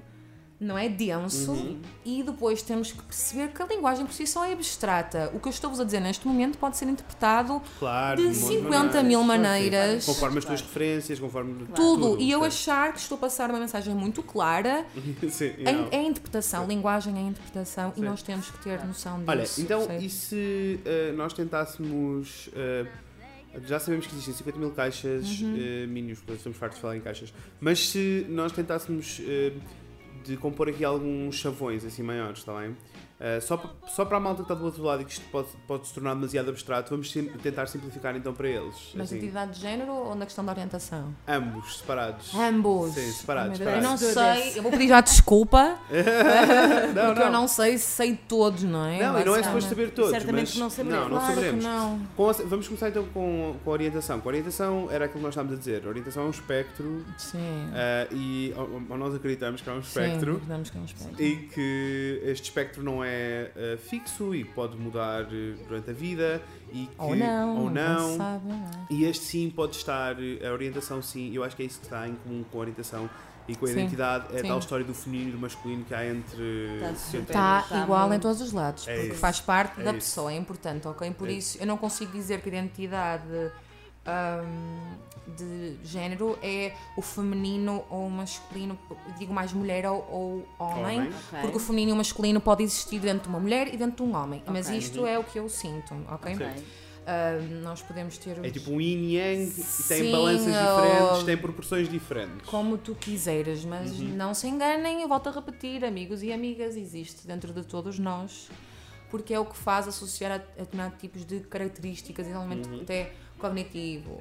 não 0.62 0.78
é 0.78 0.88
denso 0.88 1.50
Uhum. 1.52 1.80
e 2.04 2.22
depois 2.22 2.62
temos 2.62 2.92
que 2.92 3.02
perceber 3.02 3.48
que 3.48 3.60
a 3.62 3.66
linguagem 3.66 4.06
por 4.06 4.12
si 4.12 4.26
só 4.26 4.44
é 4.44 4.52
abstrata. 4.52 5.30
O 5.34 5.40
que 5.40 5.48
eu 5.48 5.50
estou-vos 5.50 5.80
a 5.80 5.84
dizer 5.84 6.00
neste 6.00 6.26
momento 6.26 6.56
pode 6.58 6.76
ser 6.76 6.86
interpretado 6.88 7.60
Claro. 7.78 8.16
de 8.20 8.22
um 8.22 8.28
monte 8.28 8.36
50 8.38 8.62
mil 8.62 8.70
Claro 8.70 8.92
que 8.92 9.02
sim. 9.02 9.24
maneiras. 9.26 10.06
Conforme 10.06 10.38
as 10.38 10.44
tuas 10.44 10.60
Claro. 10.60 10.74
referências, 10.74 11.18
conforme 11.20 11.66
tudo. 11.74 12.16
E 12.20 12.30
eu 12.30 12.44
achar 12.44 12.92
que 12.92 12.98
estou 13.00 13.16
a 13.16 13.20
passar 13.20 13.50
uma 13.50 13.58
mensagem 13.60 13.94
muito 13.94 14.22
clara 14.22 14.86
Sim, 15.30 15.52
é, 15.90 15.96
é 15.96 16.02
interpretação, 16.02 16.66
linguagem 16.66 17.16
é 17.16 17.20
interpretação 17.20 17.92
Sim. 17.94 18.00
e 18.00 18.04
nós 18.04 18.22
temos 18.22 18.50
que 18.50 18.58
ter 18.62 18.84
noção 18.84 19.18
disso. 19.18 19.30
Olha, 19.30 19.44
então, 19.58 19.78
percebe? 19.86 20.06
e 20.06 20.10
se 20.10 20.80
eh, 20.84 21.12
nós 21.16 21.32
tentássemos. 21.32 22.48
eh, 22.54 22.86
já 23.66 23.78
sabemos 23.78 24.06
que 24.06 24.12
existem 24.14 24.32
50 24.34 24.58
mil 24.58 24.70
caixas 24.70 25.40
Uhum. 25.42 25.86
mínimos, 25.88 26.20
porque 26.20 26.34
estamos 26.38 26.56
fartos 26.56 26.76
de 26.78 26.82
falar 26.82 26.96
em 26.96 27.00
caixas, 27.02 27.34
mas 27.60 27.86
se 27.90 28.24
nós 28.30 28.50
tentássemos 28.52 29.20
eh, 29.26 29.52
de 30.22 30.36
compor 30.36 30.68
aqui 30.68 30.84
alguns 30.84 31.36
chavões 31.36 31.84
assim 31.84 32.02
maiores, 32.02 32.38
está 32.38 32.58
bem? 32.58 32.76
Eh, 33.24 33.38
só, 33.40 33.62
só 33.86 34.04
para 34.04 34.16
a 34.16 34.20
malta 34.20 34.38
que 34.38 34.42
está 34.42 34.54
do 34.54 34.64
outro 34.64 34.82
lado 34.82 35.02
e 35.02 35.04
que 35.04 35.12
isto 35.12 35.24
pode, 35.30 35.46
pode 35.68 35.86
se 35.86 35.94
tornar 35.94 36.14
demasiado 36.14 36.50
abstrato, 36.50 36.90
vamos 36.90 37.08
sim- 37.12 37.26
tentar 37.40 37.66
simplificar 37.66 38.16
então 38.16 38.34
para 38.34 38.48
eles. 38.48 38.74
Mas 38.96 39.06
assim, 39.06 39.18
identidade 39.18 39.52
de 39.52 39.60
género 39.60 39.92
ou 39.92 40.14
na 40.16 40.24
questão 40.26 40.44
da 40.44 40.50
orientação? 40.50 41.14
ambos, 41.28 41.78
separados. 41.78 42.34
Ambos. 42.34 42.94
Sim, 42.94 43.12
separados, 43.12 43.58
separados. 43.58 43.84
Eu 43.84 43.90
não 43.90 43.96
sei, 43.96 44.58
eu 44.58 44.62
vou 44.64 44.72
pedir 44.72 44.88
já 44.88 45.00
desculpa, 45.00 45.78
Não, 46.94 47.06
porque 47.06 47.22
eu 47.22 47.30
não 47.30 47.46
sei 47.46 47.78
se 47.78 47.84
sei 47.84 48.16
todos, 48.28 48.64
não 48.64 48.84
é? 48.86 48.98
Não, 49.02 49.20
e 49.20 49.24
não 49.24 49.36
é 49.36 49.42
suposto 49.44 49.68
saber 49.68 49.90
todos. 49.92 50.10
Certamente 50.10 50.40
mas 50.42 50.52
que 50.54 50.58
não 50.58 50.70
saberemos. 50.70 51.02
Não, 51.04 51.08
não 51.10 51.18
Claro 51.18 51.34
saberemos. 51.34 51.64
não. 51.64 52.00
Com 52.16 52.28
a- 52.28 52.32
vamos 52.32 52.66
começar 52.66 52.88
então 52.88 53.04
com, 53.14 53.54
com 53.62 53.70
a 53.70 53.72
orientação. 53.72 54.20
Com 54.20 54.28
a 54.28 54.30
orientação 54.30 54.88
era 54.90 55.04
aquilo 55.04 55.20
que 55.20 55.24
nós 55.26 55.32
estávamos 55.34 55.54
a 55.56 55.58
dizer. 55.60 55.82
A 55.84 55.88
orientação 55.88 56.24
é 56.24 56.26
um 56.26 56.30
espectro 56.30 57.04
Sim. 57.16 57.38
ah, 57.72 58.08
e 58.10 58.52
ou, 58.56 58.82
ou 58.90 58.98
nós 58.98 59.14
acreditamos 59.14 59.60
que 59.60 59.68
é 59.70 59.72
um 59.72 59.78
espectro 59.80 60.34
Sim, 60.34 60.40
digamos 60.40 60.70
que 60.70 60.76
é 60.76 60.80
um 60.80 60.84
espectro. 60.84 61.22
e 61.22 61.36
que 61.54 62.20
este 62.24 62.44
espectro 62.44 62.82
não 62.82 63.04
é 63.04 63.11
ah, 63.56 63.78
fixo 63.78 64.34
e 64.34 64.44
pode 64.44 64.76
mudar 64.76 65.22
eh, 65.22 65.54
durante 65.68 65.90
a 65.90 65.92
vida 65.92 66.42
e 66.72 66.86
que, 66.86 66.94
Ou 66.98 67.14
não, 67.16 67.64
ou 67.64 67.70
não. 67.70 68.10
se 68.12 68.16
sabe, 68.16 68.48
não 68.48 68.56
é? 68.56 68.70
E 68.90 69.04
este 69.04 69.24
sim 69.24 69.50
pode 69.50 69.76
estar, 69.76 70.16
a 70.16 70.52
orientação 70.52 71.02
sim, 71.02 71.34
eu 71.34 71.44
acho 71.44 71.54
que 71.56 71.62
é 71.62 71.66
isso 71.66 71.78
que 71.80 71.86
está 71.86 72.08
em 72.08 72.14
comum 72.14 72.44
com 72.50 72.58
a 72.58 72.60
orientação 72.60 73.08
e 73.48 73.56
com 73.56 73.64
a 73.64 73.68
Sim, 73.68 73.74
identidade, 73.80 74.26
é 74.32 74.36
a 74.38 74.40
sim. 74.40 74.46
tal 74.48 74.58
história 74.60 74.84
do 74.84 74.94
feminino 74.94 75.30
e 75.30 75.32
do 75.32 75.38
masculino 75.38 75.84
que 75.84 75.92
há 75.92 76.06
entre. 76.06 76.78
Tá 76.80 76.86
entre- 76.90 76.96
super. 77.00 77.18
Está 77.22 77.62
Tá 77.62 77.82
igual 77.82 78.14
em 78.14 78.18
todos 78.20 78.40
os 78.40 78.52
lados, 78.52 78.86
É 78.86 78.94
porque 78.94 79.10
isso, 79.10 79.18
faz 79.20 79.40
parte 79.40 79.80
é 79.80 79.84
da 79.84 79.90
isso. 79.90 79.98
pessoa, 79.98 80.32
é 80.32 80.36
importante, 80.36 80.86
ok? 80.86 81.10
Por 81.10 81.28
É 81.28 81.32
isso 81.32 81.58
eu 81.60 81.66
não 81.66 81.76
consigo 81.76 82.12
dizer 82.12 82.40
que 82.40 82.48
a 82.48 82.52
identidade 82.52 83.24
hum, 84.06 84.96
de 85.36 85.76
género 85.84 86.36
é 86.42 86.74
o 86.96 87.02
feminino 87.02 87.84
ou 87.88 88.06
o 88.06 88.10
masculino, 88.10 88.78
digo 89.18 89.32
mais 89.32 89.52
mulher 89.52 89.86
ou, 89.86 90.04
ou 90.10 90.46
homem, 90.58 91.00
Homem. 91.00 91.08
Ok. 91.28 91.38
porque 91.40 91.56
o 91.56 91.60
feminino 91.60 91.90
e 91.90 91.94
o 91.94 91.96
masculino 91.96 92.40
pode 92.40 92.62
existir 92.64 92.98
dentro 92.98 93.22
de 93.24 93.28
uma 93.28 93.40
mulher 93.40 93.72
e 93.72 93.76
dentro 93.76 94.04
de 94.04 94.10
um 94.10 94.16
homem, 94.16 94.42
mas 94.46 94.66
Ok. 94.66 94.78
isto 94.78 95.06
é 95.06 95.18
o 95.18 95.24
que 95.24 95.38
eu 95.38 95.48
sinto, 95.48 95.94
ok? 96.08 96.34
Ok. 96.34 96.46
Hum, 97.04 97.62
nós 97.62 97.82
podemos 97.82 98.16
ter 98.16 98.38
É 98.38 98.40
os- 98.46 98.52
tipo 98.52 98.70
um 98.70 98.80
yin 98.80 98.98
e 99.08 99.16
yang 99.16 99.42
e 99.42 99.54
tem 99.54 99.62
Sim, 99.64 100.12
balanças 100.12 100.54
ou- 100.54 100.66
diferentes, 100.66 101.22
tem 101.24 101.36
proporções 101.36 101.88
diferentes. 101.88 102.48
como 102.48 102.78
tu 102.78 102.94
quiseres, 102.94 103.64
mas 103.64 103.98
Uhum. 103.98 104.08
não 104.16 104.32
se 104.34 104.46
enganem, 104.46 105.02
eu 105.02 105.08
volto 105.08 105.28
a 105.28 105.32
repetir, 105.32 105.84
amigos 105.84 106.22
e 106.22 106.32
amigas, 106.32 106.76
existe 106.76 107.26
dentro 107.26 107.52
de 107.52 107.64
todos 107.64 107.98
nós, 107.98 108.48
porque 109.10 109.34
é 109.34 109.40
o 109.40 109.44
que 109.44 109.56
faz 109.56 109.88
associar 109.88 110.30
a, 110.30 110.34
a 110.36 110.38
determinados 110.38 111.00
tipos 111.00 111.24
de 111.24 111.40
características, 111.40 112.24
eventualmente 112.26 112.68
Uhum. 112.68 112.82
até 112.82 113.12
cognitivo 113.42 114.18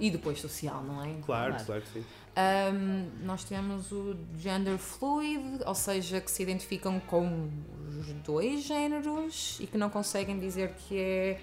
e 0.00 0.10
depois 0.10 0.40
social, 0.40 0.82
não 0.82 1.02
é? 1.04 1.14
Claro, 1.24 1.50
Claro. 1.52 1.64
claro 1.66 1.82
que 1.82 1.88
sim. 2.00 2.04
Ahm, 2.34 3.06
nós 3.24 3.44
temos 3.44 3.92
o 3.92 4.16
gender 4.38 4.78
fluid, 4.78 5.62
ou 5.66 5.74
seja, 5.74 6.20
que 6.20 6.30
se 6.30 6.42
identificam 6.42 6.98
com 7.00 7.50
os 7.98 8.06
dois 8.24 8.62
géneros 8.62 9.58
e 9.60 9.66
que 9.66 9.76
não 9.76 9.90
conseguem 9.90 10.38
dizer 10.38 10.72
que 10.74 10.96
é 10.98 11.40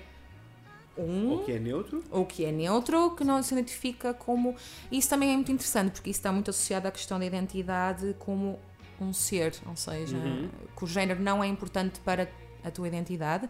um 0.97 1.31
Ou 1.31 1.43
que 1.43 1.51
é 1.51 1.59
neutro. 1.59 2.01
ou 2.09 2.25
que 2.25 2.45
é 2.45 2.51
neutro, 2.51 3.11
que 3.15 3.23
não 3.25 3.43
se 3.43 3.53
identifica 3.53 4.13
como. 4.13 4.55
Isso 4.91 5.09
também 5.09 5.31
é 5.31 5.35
muito 5.35 5.51
interessante, 5.51 5.91
porque 5.95 6.09
isso 6.09 6.19
está 6.19 6.31
muito 6.31 6.49
associado 6.49 6.87
à 6.87 6.91
questão 6.91 7.19
da 7.19 7.25
identidade 7.25 8.15
como 8.17 8.57
um 8.99 9.11
ser, 9.11 9.53
ou 9.67 9.75
seja, 9.75 10.15
Uhum. 10.15 10.49
que 10.75 10.83
o 10.83 10.87
género 10.87 11.21
não 11.21 11.43
é 11.43 11.47
importante 11.47 11.99
para 11.99 12.29
a 12.63 12.71
tua 12.71 12.87
identidade. 12.87 13.47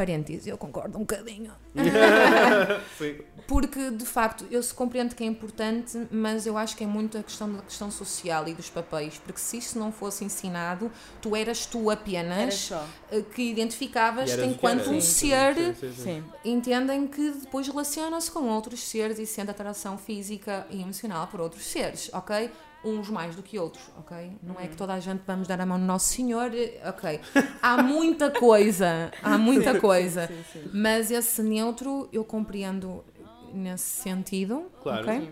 Parênteses, 0.00 0.46
eu 0.46 0.56
concordo 0.56 0.96
um 0.96 1.02
bocadinho. 1.02 1.52
Sim. 2.96 3.18
Porque, 3.46 3.90
de 3.90 4.06
facto, 4.06 4.46
eu 4.50 4.62
se 4.62 4.72
compreendo 4.72 5.14
que 5.14 5.22
é 5.22 5.26
importante, 5.26 6.08
mas 6.10 6.46
eu 6.46 6.56
acho 6.56 6.74
que 6.74 6.82
é 6.82 6.86
muito 6.86 7.18
a 7.18 7.22
questão 7.22 7.52
da 7.52 7.60
questão 7.60 7.90
social 7.90 8.48
e 8.48 8.54
dos 8.54 8.70
papéis, 8.70 9.18
porque 9.18 9.38
se 9.38 9.58
isso 9.58 9.78
não 9.78 9.92
fosse 9.92 10.24
ensinado, 10.24 10.90
tu 11.20 11.36
eras 11.36 11.66
tu 11.66 11.90
apenas 11.90 12.72
eh, 13.12 13.20
que 13.34 13.42
identificavas 13.50 14.30
enquanto 14.38 14.88
um 14.88 15.02
Sim, 15.02 15.28
ser 15.28 15.54
sim, 15.54 15.74
sim, 15.74 15.92
sim. 15.92 16.02
Sim. 16.02 16.24
entendem 16.46 17.06
que 17.06 17.32
depois 17.32 17.68
relacionam-se 17.68 18.30
com 18.30 18.48
outros 18.48 18.80
seres 18.80 19.18
e 19.18 19.26
sente 19.26 19.50
atração 19.50 19.98
física 19.98 20.66
e 20.70 20.80
emocional 20.80 21.26
por 21.26 21.42
outros 21.42 21.66
seres, 21.66 22.08
ok? 22.14 22.50
Uns 22.82 23.10
mais 23.10 23.36
do 23.36 23.42
que 23.42 23.58
outros, 23.58 23.84
ok? 23.98 24.32
Não 24.42 24.58
é 24.58 24.66
que 24.66 24.76
toda 24.76 24.94
a 24.94 25.00
gente 25.00 25.22
vamos 25.26 25.46
dar 25.46 25.60
a 25.60 25.66
mão 25.66 25.76
no 25.78 25.84
Nosso 25.86 26.06
Senhor, 26.14 26.50
eh, 26.54 26.80
ok? 26.88 27.20
Há 27.60 27.82
muita 27.82 28.30
coisa, 28.30 29.10
há 29.22 29.36
muita 29.36 29.78
coisa. 29.78 30.26
Sim, 30.26 30.44
sim. 30.52 30.70
Mas 30.72 31.10
esse 31.10 31.42
neutro 31.42 32.08
eu 32.12 32.24
compreendo 32.24 33.04
nesse 33.52 33.84
sentido, 33.84 34.70
Claro. 34.82 35.02
ok? 35.02 35.20
Sim. 35.20 35.28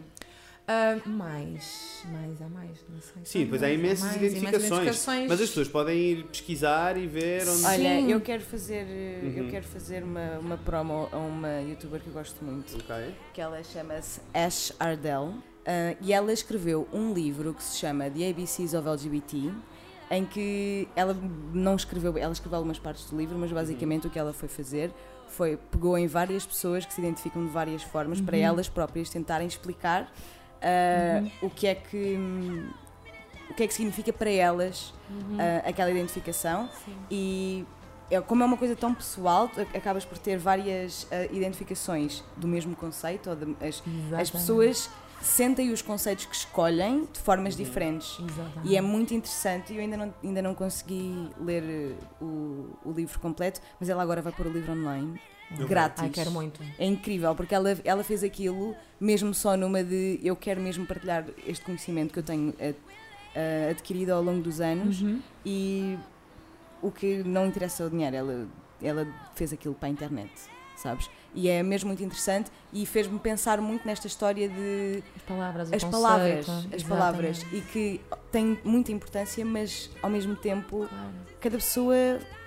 Ah, 0.70 0.98
mais, 1.06 2.02
mais, 2.12 2.42
há 2.42 2.48
mais, 2.50 2.68
não 2.90 3.00
sei. 3.00 3.22
Sim, 3.24 3.46
pois 3.48 3.62
há 3.62 3.70
imensas 3.70 4.00
mais, 4.04 4.16
identificações, 4.16 4.66
identificações. 4.66 5.26
Mas 5.30 5.40
as 5.40 5.48
pessoas 5.48 5.68
podem 5.68 5.96
ir 5.98 6.24
pesquisar 6.24 6.98
e 6.98 7.06
ver 7.06 7.48
onde. 7.48 7.64
Olha, 7.64 7.76
Sim. 8.00 8.12
eu 8.12 8.20
quero 8.20 8.42
fazer, 8.42 8.84
eh, 8.86 9.20
Uhum. 9.22 9.32
eu 9.44 9.48
quero 9.50 9.64
fazer 9.64 10.02
uma, 10.04 10.38
uma 10.38 10.58
promo 10.58 11.08
a 11.10 11.16
uma 11.16 11.62
youtuber 11.62 12.00
que 12.02 12.08
eu 12.08 12.12
gosto 12.12 12.44
muito, 12.44 12.76
Ok. 12.76 13.14
que 13.32 13.40
ela 13.40 13.62
chama-se 13.64 14.20
Ash 14.34 14.70
Ardell, 14.78 15.32
ah, 15.68 15.94
e 16.00 16.12
ela 16.12 16.32
escreveu 16.32 16.88
um 16.92 17.12
livro 17.12 17.52
que 17.54 17.62
se 17.62 17.76
chama 17.76 18.08
The 18.10 18.30
ABCs 18.30 18.72
of 18.74 18.88
LGBT, 18.88 19.52
em 20.10 20.24
que 20.24 20.88
ela 20.96 21.14
não 21.52 21.76
escreveu, 21.76 22.16
ela 22.16 22.32
escreveu 22.32 22.56
algumas 22.56 22.78
partes 22.78 23.04
do 23.10 23.16
livro, 23.18 23.36
mas 23.38 23.52
basicamente 23.52 24.06
o 24.06 24.10
que 24.10 24.18
ela 24.18 24.32
foi 24.32 24.48
fazer 24.48 24.90
foi 25.28 25.58
pegou 25.70 25.98
em 25.98 26.06
várias 26.06 26.46
pessoas 26.46 26.86
que 26.86 26.94
se 26.94 27.00
identificam 27.02 27.44
de 27.44 27.50
várias 27.50 27.82
formas 27.82 28.18
para 28.18 28.34
elas 28.38 28.66
próprias 28.66 29.10
tentarem 29.10 29.46
explicar 29.46 30.10
ah, 30.62 31.22
o 31.42 31.50
que 31.50 31.66
é 31.66 31.74
que 31.74 32.16
o 33.50 33.54
que 33.54 33.62
é 33.62 33.66
que 33.66 33.74
significa 33.74 34.10
para 34.12 34.30
elas 34.30 34.92
ah, 35.38 35.68
aquela 35.68 35.90
identificação. 35.90 36.68
Sim. 36.84 36.96
e 37.10 37.66
é, 38.10 38.18
como 38.22 38.42
é 38.42 38.46
uma 38.46 38.56
coisa 38.56 38.74
tão 38.74 38.94
pessoal, 38.94 39.50
acabas 39.74 40.02
por 40.06 40.16
ter 40.16 40.38
várias 40.38 41.06
ah, 41.12 41.24
identificações 41.30 42.24
do 42.36 42.48
mesmo 42.48 42.74
conceito, 42.74 43.28
ou 43.28 43.36
de- 43.36 43.56
as, 43.66 43.82
as 44.18 44.30
pessoas 44.30 44.88
sentem 45.20 45.70
os 45.72 45.82
conceitos 45.82 46.24
que 46.26 46.34
escolhem 46.36 47.06
de 47.12 47.18
formas 47.20 47.56
diferentes. 47.56 48.18
Exatamente. 48.20 48.68
E 48.68 48.76
é 48.76 48.80
muito 48.80 49.12
interessante, 49.14 49.72
e 49.72 49.76
eu 49.76 49.82
ainda 49.82 49.96
não, 49.96 50.14
ainda 50.22 50.42
não 50.42 50.54
consegui 50.54 51.28
ler 51.40 51.62
eh, 51.64 51.94
o, 52.20 52.70
o 52.84 52.92
livro 52.92 53.18
completo, 53.20 53.60
mas 53.80 53.88
ela 53.88 54.02
agora 54.02 54.22
vai 54.22 54.32
pôr 54.32 54.46
o 54.46 54.50
livro 54.50 54.72
online, 54.72 55.20
grátis. 55.66 56.02
Ai, 56.04 56.10
quero 56.10 56.30
muito. 56.30 56.60
É 56.78 56.86
incrível, 56.86 57.34
porque 57.34 57.54
ela, 57.54 57.70
ela 57.84 58.04
fez 58.04 58.22
aquilo 58.22 58.74
mesmo 59.00 59.34
só 59.34 59.56
numa 59.56 59.82
de 59.82 60.20
eu 60.22 60.36
quero 60.36 60.60
mesmo 60.60 60.86
partilhar 60.86 61.24
este 61.46 61.64
conhecimento 61.64 62.12
que 62.12 62.18
eu 62.18 62.22
tenho 62.24 62.54
eh, 62.58 62.74
eh, 63.34 63.68
adquirido 63.70 64.10
ao 64.10 64.22
longo 64.22 64.42
dos 64.42 64.60
anos 64.60 65.00
Uhum. 65.00 65.20
e 65.44 65.98
o 66.80 66.90
que 66.92 67.22
não 67.24 67.46
interessa 67.46 67.82
é 67.82 67.86
o 67.86 67.90
dinheiro, 67.90 68.14
ela, 68.16 68.46
ela 68.80 69.06
fez 69.34 69.52
aquilo 69.52 69.74
para 69.74 69.88
a 69.88 69.90
internet, 69.90 70.30
sabes? 70.76 71.10
E 71.34 71.48
é 71.48 71.62
mesmo 71.62 71.88
muito 71.88 72.02
interessante 72.02 72.50
e 72.72 72.84
fez-me 72.86 73.18
pensar 73.18 73.60
muito 73.60 73.86
nesta 73.86 74.06
história 74.06 74.48
de 74.48 75.02
As 75.16 75.22
palavras, 75.22 75.72
as 75.72 75.84
conceito, 75.84 75.90
palavras, 75.90 76.48
as 76.48 76.56
exatamente. 76.64 76.88
palavras 76.88 77.46
e 77.52 77.60
que 77.60 78.00
tem 78.32 78.58
muita 78.64 78.92
importância, 78.92 79.44
mas 79.44 79.90
ao 80.02 80.10
mesmo 80.10 80.34
tempo 80.34 80.86
Claro. 80.88 81.08
cada 81.40 81.56
pessoa 81.58 81.94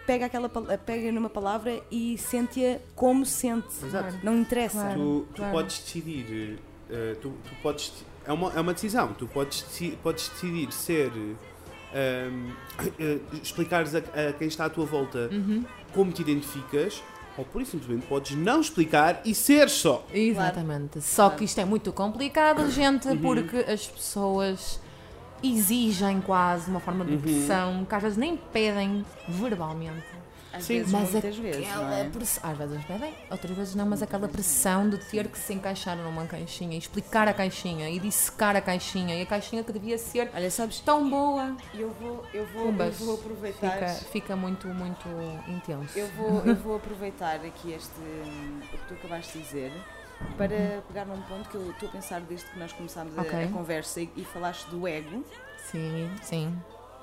pega 0.05 0.25
aquela 0.25 0.49
pega 0.49 1.11
numa 1.11 1.29
palavra 1.29 1.79
e 1.91 2.17
sente-a 2.17 2.79
como 2.95 3.25
sente. 3.25 3.67
Exato. 3.85 4.17
Não 4.23 4.35
interessa. 4.37 4.79
Claro. 4.81 4.99
Tu, 4.99 5.25
tu 5.33 5.35
claro. 5.37 5.51
podes 5.53 5.79
decidir, 5.79 6.59
eh, 6.89 7.15
tu, 7.21 7.29
tu 7.29 7.55
podes, 7.61 7.93
é 8.25 8.33
uma, 8.33 8.51
é 8.51 8.59
uma 8.59 8.73
decisão, 8.73 9.13
tu 9.13 9.27
podes, 9.27 9.63
podes 10.03 10.27
decidir 10.29 10.71
ser, 10.73 11.11
ehm, 11.93 12.49
eh, 12.99 13.19
explicares 13.41 13.93
a, 13.95 13.99
a 13.99 14.33
quem 14.33 14.47
está 14.47 14.65
à 14.65 14.69
tua 14.69 14.85
volta 14.85 15.29
Uhum. 15.31 15.63
como 15.93 16.11
te 16.11 16.21
identificas, 16.21 17.01
ou 17.41 17.45
por 17.45 17.59
isso 17.61 17.71
simplesmente 17.71 18.05
podes 18.05 18.37
não 18.37 18.61
explicar 18.61 19.19
e 19.25 19.33
ser 19.33 19.67
só. 19.67 20.05
Exatamente. 20.13 21.01
Só 21.01 21.23
Claro. 21.23 21.37
que 21.39 21.45
isto 21.45 21.59
é 21.59 21.65
muito 21.65 21.91
complicado, 21.91 22.69
gente, 22.69 23.07
Uhum. 23.07 23.17
porque 23.17 23.57
as 23.57 23.87
pessoas 23.87 24.79
exigem 25.43 26.21
quase 26.21 26.69
uma 26.69 26.79
forma 26.79 27.03
de 27.03 27.13
Uhum. 27.13 27.19
pressão 27.21 27.85
que 27.85 27.95
às 27.95 28.03
vezes 28.03 28.17
nem 28.17 28.37
pedem 28.37 29.03
verbalmente. 29.27 30.05
Às 30.53 30.65
Sim. 30.65 30.79
vezes, 30.79 30.91
Mas 30.91 31.11
muitas 31.11 31.37
vezes, 31.37 31.67
é? 31.67 32.09
pressão, 32.11 32.51
às 32.51 32.57
vezes 32.57 32.85
pedem, 32.85 33.13
outras 33.29 33.57
vezes 33.57 33.75
não, 33.75 33.85
mas 33.85 34.01
aquela 34.01 34.27
pressão 34.27 34.89
de 34.89 34.97
ter 34.97 35.27
que 35.29 35.37
se 35.39 35.53
encaixar 35.53 35.95
numa 35.95 36.25
caixinha, 36.25 36.77
explicar 36.77 37.27
a 37.27 37.33
caixinha 37.33 37.89
e 37.89 37.99
dissecar 37.99 38.55
a 38.55 38.61
caixinha 38.61 39.15
e 39.15 39.21
a 39.21 39.25
caixinha 39.25 39.63
que 39.63 39.71
devia 39.71 39.97
ser 39.97 40.29
Olha, 40.33 40.51
sabes, 40.51 40.79
tão 40.81 41.09
boa, 41.09 41.55
eu 41.73 41.89
vou, 41.91 42.25
eu 42.33 42.45
vou, 42.45 42.63
eu 42.63 42.71
Pumbas. 42.71 42.97
vou 42.99 43.13
aproveitar. 43.15 43.71
fica, 43.71 43.87
fica 44.11 44.35
muito, 44.35 44.67
muito 44.67 45.07
intenso. 45.47 45.97
Eu 45.97 46.07
vou, 46.09 46.45
eu 46.45 46.55
vou 46.55 46.75
aproveitar 46.75 47.35
aqui 47.45 47.71
este 47.71 47.99
o 48.73 48.77
que 48.77 48.87
tu 48.89 48.93
acabaste 48.95 49.33
de 49.37 49.43
dizer 49.43 49.71
para 50.37 50.81
pegar 50.87 51.05
num 51.05 51.21
ponto 51.23 51.49
que 51.49 51.55
eu 51.55 51.69
estou 51.71 51.87
a 51.89 51.91
pensar 51.93 52.21
desde 52.21 52.45
que 52.47 52.59
nós 52.59 52.71
começámos 52.73 53.17
a- 53.17 53.21
Ok. 53.21 53.43
a, 53.45 53.47
conversa 53.47 54.01
e, 54.01 54.09
e 54.17 54.23
falaste 54.25 54.65
do 54.69 54.87
ego, 54.87 55.23
Sim, 55.71 56.11
sim. 56.21 56.53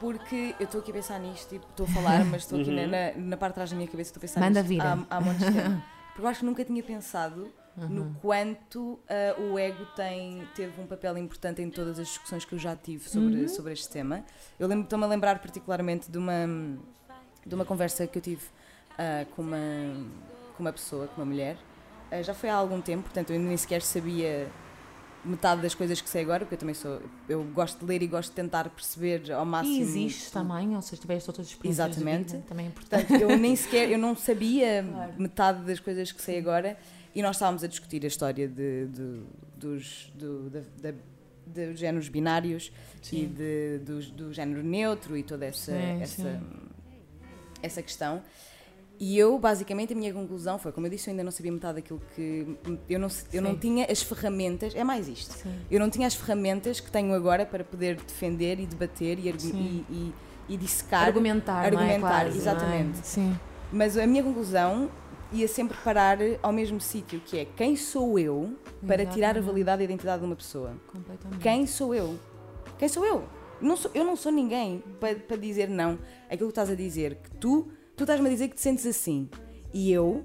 Porque 0.00 0.54
eu 0.58 0.64
estou 0.64 0.80
aqui 0.80 0.90
a 0.90 0.94
pensar 0.94 1.18
nisto 1.18 1.54
e 1.54 1.56
estou 1.58 1.86
a 1.86 1.88
falar, 1.88 2.24
mas 2.24 2.42
estou 2.42 2.60
aqui 2.60 2.70
na, 2.70 2.82
Uhum. 2.82 2.88
na, 2.88 3.12
na 3.30 3.36
parte 3.36 3.52
de 3.52 3.54
trás 3.56 3.70
da 3.70 3.76
minha 3.76 3.88
cabeça, 3.88 4.10
estou 4.10 4.20
a 4.20 4.22
pensar 4.22 4.40
Manda 4.40 4.62
nisto 4.62 4.82
há, 4.82 5.16
há 5.16 5.20
muito 5.20 5.38
tempo. 5.52 5.82
Porque 6.08 6.20
eu 6.22 6.26
acho 6.28 6.40
que 6.40 6.46
nunca 6.46 6.64
tinha 6.64 6.82
pensado 6.82 7.48
no 7.76 8.12
quanto 8.20 8.98
ah, 9.08 9.40
o 9.40 9.56
ego 9.58 9.86
tem, 9.94 10.42
teve 10.54 10.80
um 10.80 10.86
papel 10.86 11.16
importante 11.16 11.62
em 11.62 11.70
todas 11.70 11.96
as 11.98 12.08
discussões 12.08 12.44
que 12.44 12.52
eu 12.54 12.58
já 12.58 12.74
tive 12.74 13.08
sobre, 13.08 13.48
sobre 13.48 13.72
este 13.72 13.88
tema. 13.88 14.24
Eu 14.58 14.68
estou-me 14.80 15.04
a 15.04 15.06
lembrar 15.06 15.38
particularmente 15.38 16.10
de 16.10 16.18
uma, 16.18 16.44
de 17.46 17.54
uma 17.54 17.64
conversa 17.64 18.04
que 18.06 18.18
eu 18.18 18.22
tive 18.22 18.42
ah, 18.98 19.24
com, 19.36 19.42
uma, 19.42 19.56
com 20.56 20.62
uma 20.64 20.72
pessoa, 20.72 21.06
com 21.06 21.20
uma 21.20 21.26
mulher. 21.26 21.56
Ah, 22.10 22.20
já 22.20 22.34
foi 22.34 22.48
há 22.48 22.54
algum 22.56 22.80
tempo, 22.80 23.04
portanto 23.04 23.30
eu 23.30 23.36
ainda 23.36 23.46
nem 23.46 23.56
sequer 23.56 23.80
sabia 23.82 24.48
metade 25.28 25.62
das 25.62 25.74
coisas 25.74 26.00
que 26.00 26.08
sei 26.08 26.22
agora, 26.22 26.40
porque 26.40 26.54
eu 26.54 26.58
também 26.58 26.74
sou. 26.74 27.00
Eu 27.28 27.44
gosto 27.44 27.78
de 27.80 27.84
ler 27.86 28.02
e 28.02 28.06
gosto 28.06 28.30
de 28.30 28.36
tentar 28.36 28.68
perceber 28.70 29.30
ao 29.32 29.44
máximo. 29.46 29.76
E 29.76 29.80
existe 29.80 30.32
também, 30.32 30.74
ou 30.74 30.82
seja, 30.82 31.00
tiveste 31.02 31.28
outras 31.30 31.46
experiências 31.48 31.88
Exatamente. 31.88 32.32
vida, 32.32 32.44
também 32.48 32.66
é 32.66 32.68
importante. 32.68 33.06
Portanto, 33.06 33.30
eu 33.30 33.36
nem 33.36 33.54
sequer, 33.56 33.90
eu 33.90 33.98
não 33.98 34.16
sabia 34.16 34.84
Claro. 34.90 35.12
metade 35.18 35.64
das 35.64 35.78
coisas 35.80 36.10
que 36.12 36.20
sei 36.22 36.38
agora 36.38 36.76
e 37.14 37.22
nós 37.22 37.36
estávamos 37.36 37.62
a 37.62 37.66
discutir 37.66 38.04
a 38.04 38.08
história 38.08 38.46
de, 38.48 38.86
de- 38.86 39.22
dos, 39.56 40.12
do, 40.14 40.50
da, 40.50 40.60
da- 40.82 40.98
dos 41.46 41.78
géneros 41.78 42.08
binários 42.08 42.70
e 43.02 43.06
Sim. 43.06 43.28
de, 43.28 43.78
do, 43.78 44.00
do 44.12 44.32
género 44.34 44.62
neutro 44.62 45.16
e 45.16 45.22
toda 45.22 45.46
essa, 45.46 45.72
Sim, 45.72 46.00
essa, 46.02 46.22
sim. 46.22 46.40
essa 47.62 47.82
questão. 47.82 48.22
E 49.00 49.16
eu, 49.16 49.38
basicamente, 49.38 49.92
a 49.92 49.96
minha 49.96 50.12
conclusão 50.12 50.58
foi, 50.58 50.72
como 50.72 50.86
eu 50.86 50.90
disse, 50.90 51.08
eu 51.08 51.12
ainda 51.12 51.22
não 51.22 51.30
sabia 51.30 51.52
metade 51.52 51.76
daquilo 51.76 52.02
que. 52.14 52.58
Eu 52.88 52.98
não, 52.98 53.08
eu 53.32 53.40
não 53.40 53.56
tinha 53.56 53.86
as 53.88 54.02
ferramentas, 54.02 54.74
é 54.74 54.82
mais 54.82 55.06
isto. 55.06 55.32
Sim. 55.34 55.54
Eu 55.70 55.78
não 55.78 55.88
tinha 55.88 56.06
as 56.06 56.14
ferramentas 56.14 56.80
que 56.80 56.90
tenho 56.90 57.14
agora 57.14 57.46
para 57.46 57.62
poder 57.62 57.96
defender 57.96 58.58
e 58.58 58.66
debater 58.66 59.18
e, 59.18 59.28
e, 59.28 59.84
e, 59.90 60.14
e 60.48 60.56
dissecar. 60.56 61.06
Argumentar, 61.06 61.62
é? 61.62 61.66
argumentar, 61.66 62.24
Quase, 62.24 62.38
é? 62.38 62.40
exatamente. 62.40 62.98
Sim. 63.06 63.38
Mas 63.72 63.96
a 63.96 64.06
minha 64.06 64.22
conclusão 64.22 64.90
ia 65.32 65.46
sempre 65.46 65.76
parar 65.84 66.18
ao 66.42 66.52
mesmo 66.52 66.80
sítio, 66.80 67.20
que 67.20 67.38
é 67.38 67.44
quem 67.44 67.76
sou 67.76 68.18
eu 68.18 68.56
para 68.86 69.04
tirar 69.04 69.28
a 69.28 69.30
Exatamente. 69.30 69.46
validade 69.46 69.82
e 69.82 69.84
a 69.84 69.84
identidade 69.84 70.20
de 70.20 70.26
uma 70.26 70.36
pessoa? 70.36 70.72
Completamente. 70.90 71.40
Quem 71.40 71.66
sou 71.66 71.94
eu? 71.94 72.18
Quem 72.78 72.88
sou 72.88 73.04
eu? 73.04 73.24
Não 73.60 73.76
sou, 73.76 73.90
eu 73.94 74.04
não 74.04 74.16
sou 74.16 74.32
ninguém 74.32 74.82
para, 75.00 75.16
para 75.16 75.36
dizer 75.36 75.68
não. 75.68 75.98
Aquilo 76.30 76.48
que 76.48 76.52
estás 76.52 76.70
a 76.70 76.74
dizer, 76.74 77.16
que 77.16 77.30
tu, 77.32 77.68
tu 77.98 78.04
estás-me 78.04 78.28
a 78.28 78.30
dizer 78.30 78.48
que 78.48 78.54
te 78.54 78.62
sentes 78.62 78.86
assim. 78.86 79.28
E 79.74 79.92
eu, 79.92 80.24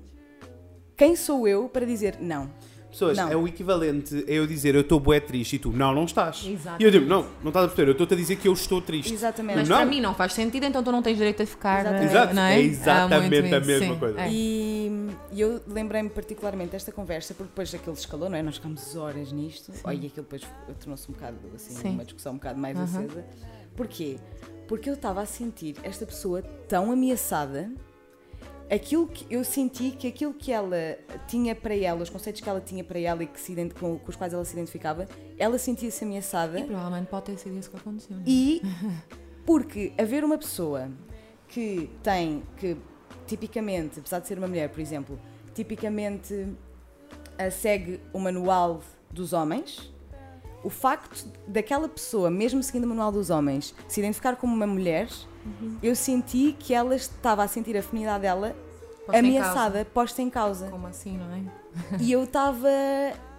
quem 0.96 1.16
sou 1.16 1.48
eu 1.48 1.68
para 1.68 1.86
dizer 1.86 2.18
não? 2.22 2.50
Pessoas, 2.90 3.18
Não. 3.18 3.28
é 3.28 3.36
o 3.36 3.48
equivalente 3.48 4.24
a 4.28 4.32
eu 4.32 4.46
dizer 4.46 4.76
eu 4.76 4.82
estou 4.82 5.00
bué 5.00 5.20
triste 5.20 5.56
e 5.56 5.60
tu 5.60 5.72
não, 5.72 5.96
não 5.96 6.06
estás. 6.06 6.46
Exato. 6.46 6.80
E 6.80 6.86
eu 6.86 6.92
digo, 6.92 7.08
não, 7.08 7.26
não 7.42 7.48
estás 7.48 7.66
a 7.66 7.68
perceber, 7.68 7.88
eu 7.90 7.94
estou-te 7.94 8.14
a 8.14 8.18
dizer 8.18 8.36
que 8.36 8.48
eu 8.48 8.54
estou 8.54 8.80
triste. 8.80 9.12
Exatamente. 9.12 9.56
Mas 9.58 9.70
Não. 9.70 9.78
para 9.78 9.86
mim 9.88 10.00
não 10.00 10.14
faz 10.14 10.34
sentido, 10.34 10.64
então 10.68 10.84
tu 10.84 10.92
não 10.92 11.02
tens 11.02 11.18
direito 11.18 11.42
a 11.42 11.46
ficar. 11.48 11.80
Exatamente. 11.80 12.06
Exato, 12.06 12.34
não 12.36 12.42
é? 12.44 12.56
é 12.56 12.62
exatamente 12.62 13.42
muito 13.42 13.56
a 13.56 13.60
mesma 13.60 13.94
sim. 13.96 14.00
coisa. 14.00 14.22
É. 14.22 14.30
E, 14.32 15.10
e 15.32 15.42
eu 15.42 15.60
lembrei-me 15.68 16.10
particularmente 16.12 16.70
desta 16.74 16.92
conversa, 16.92 17.34
porque 17.34 17.50
depois 17.50 17.74
aquilo 17.74 17.96
escalou, 17.96 18.30
não 18.30 18.38
é? 18.38 18.44
Nós 18.44 18.58
ficámos 18.58 18.96
horas 18.96 19.32
nisto. 19.32 19.74
Olha, 19.84 19.96
e 19.96 20.06
aquilo 20.06 20.28
depois 20.30 20.44
tornou-se 20.80 21.10
um 21.10 21.16
bocado 21.16 21.38
assim, 21.56 21.74
Sim. 21.74 21.90
uma 21.90 22.04
discussão 22.04 22.34
um 22.34 22.36
bocado 22.36 22.60
mais 22.60 22.78
Aham. 22.78 22.86
acesa. 22.86 23.26
Porquê? 23.76 24.20
Porque 24.68 24.90
eu 24.90 24.94
estava 24.94 25.22
a 25.22 25.26
sentir 25.26 25.76
esta 25.84 26.06
pessoa 26.06 26.42
tão 26.68 26.92
ameaçada. 26.92 27.72
Aquilo 28.72 29.08
que 29.08 29.26
eu 29.30 29.44
senti 29.44 29.92
que 29.92 30.08
aquilo 30.08 30.34
que 30.34 30.52
ela 30.52 30.98
tinha 31.28 31.54
para 31.54 31.76
ela, 31.76 32.02
os 32.02 32.10
conceitos 32.10 32.42
que 32.42 32.50
ela 32.50 32.62
tinha 32.62 32.84
para 32.84 32.98
ela 32.98 33.24
e 33.24 33.28
que 33.28 33.40
se 33.40 33.54
com, 33.80 34.00
com 34.00 34.10
os 34.10 34.16
quais 34.16 34.34
ela 34.34 34.44
se 34.46 34.54
identificava, 34.54 35.08
ela 35.38 35.58
sentia-se 35.58 36.04
ameaçada. 36.04 36.60
E 36.60 36.64
provavelmente 36.64 37.08
pode 37.08 37.26
ter 37.26 37.38
sido 37.38 37.58
isso 37.58 37.70
que 37.70 37.78
aconteceu. 37.78 38.16
não 38.16 38.24
é? 38.24 38.26
E 38.28 38.62
porque 39.46 39.94
haver 39.98 40.24
uma 40.24 40.38
pessoa 40.38 40.90
que 41.48 41.90
tem, 42.02 42.44
que 42.58 42.78
tipicamente, 43.28 44.00
apesar 44.00 44.20
de 44.20 44.28
ser 44.28 44.38
uma 44.38 44.48
mulher, 44.48 44.70
por 44.70 44.80
exemplo, 44.80 45.20
tipicamente 45.54 46.48
segue 47.52 48.00
o 48.12 48.20
manual 48.20 48.82
dos 49.12 49.34
homens, 49.34 49.93
o 50.64 50.70
facto 50.70 51.26
daquela 51.48 51.88
pessoa, 51.90 52.30
mesmo 52.32 52.62
seguindo 52.64 52.86
o 52.86 52.88
manual 52.88 53.12
dos 53.12 53.30
homens, 53.30 53.76
se 53.88 54.00
identificar 54.00 54.36
como 54.36 54.54
uma 54.56 54.68
mulher, 54.68 55.08
eu 55.82 55.96
senti 55.96 56.56
que 56.58 56.74
ela 56.74 56.96
estava 56.96 57.44
a 57.44 57.48
sentir 57.48 57.76
a 57.76 57.80
afinidade 57.80 58.22
dela 58.22 58.56
Posta 59.06 59.18
em 59.18 59.20
ameaçada, 59.38 59.86
posta 59.94 60.22
em 60.22 60.30
causa. 60.30 60.68
Como 60.70 60.88
assim, 60.88 61.18
não 61.18 61.30
é? 61.34 61.42
E 62.00 62.12
eu 62.12 62.24
estava. 62.24 62.70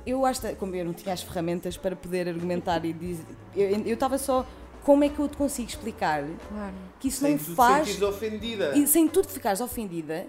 eu 0.04 0.26
acho 0.26 0.40
que, 0.42 0.54
como 0.56 0.74
eu 0.74 0.84
não 0.84 0.92
tinha 0.92 1.14
as 1.14 1.22
ferramentas 1.22 1.76
para 1.78 1.96
poder 1.96 2.28
argumentar 2.28 2.84
e 2.84 2.92
dizer. 2.92 3.24
Eu 3.56 3.94
estava 3.94 4.18
só. 4.18 4.46
Como 4.82 5.02
é 5.02 5.08
que 5.08 5.18
eu 5.18 5.26
te 5.26 5.36
consigo 5.38 5.66
explicar 5.66 6.22
Claro. 6.50 6.74
que 7.00 7.08
isso 7.08 7.20
Sem 7.20 7.30
não 7.32 7.38
tu 7.38 7.54
faz. 7.54 7.88
sentires 7.88 8.02
ofendida. 8.02 8.76
E 8.76 8.86
sem 8.86 9.08
tu 9.08 9.22
te 9.22 9.32
ficares 9.32 9.62
ofendida, 9.62 10.26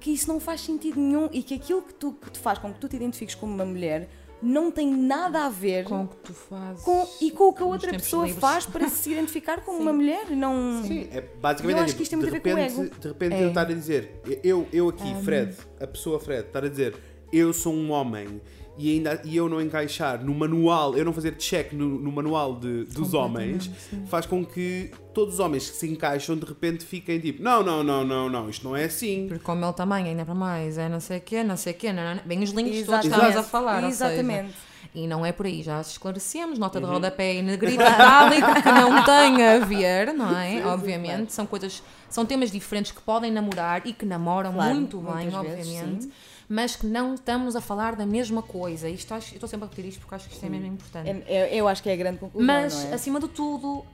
que 0.00 0.10
isso 0.10 0.26
não 0.26 0.40
faz 0.40 0.60
sentido 0.62 0.98
nenhum 0.98 1.28
e 1.30 1.40
que 1.44 1.54
aquilo 1.54 1.80
que 1.82 1.94
tu 1.94 2.10
que 2.12 2.28
te 2.32 2.40
faz 2.40 2.58
com 2.58 2.72
que 2.72 2.80
tu 2.80 2.88
te 2.88 2.96
identifiques 2.96 3.36
como 3.36 3.54
uma 3.54 3.64
mulher 3.64 4.08
não 4.42 4.70
tem 4.70 4.90
nada 4.92 5.46
a 5.46 5.48
ver 5.48 5.84
Com 5.84 6.02
o 6.04 6.08
que 6.08 6.16
tu 6.16 6.32
fazes. 6.34 6.82
com- 6.84 7.06
e 7.20 7.30
com 7.30 7.44
o 7.44 7.52
que 7.52 7.62
a 7.62 7.66
outra 7.66 7.92
pessoa 7.92 8.24
livres. 8.24 8.40
faz 8.40 8.66
para 8.66 8.88
se 8.88 9.12
identificar 9.12 9.60
como 9.64 9.78
uma 9.80 9.92
mulher. 9.92 10.30
Não. 10.30 10.82
Sim, 10.82 11.08
é 11.12 11.20
basicamente 11.20 11.76
Eu 11.76 11.80
é 11.80 11.84
acho 11.84 11.88
tipo, 11.88 11.96
que 11.98 12.02
isto 12.02 12.10
tem 12.10 12.18
muito 12.18 12.30
de 12.30 12.36
a 12.36 12.40
ver 12.40 12.42
com 12.42 12.48
o 12.50 12.62
repente, 12.62 12.80
ego. 12.90 13.00
de 13.00 13.08
repente 13.08 13.34
É. 13.34 13.44
eu 13.44 13.48
estar 13.48 13.60
a 13.62 13.64
dizer, 13.64 14.20
eu, 14.42 14.66
eu 14.72 14.88
aqui, 14.88 15.14
Fred, 15.24 15.54
a 15.80 15.86
pessoa 15.86 16.18
Fred, 16.18 16.46
estar 16.46 16.64
a 16.64 16.68
dizer, 16.68 16.94
eu 17.32 17.52
sou 17.52 17.72
um 17.72 17.90
homem 17.92 18.40
e, 18.82 18.96
ainda, 18.96 19.22
e 19.24 19.36
eu 19.36 19.48
não 19.48 19.60
encaixar 19.60 20.24
no 20.24 20.34
manual, 20.34 20.96
eu 20.96 21.04
não 21.04 21.12
fazer 21.12 21.36
check 21.36 21.72
no, 21.72 21.88
no 22.00 22.10
manual 22.10 22.56
de, 22.58 22.84
dos 22.84 23.14
homens, 23.14 23.70
faz 24.06 24.26
com 24.26 24.44
que 24.44 24.90
todos 25.14 25.34
os 25.34 25.40
homens 25.40 25.70
que 25.70 25.76
se 25.76 25.88
encaixam 25.88 26.36
de 26.36 26.44
repente 26.44 26.84
fiquem 26.84 27.20
tipo, 27.20 27.42
não, 27.42 27.62
não, 27.62 27.84
não, 27.84 28.04
não, 28.04 28.28
não, 28.28 28.50
isto 28.50 28.66
não 28.66 28.74
é 28.76 28.84
assim. 28.84 29.26
Porque 29.28 29.44
como 29.44 29.64
ele 29.64 29.72
também, 29.72 30.06
ainda 30.06 30.24
para 30.24 30.34
mais, 30.34 30.78
é 30.78 30.88
não 30.88 30.98
sei 31.00 31.18
o 31.18 31.20
quê, 31.20 31.44
não 31.44 31.56
sei 31.56 31.72
o 31.72 31.76
quê, 31.76 31.92
não, 31.92 32.02
não, 32.02 32.14
não. 32.16 32.22
bem 32.24 32.42
os 32.42 32.50
links 32.50 32.84
todos 32.84 33.04
Exatamente. 33.04 33.14
estávamos 33.14 33.36
a 33.36 33.42
falar. 33.42 33.82
ou 33.84 33.88
Exatamente. 33.88 34.48
seja, 34.48 34.72
e 34.94 35.06
não 35.06 35.24
é 35.24 35.32
por 35.32 35.46
aí, 35.46 35.62
já 35.62 35.80
esclarecemos, 35.80 36.58
nota 36.58 36.78
de 36.80 36.84
rodapé 36.86 37.34
em 37.34 37.42
negrita 37.42 37.82
itálico 37.82 38.62
que 38.62 38.72
não 38.72 39.04
tem 39.04 39.46
a 39.46 39.58
ver, 39.60 40.12
não 40.12 40.36
é? 40.36 40.66
Obviamente, 40.66 41.32
são 41.32 41.46
coisas, 41.46 41.82
são 42.10 42.26
temas 42.26 42.50
diferentes 42.50 42.92
que 42.92 43.00
podem 43.00 43.30
namorar 43.30 43.86
e 43.86 43.92
que 43.92 44.04
namoram 44.04 44.52
Claro, 44.52 44.74
muito 44.74 44.98
bem, 44.98 45.28
vezes, 45.30 45.34
obviamente. 45.34 46.04
sim. 46.04 46.12
Mas 46.54 46.76
que 46.76 46.84
não 46.84 47.14
estamos 47.14 47.56
a 47.56 47.62
falar 47.62 47.96
da 47.96 48.04
mesma 48.04 48.42
coisa. 48.42 48.86
Isto 48.86 49.14
acho, 49.14 49.32
eu 49.32 49.36
estou 49.36 49.48
sempre 49.48 49.64
a 49.64 49.68
repetir 49.70 49.88
isto 49.88 50.00
porque 50.00 50.14
acho 50.14 50.28
que 50.28 50.34
isto 50.34 50.44
é 50.44 50.50
mesmo 50.50 50.66
importante. 50.66 51.08
É- 51.08 51.24
é- 51.26 51.54
eu 51.56 51.66
acho 51.66 51.82
que 51.82 51.88
é 51.88 51.94
a 51.94 51.96
grande 51.96 52.18
conclusão. 52.18 52.46
Mas, 52.46 52.84
é? 52.84 52.92
acima 52.92 53.18
de 53.18 53.28
tudo, 53.28 53.86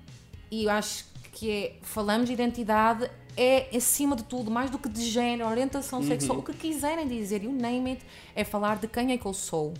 e 0.50 0.64
eu 0.64 0.70
acho 0.70 1.04
que 1.30 1.48
é, 1.48 1.76
falamos 1.82 2.26
de 2.26 2.32
identidade, 2.32 3.08
é 3.36 3.68
acima 3.76 4.16
de 4.16 4.24
tudo, 4.24 4.50
mais 4.50 4.70
do 4.70 4.78
que 4.78 4.88
de 4.88 5.08
género, 5.08 5.48
orientação 5.48 6.02
sexual, 6.02 6.38
o 6.38 6.42
que 6.42 6.52
quiserem 6.52 7.06
dizer, 7.06 7.44
you 7.44 7.52
name 7.52 7.90
it, 7.90 8.04
é 8.34 8.42
falar 8.42 8.78
de 8.78 8.88
quem 8.88 9.12
é 9.12 9.18
que 9.18 9.26
eu 9.26 9.34
sou. 9.34 9.72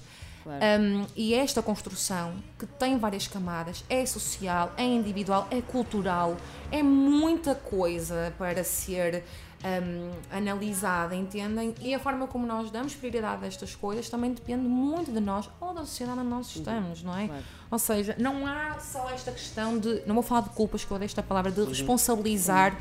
Claro. 0.45 0.64
Um, 0.81 1.05
e 1.16 1.35
esta 1.35 1.61
construção, 1.61 2.33
que 2.57 2.64
tem 2.64 2.97
várias 2.97 3.26
camadas, 3.26 3.85
é 3.91 4.07
social, 4.07 4.72
é 4.76 4.85
individual, 4.85 5.49
é 5.51 5.61
cultural, 5.61 6.37
é 6.70 6.81
muita 6.81 7.57
coisa 7.57 8.33
para 8.39 8.62
ser 8.62 9.24
um, 9.64 10.11
analisada, 10.30 11.14
entendem? 11.14 11.74
E 11.80 11.94
a 11.94 11.98
forma 11.98 12.26
como 12.26 12.46
nós 12.46 12.70
damos 12.70 12.94
prioridade 12.94 13.44
a 13.44 13.48
estas 13.48 13.74
coisas 13.74 14.09
também 14.09 14.32
depende 14.32 14.66
muito 14.66 15.12
de 15.12 15.20
nós 15.20 15.48
ou 15.61 15.74
da 15.74 15.80
sociedade 15.80 16.20
onde 16.20 16.28
nós 16.28 16.54
estamos, 16.54 17.02
não 17.02 17.16
é? 17.16 17.26
Claro. 17.26 17.44
Ou 17.70 17.78
seja, 17.78 18.16
não 18.18 18.46
há 18.46 18.78
só 18.78 19.11
esta 19.11 19.32
questão 19.32 19.78
de. 19.78 20.02
Não 20.06 20.14
vou 20.14 20.22
falar 20.22 20.42
de 20.42 20.50
culpas, 20.50 20.84
que 20.84 20.90
eu 20.90 20.96
odeio 20.96 21.06
esta 21.06 21.22
palavra, 21.22 21.50
de 21.50 21.64
responsabilizar 21.64 22.76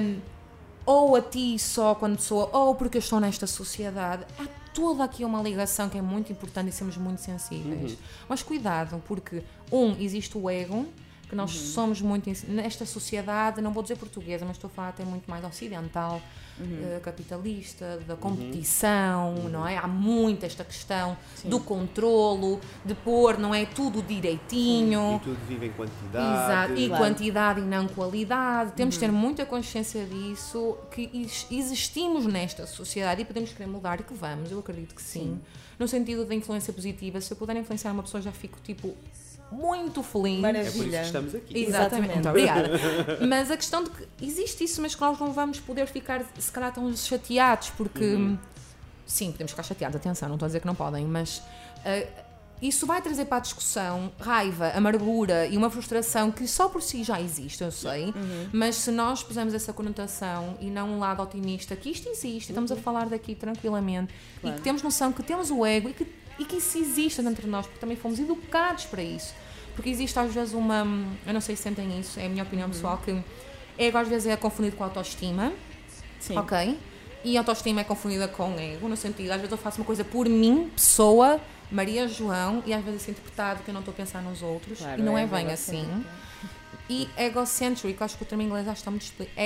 um, 0.00 0.20
ou 0.86 1.16
a 1.16 1.20
ti 1.20 1.58
só 1.58 1.94
quando 1.94 2.16
pessoa, 2.16 2.48
ou 2.52 2.74
porque 2.74 2.96
eu 2.96 3.00
estou 3.00 3.20
nesta 3.20 3.46
sociedade. 3.46 4.24
Há 4.38 4.46
toda 4.72 5.04
aqui 5.04 5.24
uma 5.24 5.42
ligação 5.42 5.88
que 5.88 5.98
é 5.98 6.02
muito 6.02 6.32
importante 6.32 6.68
e 6.68 6.72
somos 6.72 6.96
muito 6.96 7.20
sensíveis. 7.20 7.98
Mas 8.28 8.42
cuidado, 8.42 9.02
porque, 9.06 9.42
um, 9.72 9.96
existe 10.00 10.38
o 10.38 10.48
ego, 10.48 10.86
que 11.28 11.34
nós 11.36 11.50
somos 11.50 12.00
muito. 12.00 12.30
Nesta 12.48 12.86
sociedade, 12.86 13.60
não 13.60 13.72
vou 13.72 13.82
dizer 13.82 13.96
portuguesa, 13.96 14.44
mas 14.46 14.56
estou 14.56 14.68
a 14.68 14.70
falar 14.70 14.88
até 14.90 15.04
muito 15.04 15.28
mais 15.30 15.44
ocidental, 15.44 16.20
eh, 16.60 17.00
capitalista, 17.02 18.00
da 18.06 18.16
competição, 18.16 19.34
não 19.50 19.66
é? 19.66 19.76
Há 19.76 19.86
muito 19.86 20.44
esta 20.44 20.64
questão 20.64 21.16
do 21.44 21.60
controlo, 21.60 22.60
de 22.84 22.94
pôr, 22.94 23.38
não 23.38 23.54
é? 23.54 23.64
Tudo 23.66 24.02
direitinho. 24.02 25.16
E 25.16 25.24
tudo 25.24 25.38
vive 25.46 25.66
em 25.66 25.72
quantidade. 25.72 26.44
Exato, 26.44 26.74
e 26.80 26.88
Claro. 26.88 27.04
quantidade 27.04 27.60
e 27.60 27.64
não 27.64 27.86
qualidade. 27.88 28.72
Temos 28.72 28.94
de 28.94 29.00
ter 29.00 29.12
muita 29.12 29.44
consciência 29.46 30.04
disso, 30.04 30.76
que 30.90 31.10
ex- 31.12 31.46
existimos 31.50 32.26
nesta 32.26 32.66
sociedade 32.66 33.22
e 33.22 33.24
podemos 33.24 33.52
querer 33.52 33.68
mudar 33.68 34.00
e 34.00 34.02
que 34.02 34.14
vamos, 34.14 34.50
eu 34.50 34.58
acredito 34.58 34.94
que 34.94 35.02
sim. 35.02 35.38
No 35.78 35.86
sentido 35.86 36.24
da 36.24 36.34
influência 36.34 36.72
positiva, 36.72 37.20
se 37.20 37.32
eu 37.32 37.36
puder 37.36 37.56
influenciar 37.56 37.92
uma 37.92 38.02
pessoa, 38.02 38.20
já 38.20 38.32
fico 38.32 38.58
tipo 38.64 38.94
muito 39.50 40.02
feliz. 40.02 40.40
Maravilha. 40.40 40.68
É 40.68 40.70
por 40.70 40.86
isso 40.86 40.90
que 40.90 41.06
estamos 41.06 41.34
aqui. 41.34 41.64
Exatamente, 41.64 42.28
obrigada. 42.28 42.70
mas 43.26 43.50
a 43.50 43.56
questão 43.56 43.84
de 43.84 43.90
que 43.90 44.06
existe 44.22 44.64
isso, 44.64 44.80
mas 44.82 44.94
que 44.94 45.00
nós 45.00 45.18
não 45.18 45.32
vamos 45.32 45.60
poder 45.60 45.86
ficar, 45.86 46.24
se 46.38 46.50
calhar, 46.50 46.72
tão 46.72 46.94
chateados, 46.96 47.70
porque. 47.70 48.16
Sim, 49.06 49.32
podemos 49.32 49.52
ficar 49.52 49.62
chateados, 49.62 49.96
atenção, 49.96 50.28
não 50.28 50.36
estou 50.36 50.46
a 50.46 50.48
dizer 50.48 50.60
que 50.60 50.66
não 50.66 50.74
podem, 50.74 51.04
mas. 51.06 51.42
ah, 51.84 52.26
isso 52.60 52.86
vai 52.86 53.00
trazer 53.00 53.26
para 53.26 53.36
a 53.38 53.40
discussão 53.40 54.10
raiva, 54.18 54.72
amargura 54.74 55.46
e 55.46 55.56
uma 55.56 55.70
frustração 55.70 56.30
que 56.30 56.46
só 56.48 56.68
por 56.68 56.82
si 56.82 57.04
já 57.04 57.20
existe, 57.20 57.62
eu 57.62 57.70
sei, 57.70 58.12
mas 58.52 58.76
se 58.76 58.90
nós 58.90 59.22
pusermos 59.22 59.54
essa 59.54 59.72
conotação 59.72 60.56
e 60.60 60.68
não 60.68 60.90
um 60.90 60.98
lado 60.98 61.22
otimista, 61.22 61.76
que 61.76 61.90
isto 61.90 62.08
existe, 62.08 62.48
e 62.48 62.50
estamos 62.50 62.72
a 62.72 62.76
falar 62.76 63.08
daqui 63.08 63.34
tranquilamente, 63.34 64.12
e 64.42 64.50
que 64.50 64.60
temos 64.60 64.82
noção 64.82 65.12
que 65.12 65.22
temos 65.22 65.50
o 65.50 65.64
ego 65.64 65.88
e 65.88 65.92
que, 65.92 66.04
e 66.38 66.44
que 66.44 66.56
isso 66.56 66.78
existe 66.78 67.22
dentro 67.22 67.42
de 67.42 67.48
nós, 67.48 67.66
porque 67.66 67.80
também 67.80 67.96
fomos 67.96 68.18
educados 68.18 68.84
para 68.84 69.02
isso. 69.02 69.34
Porque 69.74 69.90
existe 69.90 70.18
às 70.18 70.32
vezes 70.32 70.54
uma. 70.54 70.86
Eu 71.26 71.32
não 71.32 71.40
sei 71.40 71.56
se 71.56 71.62
sentem 71.62 71.98
isso, 71.98 72.18
é 72.18 72.26
a 72.26 72.28
minha 72.28 72.42
opinião 72.42 72.68
pessoal, 72.68 72.98
que 72.98 73.16
ego 73.78 73.98
às 73.98 74.08
vezes 74.08 74.26
é 74.26 74.36
confundido 74.36 74.76
com 74.76 74.84
autoestima. 74.84 75.52
Sim. 76.18 76.36
Ok? 76.36 76.78
E 77.24 77.36
autoestima 77.36 77.80
é 77.80 77.84
confundida 77.84 78.28
com 78.28 78.58
ego, 78.58 78.88
no 78.88 78.96
sentido, 78.96 79.30
às 79.30 79.36
vezes 79.36 79.50
eu 79.50 79.58
faço 79.58 79.80
uma 79.80 79.84
coisa 79.84 80.04
por 80.04 80.28
mim, 80.28 80.70
pessoa, 80.74 81.40
Maria 81.70 82.06
João, 82.06 82.62
e 82.64 82.72
às 82.72 82.84
vezes 82.84 83.08
é 83.08 83.10
interpretado 83.10 83.62
que 83.62 83.70
eu 83.70 83.74
não 83.74 83.80
estou 83.80 83.92
a 83.92 83.96
pensar 83.96 84.22
nos 84.22 84.40
outros, 84.40 84.78
Claro, 84.78 85.00
e 85.00 85.04
não 85.04 85.18
é, 85.18 85.24
é 85.24 85.26
bem 85.26 85.50
assim. 85.50 86.04
E 86.88 87.08
egocentric, 87.18 88.02
acho 88.02 88.16
que 88.16 88.22
o 88.22 88.26
termo 88.26 88.42
em 88.42 88.46
inglês 88.46 88.66
acho 88.66 88.76
que 88.76 88.80
está 88.80 88.90
muito 88.90 89.02
explícito. 89.02 89.38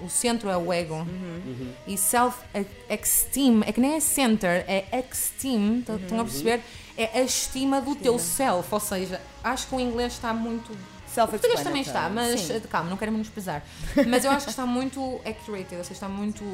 O 0.00 0.08
centro 0.08 0.48
é 0.48 0.56
o 0.56 0.72
ego. 0.72 0.94
Uhum. 0.94 1.72
E 1.86 1.96
self-esteem, 1.98 3.62
é 3.66 3.72
que 3.72 3.80
nem 3.80 3.94
é 3.94 4.00
center, 4.00 4.64
é 4.68 4.84
esteem, 5.10 5.82
tá- 5.86 5.94
Uhum. 5.94 5.98
estão 6.00 6.20
a 6.20 6.24
perceber? 6.24 6.60
É 6.96 7.20
a 7.20 7.22
estima 7.22 7.80
do 7.80 7.94
teu 7.94 8.18
self, 8.18 8.68
ou 8.72 8.80
seja, 8.80 9.20
acho 9.42 9.66
que 9.68 9.74
o 9.74 9.80
inglês 9.80 10.12
está 10.14 10.32
muito 10.34 10.72
o 11.16 11.26
português 11.26 11.62
também 11.62 11.82
está, 11.82 12.08
mas 12.08 12.38
Sim. 12.42 12.52
eh, 12.52 12.60
calma, 12.70 12.90
não 12.90 12.96
quero 12.96 13.10
menosprezar. 13.10 13.64
Mas 14.06 14.24
eu 14.24 14.30
acho 14.30 14.44
que 14.44 14.50
está 14.50 14.64
muito 14.64 15.20
accurate, 15.26 15.74
ou 15.74 15.82
seja, 15.82 15.92
está 15.94 16.08
muito. 16.08 16.44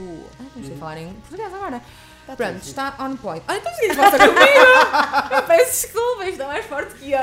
Ah, 0.41 0.43
não 0.57 0.63
Uhum. 0.63 0.69
sei 0.69 0.77
falar 0.79 0.97
em 0.99 1.13
português 1.13 1.53
agora. 1.53 1.83
Tá 2.27 2.37
Pronto, 2.37 2.63
está 2.63 2.97
on 3.01 3.17
point. 3.17 3.45
Ah, 3.47 3.57
então 3.59 3.73
seguinte, 3.75 3.97
volta 3.97 4.17
comigo! 4.19 4.35
Eu 5.35 5.43
peço 5.43 5.83
desculpa, 5.87 6.25
isto 6.27 6.43
é 6.43 6.47
mais 6.47 6.65
forte 6.67 6.95
que 6.95 7.11
eu. 7.13 7.19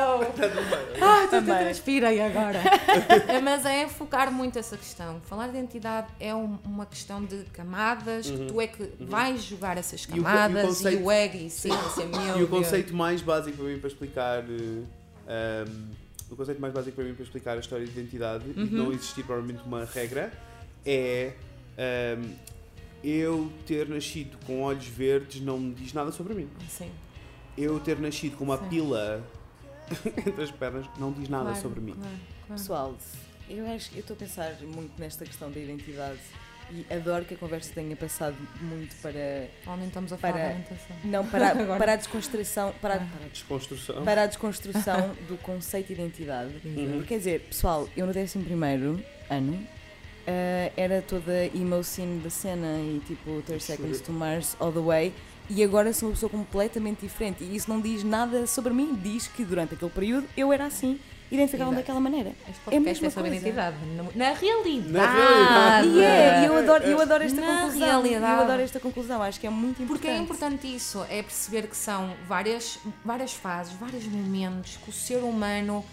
Ah, 1.01 1.21
tu 1.23 1.29
Também. 1.31 1.57
transpirei 1.57 2.21
agora. 2.21 2.59
É, 3.27 3.39
Mas 3.41 3.65
é 3.65 3.87
focar 3.87 4.31
muito 4.31 4.59
essa 4.59 4.77
questão. 4.77 5.19
Falar 5.21 5.47
de 5.47 5.57
identidade 5.57 6.07
é 6.19 6.35
um- 6.35 6.59
uma 6.63 6.85
questão 6.85 7.23
de 7.23 7.43
camadas, 7.53 8.29
que 8.29 8.45
tu 8.45 8.61
é 8.61 8.67
que 8.67 8.91
vais 8.99 9.41
jogar 9.43 9.77
essas 9.77 10.01
E 10.01 10.05
o 10.05 10.09
co- 10.09 10.17
e 10.17 10.19
o 10.19 10.23
camadas 10.23 10.61
e 10.61 10.63
o, 10.63 10.67
conceito- 10.67 11.11
ego 11.11 11.37
e 11.37 11.49
sim, 11.49 11.69
ser 11.95 12.05
meu. 12.05 12.37
E 12.39 12.43
o 12.43 12.47
conceito 12.49 12.95
mais 12.95 13.21
básico 13.21 13.57
para 13.57 13.65
mim 13.65 13.79
para 13.79 13.87
explicar. 13.87 14.43
eh, 15.27 15.65
um, 15.67 15.85
o 16.31 16.35
conceito 16.35 16.61
mais 16.61 16.73
básico 16.73 16.95
para 16.95 17.05
mim 17.05 17.13
para 17.13 17.23
explicar 17.23 17.57
a 17.57 17.59
história 17.59 17.85
de 17.85 17.91
identidade 17.91 18.43
e 18.49 18.53
de 18.53 18.75
Uhum. 18.75 18.83
não 18.85 18.91
existir 18.93 19.23
provavelmente 19.23 19.63
uma 19.65 19.83
regra 19.85 20.31
é. 20.85 21.31
um, 22.19 22.51
eu 23.03 23.51
ter 23.65 23.87
nascido 23.89 24.37
com 24.45 24.61
olhos 24.61 24.85
verdes 24.85 25.41
não 25.41 25.59
me 25.59 25.73
diz 25.73 25.93
nada 25.93 26.11
sobre 26.11 26.33
mim. 26.33 26.49
Sim, 26.69 26.89
Eu 27.57 27.79
ter 27.79 27.99
nascido 27.99 28.37
com 28.37 28.43
uma 28.45 28.57
Sim. 28.57 28.69
pila 28.69 29.23
entre 30.05 30.43
as 30.43 30.51
pernas 30.51 30.85
não 30.97 31.11
diz 31.11 31.27
nada 31.27 31.45
claro, 31.45 31.61
sobre 31.61 31.81
mim. 31.81 31.93
claro, 31.93 32.09
claro. 32.47 32.61
Pessoal, 32.61 32.97
eu 33.49 33.67
acho 33.71 33.89
que 33.89 33.97
eu 33.97 34.01
estou 34.01 34.15
a 34.15 34.17
pensar 34.19 34.53
muito 34.61 34.91
nesta 34.99 35.25
questão 35.25 35.51
da 35.51 35.59
identidade 35.59 36.19
e 36.73 36.85
adoro 36.93 37.25
que 37.25 37.33
a 37.33 37.37
conversa 37.37 37.73
tenha 37.73 37.95
passado 37.97 38.37
muito 38.61 38.95
para. 39.01 39.49
Aumentamos 39.65 40.13
a 40.13 40.17
falar 40.17 40.33
Para-. 40.33 40.57
Não, 41.03 41.27
para, 41.27 41.55
para 41.77 41.93
a 41.93 41.95
desconstrução. 41.97 42.73
Para, 42.81 42.93
a- 42.93 42.97
Ah. 42.97 42.99
para 42.99 43.15
a 43.17 43.23
des- 43.23 43.31
Desconstrução. 43.33 44.03
para 44.05 44.23
a 44.23 44.25
desconstrução 44.27 45.13
do 45.27 45.37
conceito 45.39 45.87
de 45.87 45.93
identidade. 45.93 46.53
Uhum. 46.63 47.03
Quer 47.05 47.17
dizer, 47.17 47.41
pessoal, 47.41 47.89
eu 47.97 48.05
no 48.05 48.13
11 48.17 48.39
ano 49.29 49.67
eh, 50.27 50.71
era 50.75 51.01
toda 51.01 51.45
emo 51.53 51.83
scene 51.83 52.19
da 52.21 52.29
cena 52.29 52.79
e 52.79 53.01
tipo 53.05 53.41
30 53.45 53.59
Seconds 53.59 54.01
to 54.01 54.11
Mars 54.11 54.55
all 54.59 54.71
the 54.71 54.79
way 54.79 55.13
e 55.49 55.63
agora 55.63 55.91
sou 55.91 56.09
uma 56.09 56.13
pessoa 56.13 56.29
completamente 56.29 57.01
diferente 57.01 57.43
e 57.43 57.55
isso 57.55 57.69
não 57.69 57.81
diz 57.81 58.03
nada 58.03 58.47
sobre 58.47 58.73
mim, 58.73 58.97
diz 59.01 59.27
que 59.27 59.43
durante 59.43 59.73
aquele 59.73 59.91
período 59.91 60.25
eu 60.37 60.53
era 60.53 60.65
assim, 60.65 60.97
identificava-me 61.29 61.75
Exato. 61.75 61.87
daquela 61.87 61.99
maneira. 61.99 62.31
É 62.71 62.77
a 62.77 62.79
mesma 62.79 63.07
é 63.07 63.09
sobre 63.09 63.29
coisa. 63.31 63.47
identidade. 63.47 63.75
Na, 64.15 64.31
realidade. 64.31 64.91
Na 64.91 65.13
realidade. 65.13 65.87
E 65.89 66.03
é, 66.03 66.41
e 66.41 66.45
eu 66.45 66.57
adoro, 66.57 66.83
eu 66.83 67.01
adoro 67.01 67.23
esta 67.23 67.41
Na 67.41 67.47
conclusão. 67.63 67.87
realidade. 67.87 68.33
Eu 68.33 68.41
adoro 68.41 68.61
esta 68.61 68.79
conclusão, 68.79 69.21
acho 69.23 69.39
que 69.39 69.47
é 69.47 69.49
muito 69.49 69.81
importante. 69.81 69.87
Porque 69.87 70.07
é 70.07 70.17
importante 70.17 70.73
isso, 70.73 71.05
é 71.09 71.21
perceber 71.21 71.67
que 71.67 71.75
são 71.75 72.13
várias, 72.27 72.79
várias 73.03 73.33
fases, 73.33 73.73
vários 73.73 74.05
momentos 74.05 74.77
que 74.77 74.89
o 74.89 74.93
ser 74.93 75.17
humano 75.23 75.83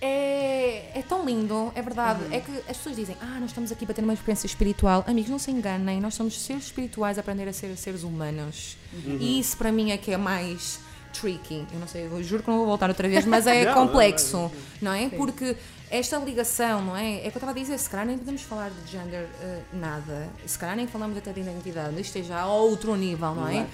é, 0.00 0.90
é 0.94 1.00
é 1.00 1.02
tão 1.02 1.24
lindo, 1.24 1.72
é 1.74 1.80
verdade. 1.80 2.20
É 2.30 2.40
que 2.40 2.52
as 2.68 2.76
pessoas 2.76 2.96
dizem, 2.96 3.16
ah, 3.20 3.38
nós 3.40 3.50
estamos 3.50 3.72
aqui 3.72 3.86
para 3.86 3.94
ter 3.94 4.02
uma 4.02 4.12
experiência 4.12 4.46
espiritual. 4.46 5.02
Amigos, 5.06 5.30
não 5.30 5.38
se 5.38 5.50
enganem, 5.50 5.98
nós 6.00 6.14
somos 6.14 6.38
seres 6.38 6.64
espirituais 6.64 7.16
a 7.16 7.22
aprender 7.22 7.48
a 7.48 7.52
ser 7.52 7.74
seres 7.76 8.02
humanos. 8.02 8.76
E 9.18 9.40
isso 9.40 9.56
para 9.56 9.72
mim 9.72 9.90
é 9.90 9.96
que 9.96 10.10
é 10.12 10.18
mais 10.18 10.78
tricky. 11.12 11.66
Eu 11.72 11.80
não 11.80 11.88
sei, 11.88 12.04
eu 12.06 12.22
juro 12.22 12.42
que 12.42 12.50
não 12.50 12.58
vou 12.58 12.66
voltar 12.66 12.90
outra 12.90 13.08
vez, 13.08 13.24
mas 13.24 13.46
é 13.46 13.64
Não, 13.70 13.74
complexo, 13.74 14.52
não 14.80 14.92
é? 14.92 15.08
Porque 15.08 15.56
esta 15.90 16.18
ligação, 16.18 16.82
não 16.84 16.96
é? 16.96 17.16
É 17.16 17.20
que 17.22 17.26
eu 17.28 17.40
estava 17.40 17.52
a 17.52 17.54
dizer, 17.54 17.78
se 17.78 17.88
calhar 17.88 18.06
nem 18.06 18.18
podemos 18.18 18.42
falar 18.42 18.70
de 18.70 18.92
gender 18.92 19.26
eh, 19.40 19.62
nada, 19.72 20.28
se 20.46 20.58
calhar 20.58 20.76
nem 20.76 20.86
falamos 20.86 21.16
até 21.16 21.32
de 21.32 21.40
identidade, 21.40 21.98
isto 22.00 22.16
é 22.18 22.22
já 22.22 22.40
a 22.40 22.46
outro 22.46 22.94
nível, 22.94 23.34
não 23.34 23.48
é? 23.48 23.52
Claro. 23.52 23.68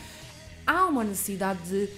Há 0.66 0.86
uma 0.86 1.04
necessidade 1.04 1.60
de 1.68 1.88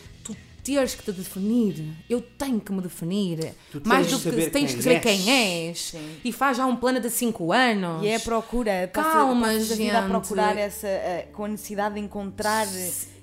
teres 0.74 0.94
que 0.94 1.02
te 1.02 1.12
definir, 1.12 1.82
eu 2.08 2.20
tenho 2.20 2.60
que 2.60 2.72
me 2.72 2.80
definir, 2.80 3.54
Tu 3.72 3.80
mais 3.84 4.06
do 4.10 4.18
que 4.18 4.50
tens 4.50 4.74
que 4.74 4.82
saber 4.82 5.00
quem 5.00 5.30
és, 5.68 5.78
Sim. 5.92 6.16
e 6.24 6.32
faz 6.32 6.56
já 6.56 6.66
um 6.66 6.76
plano 6.76 7.00
de 7.00 7.10
5 7.10 7.52
anos. 7.52 8.02
E 8.04 8.08
é 8.08 8.16
a 8.16 8.20
procura. 8.20 8.90
passa- 8.92 9.10
Calma, 9.10 9.46
passas 9.48 9.72
a 9.72 9.74
vida 9.74 9.98
a 9.98 10.00
gente. 10.02 10.10
procurar 10.10 10.56
essa. 10.56 10.86
eh, 10.86 11.28
com 11.32 11.44
a 11.44 11.48
necessidade 11.48 11.94
de 11.96 12.00
encontrar 12.00 12.66
esse. 12.66 13.18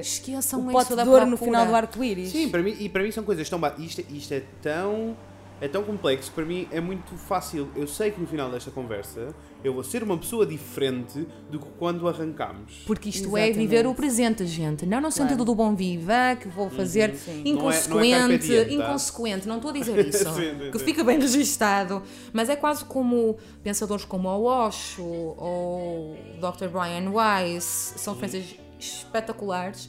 Esqueçam 0.00 0.60
o 0.60 0.64
isso 0.64 0.72
pote 0.72 0.94
da 0.94 1.02
de 1.04 1.08
ouro 1.08 1.20
procura. 1.26 1.26
no 1.26 1.36
final 1.36 1.66
do 1.66 1.74
arco-íris. 1.74 2.30
Sim, 2.30 2.48
para 2.48 2.62
mim, 2.62 2.76
e 2.78 2.88
para 2.88 3.02
mim 3.02 3.10
são 3.10 3.24
coisas 3.24 3.48
tão. 3.48 3.60
Isto, 3.78 4.02
isto 4.10 4.34
é 4.34 4.42
tão. 4.62 5.16
É 5.58 5.66
tão 5.66 5.82
complexo 5.82 6.28
que 6.30 6.34
para 6.34 6.44
mim 6.44 6.68
é 6.70 6.80
muito 6.80 7.16
fácil. 7.16 7.70
Eu 7.74 7.86
sei 7.86 8.10
que 8.10 8.20
no 8.20 8.26
final 8.26 8.50
desta 8.50 8.70
conversa 8.70 9.34
eu 9.64 9.72
vou 9.72 9.82
ser 9.82 10.02
uma 10.02 10.16
pessoa 10.18 10.44
diferente 10.44 11.26
do 11.50 11.58
que 11.58 11.66
quando 11.78 12.06
arrancámos. 12.06 12.82
Porque 12.86 13.08
isto 13.08 13.34
é 13.36 13.46
Exatamente. 13.48 13.58
viver 13.58 13.86
o 13.86 13.94
presente, 13.94 14.44
gente. 14.46 14.84
Não 14.84 15.00
no 15.00 15.10
sentido 15.10 15.46
do 15.46 15.54
bom 15.54 15.74
viva, 15.74 16.36
que 16.38 16.46
vou 16.46 16.68
fazer 16.68 17.14
sim. 17.16 17.42
Não 17.54 17.70
é- 17.70 17.88
não 17.88 18.00
é 18.00 18.06
inconsequente, 18.36 18.66
tá? 18.66 18.72
inconsequente, 18.74 19.48
não 19.48 19.56
estou 19.56 19.70
a 19.70 19.74
dizer 19.74 19.98
isso. 20.06 20.18
Sim, 20.34 20.58
sim, 20.60 20.70
que 20.70 20.78
sim. 20.78 20.84
fica 20.84 21.02
bem 21.02 21.18
registado. 21.18 22.02
Mas 22.34 22.50
é 22.50 22.56
quase 22.56 22.84
como 22.84 23.38
pensadores 23.62 24.04
como 24.04 24.28
o 24.28 24.44
Osho 24.44 25.02
ou 25.02 26.16
Dr. 26.38 26.68
Brian 26.68 27.10
Weiss, 27.10 27.94
são 27.96 28.12
referências 28.12 28.56
espetaculares. 28.78 29.88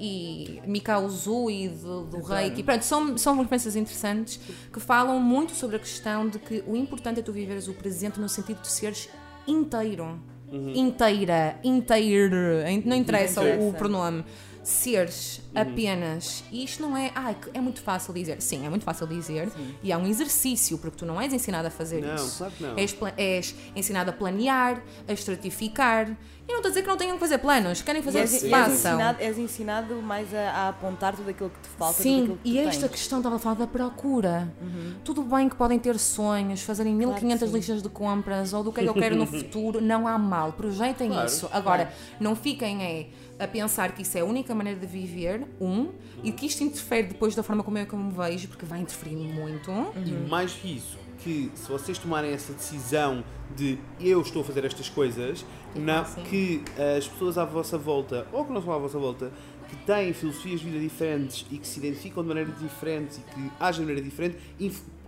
E 0.00 0.60
Mikao 0.66 1.04
Uzui 1.04 1.68
do, 1.68 2.04
do 2.04 2.22
Reiki, 2.22 2.62
pronto, 2.62 2.84
são, 2.84 3.18
são 3.18 3.36
referências 3.38 3.74
interessantes 3.76 4.38
que 4.72 4.78
falam 4.78 5.18
muito 5.20 5.52
sobre 5.54 5.76
a 5.76 5.78
questão 5.78 6.28
de 6.28 6.38
que 6.38 6.62
o 6.66 6.76
importante 6.76 7.20
é 7.20 7.22
tu 7.22 7.32
viveres 7.32 7.66
o 7.68 7.74
presente 7.74 8.20
no 8.20 8.28
sentido 8.28 8.60
de 8.60 8.68
seres 8.68 9.08
inteiro 9.46 10.20
inteira, 10.52 11.58
inteiro, 11.62 12.40
não 12.84 12.96
interessa 12.96 13.40
o 13.42 13.44
interessa. 13.44 13.76
pronome. 13.76 14.24
Seres 14.62 15.40
apenas. 15.54 16.44
E 16.52 16.62
isto 16.62 16.82
não 16.82 16.94
é. 16.94 17.10
Ai, 17.14 17.34
que 17.34 17.50
é 17.56 17.60
muito 17.60 17.80
fácil 17.80 18.12
dizer. 18.12 18.42
Sim, 18.42 18.66
é 18.66 18.68
muito 18.68 18.84
fácil 18.84 19.06
dizer. 19.06 19.48
E 19.82 19.90
é 19.90 19.96
um 19.96 20.06
exercício, 20.06 20.76
porque 20.76 20.98
tu 20.98 21.06
não 21.06 21.18
és 21.18 21.32
ensinado 21.32 21.68
a 21.68 21.70
fazer 21.70 22.02
Não, 22.02 22.14
isso. 22.14 22.36
claro 22.38 22.52
que 22.52 22.62
não. 22.62 22.76
És, 22.76 22.96
és 23.16 23.54
ensinado 23.74 24.10
a 24.10 24.12
planear, 24.12 24.82
a 25.06 25.12
estratificar. 25.12 26.14
E 26.48 26.50
não 26.50 26.56
estou 26.60 26.68
a 26.68 26.70
dizer 26.70 26.82
que 26.82 26.88
não 26.88 26.96
tenham 26.96 27.12
que 27.14 27.20
fazer 27.20 27.36
planos. 27.38 27.82
Querem 27.82 28.00
E 28.00 28.04
fazer, 28.04 28.20
és, 28.20 28.32
e 28.42 28.46
és 28.46 28.50
façam. 28.50 28.72
ensinado, 28.92 29.18
és 29.20 29.38
ensinado 29.38 29.94
mais 29.96 30.32
a, 30.32 30.38
a 30.50 30.68
apontar 30.70 31.14
tudo 31.14 31.28
aquilo 31.28 31.50
que 31.50 31.60
te 31.60 31.68
falta. 31.68 32.02
Sim, 32.02 32.20
tudo 32.20 32.32
aquilo 32.32 32.38
que 32.42 32.48
e 32.48 32.62
tu 32.62 32.68
esta 32.68 32.80
tens. 32.88 32.90
questão 32.92 33.18
estava 33.18 33.36
a 33.36 33.38
falar 33.38 33.56
da 33.56 33.66
procura. 33.66 34.50
Tudo 35.04 35.22
bem 35.22 35.46
que 35.48 35.56
podem 35.56 35.78
ter 35.78 35.98
sonhos, 35.98 36.62
fazerem 36.62 36.96
Claro 36.96 37.12
1500 37.12 37.40
que 37.42 37.46
sim. 37.50 37.56
listas 37.58 37.82
de 37.82 37.88
compras 37.90 38.52
ou 38.54 38.64
do 38.64 38.72
que 38.72 38.80
é 38.80 38.82
que 38.84 38.88
eu 38.88 38.94
quero 38.94 39.14
no 39.14 39.26
futuro, 39.28 39.80
não 39.82 40.08
há 40.08 40.16
mal. 40.16 40.52
Projetem 40.54 41.10
Claro, 41.10 41.26
isso. 41.26 41.48
Agora, 41.52 41.92
não 42.18 42.34
fiquem 42.34 42.82
é, 42.82 43.44
a 43.44 43.46
pensar 43.46 43.92
que 43.92 44.00
isso 44.00 44.16
é 44.16 44.22
a 44.22 44.24
única 44.24 44.54
maneira 44.54 44.80
de 44.80 44.86
viver, 44.86 45.46
um, 45.60 45.90
e 46.24 46.32
que 46.32 46.46
isto 46.46 46.64
interfere 46.64 47.08
depois 47.08 47.34
da 47.34 47.42
forma 47.42 47.62
como 47.62 47.76
eu, 47.76 47.86
como 47.86 48.04
me 48.04 48.12
vejo, 48.12 48.48
porque 48.48 48.64
vai 48.64 48.80
interferir 48.80 49.16
muito. 49.16 49.70
E 50.04 50.10
mais 50.30 50.52
que 50.54 50.76
isso, 50.78 50.96
que 51.18 51.50
se 51.54 51.68
vocês 51.68 51.98
tomarem 51.98 52.32
essa 52.32 52.52
decisão 52.52 53.24
de 53.56 53.78
eu 54.00 54.20
estou 54.20 54.42
a 54.42 54.44
fazer 54.44 54.64
estas 54.64 54.88
coisas, 54.88 55.44
não, 55.74 56.00
assim. 56.00 56.22
que 56.22 56.64
as 56.96 57.06
pessoas 57.06 57.38
à 57.38 57.44
vossa 57.44 57.78
volta, 57.78 58.26
ou 58.32 58.44
que 58.44 58.52
não 58.52 58.62
são 58.62 58.72
à 58.72 58.78
vossa 58.78 58.98
volta, 58.98 59.32
que 59.68 59.76
têm 59.84 60.12
filosofias 60.12 60.60
de 60.60 60.66
vida 60.66 60.80
diferentes 60.80 61.44
e 61.50 61.58
que 61.58 61.66
se 61.66 61.78
identificam 61.78 62.22
de 62.22 62.28
maneira 62.28 62.50
diferente 62.52 63.18
e 63.18 63.34
que 63.34 63.52
agem 63.60 63.80
de 63.84 63.86
maneira 63.86 64.02
diferente, 64.02 64.38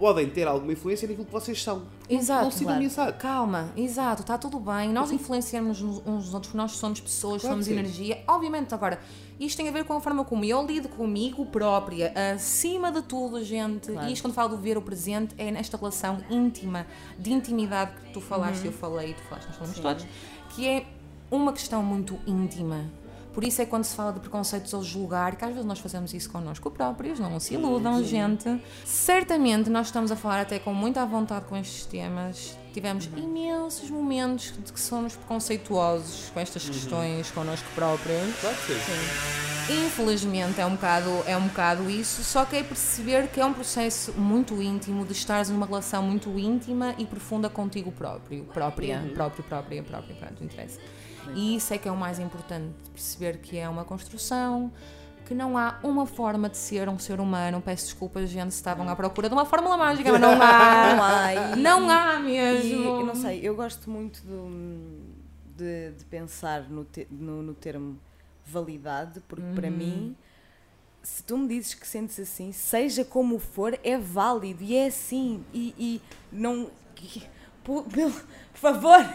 podem 0.00 0.30
ter 0.30 0.48
alguma 0.48 0.72
influência 0.72 1.06
naquilo 1.06 1.26
que 1.26 1.32
vocês 1.32 1.62
são. 1.62 1.82
Exato. 2.08 2.44
Não 2.44 2.50
se 2.50 2.58
sintam 2.58 2.72
claro. 2.72 2.78
ameaçados. 2.78 3.20
Calma, 3.20 3.72
exato, 3.76 4.22
está 4.22 4.38
tudo 4.38 4.58
bem. 4.58 4.88
Nós 4.88 5.12
influenciamos 5.12 5.82
uns 5.82 6.02
nos 6.06 6.32
outros, 6.32 6.46
porque 6.46 6.56
nós 6.56 6.72
somos 6.72 7.00
pessoas, 7.00 7.42
Claro 7.42 7.56
somos 7.56 7.68
energia. 7.68 8.24
Obviamente, 8.26 8.74
agora, 8.74 8.98
isto 9.38 9.58
tem 9.58 9.68
a 9.68 9.72
ver 9.72 9.84
com 9.84 9.92
a 9.92 10.00
forma 10.00 10.24
como 10.24 10.42
eu 10.42 10.66
lido 10.66 10.88
comigo 10.88 11.44
própria, 11.44 12.14
acima 12.34 12.90
de 12.90 13.02
tudo, 13.02 13.44
gente. 13.44 13.92
Claro. 13.92 14.08
E 14.08 14.12
isto, 14.14 14.22
quando 14.22 14.32
falo 14.32 14.56
de 14.56 14.62
ver 14.62 14.78
o 14.78 14.82
presente, 14.82 15.34
é 15.36 15.50
nesta 15.50 15.76
relação 15.76 16.18
íntima, 16.30 16.86
de 17.18 17.30
intimidade 17.30 17.92
que 17.92 18.12
tu 18.14 18.22
falaste, 18.22 18.64
eu 18.64 18.72
falei, 18.72 19.12
tu 19.12 19.22
falaste, 19.24 19.48
nós 19.48 19.56
falamos 19.56 19.76
Sim. 19.76 19.82
todos, 19.82 20.06
que 20.48 20.66
é 20.66 20.86
uma 21.30 21.52
questão 21.52 21.82
muito 21.82 22.18
íntima. 22.26 22.90
Por 23.32 23.44
isso 23.44 23.62
é 23.62 23.66
quando 23.66 23.84
se 23.84 23.94
fala 23.94 24.12
de 24.12 24.20
preconceitos 24.20 24.72
ou 24.74 24.82
julgar, 24.82 25.36
que 25.36 25.44
às 25.44 25.50
vezes 25.50 25.64
nós 25.64 25.78
fazemos 25.78 26.12
isso 26.12 26.30
connosco 26.30 26.70
próprios, 26.70 27.20
não 27.20 27.38
se 27.38 27.54
iludam, 27.54 28.02
gente. 28.02 28.60
Certamente 28.84 29.70
nós 29.70 29.86
estamos 29.86 30.10
a 30.10 30.16
falar 30.16 30.40
até 30.40 30.58
com 30.58 30.74
muita 30.74 31.04
vontade 31.06 31.44
com 31.46 31.56
estes 31.56 31.86
temas. 31.86 32.56
Tivemos 32.72 33.06
imensos 33.16 33.90
momentos 33.90 34.52
de 34.64 34.72
que 34.72 34.80
somos 34.80 35.16
preconceituosos 35.16 36.30
com 36.32 36.40
estas 36.40 36.68
questões 36.68 37.30
connosco 37.30 37.68
próprios. 37.74 38.34
Claro 38.40 38.56
que 38.66 38.74
sim. 38.74 39.40
Infelizmente 39.86 40.60
é 40.60 40.66
um, 40.66 40.74
bocado, 40.74 41.10
é 41.26 41.36
um 41.36 41.46
bocado 41.46 41.88
isso, 41.88 42.24
só 42.24 42.44
que 42.44 42.56
é 42.56 42.62
perceber 42.62 43.28
que 43.28 43.40
é 43.40 43.44
um 43.44 43.52
processo 43.52 44.12
muito 44.14 44.60
íntimo 44.60 45.06
de 45.06 45.12
estares 45.12 45.48
numa 45.48 45.64
relação 45.64 46.02
muito 46.02 46.36
íntima 46.36 46.94
e 46.98 47.06
profunda 47.06 47.48
contigo 47.48 47.92
próprio, 47.92 48.44
própria, 48.44 48.98
próprio, 49.14 49.44
própria, 49.44 49.82
própria, 49.82 50.16
pronto, 50.16 50.42
não 50.42 50.48
E 51.34 51.56
isso 51.56 51.72
é 51.74 51.78
que 51.78 51.88
é 51.88 51.92
o 51.92 51.96
mais 51.96 52.18
importante, 52.18 52.74
perceber 52.92 53.38
que 53.38 53.56
é 53.58 53.68
uma 53.68 53.84
construção, 53.84 54.72
que 55.26 55.34
não 55.34 55.56
há 55.56 55.78
uma 55.82 56.06
forma 56.06 56.48
de 56.48 56.56
ser 56.56 56.88
um 56.88 56.98
ser 56.98 57.20
humano. 57.20 57.60
Peço 57.60 57.84
desculpas, 57.86 58.28
gente, 58.28 58.50
se 58.52 58.56
estavam 58.58 58.88
à 58.88 58.96
procura 58.96 59.28
de 59.28 59.34
uma 59.34 59.44
fórmula 59.44 59.76
mágica, 59.76 60.10
mas 60.12 60.20
não 60.20 60.32
Não 60.36 60.42
há. 60.42 61.24
há. 61.26 61.34
e- 61.52 61.56
Não 61.56 61.88
há 61.90 62.14
E 62.16 62.22
mesmo. 62.22 62.84
eu 62.84 63.06
não 63.06 63.14
sei, 63.14 63.40
eu 63.42 63.54
gosto 63.54 63.88
muito 63.90 64.22
do- 64.22 65.10
de, 65.56 65.92
de 65.92 66.04
pensar 66.06 66.62
no, 66.70 66.84
te- 66.84 67.06
no, 67.10 67.42
no 67.42 67.54
termo 67.54 67.98
validade, 68.46 69.20
porque 69.28 69.44
Uhum. 69.44 69.54
para 69.54 69.70
mim, 69.70 70.16
se 71.02 71.22
tu 71.22 71.38
me 71.38 71.46
dizes 71.48 71.74
que 71.74 71.86
sentes 71.86 72.18
assim, 72.18 72.50
seja 72.50 73.04
como 73.04 73.38
for, 73.38 73.78
é 73.84 73.96
válido 73.96 74.64
e 74.64 74.74
é 74.76 74.86
assim. 74.86 75.44
E, 75.54 75.74
e 75.78 76.00
não. 76.32 76.70
por, 77.62 77.84
por 77.84 78.12
favor, 78.54 79.06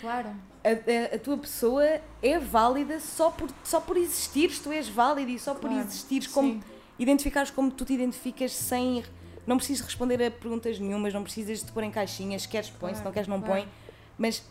Claro. 0.00 0.30
A, 0.64 1.14
a- 1.14 1.18
tua 1.18 1.36
pessoa 1.38 1.84
é 2.22 2.38
válida 2.38 3.00
só 3.00 3.30
por, 3.30 3.48
só 3.64 3.80
por 3.80 3.96
existires, 3.96 4.58
tu 4.58 4.70
és 4.72 4.88
válido 4.88 5.30
e 5.30 5.38
só 5.38 5.54
por 5.54 5.70
Claro, 5.70 5.86
existires 5.86 6.26
como 6.28 6.52
sim. 6.54 6.62
identificares 6.98 7.50
como 7.50 7.70
tu 7.70 7.84
te 7.84 7.92
identificas 7.94 8.52
sem 8.52 9.04
não 9.46 9.56
precisas 9.56 9.84
responder 9.86 10.22
a 10.22 10.30
perguntas 10.30 10.78
nenhumas, 10.78 11.14
não 11.14 11.22
precisas 11.22 11.64
de 11.64 11.72
pôr 11.72 11.82
em 11.82 11.90
caixinhas, 11.90 12.44
queres 12.44 12.68
põe, 12.68 12.94
se 12.94 13.02
não 13.02 13.10
queres 13.12 13.26
não 13.28 13.40
claro. 13.40 13.62
põe, 13.62 13.68
mas 14.18 14.42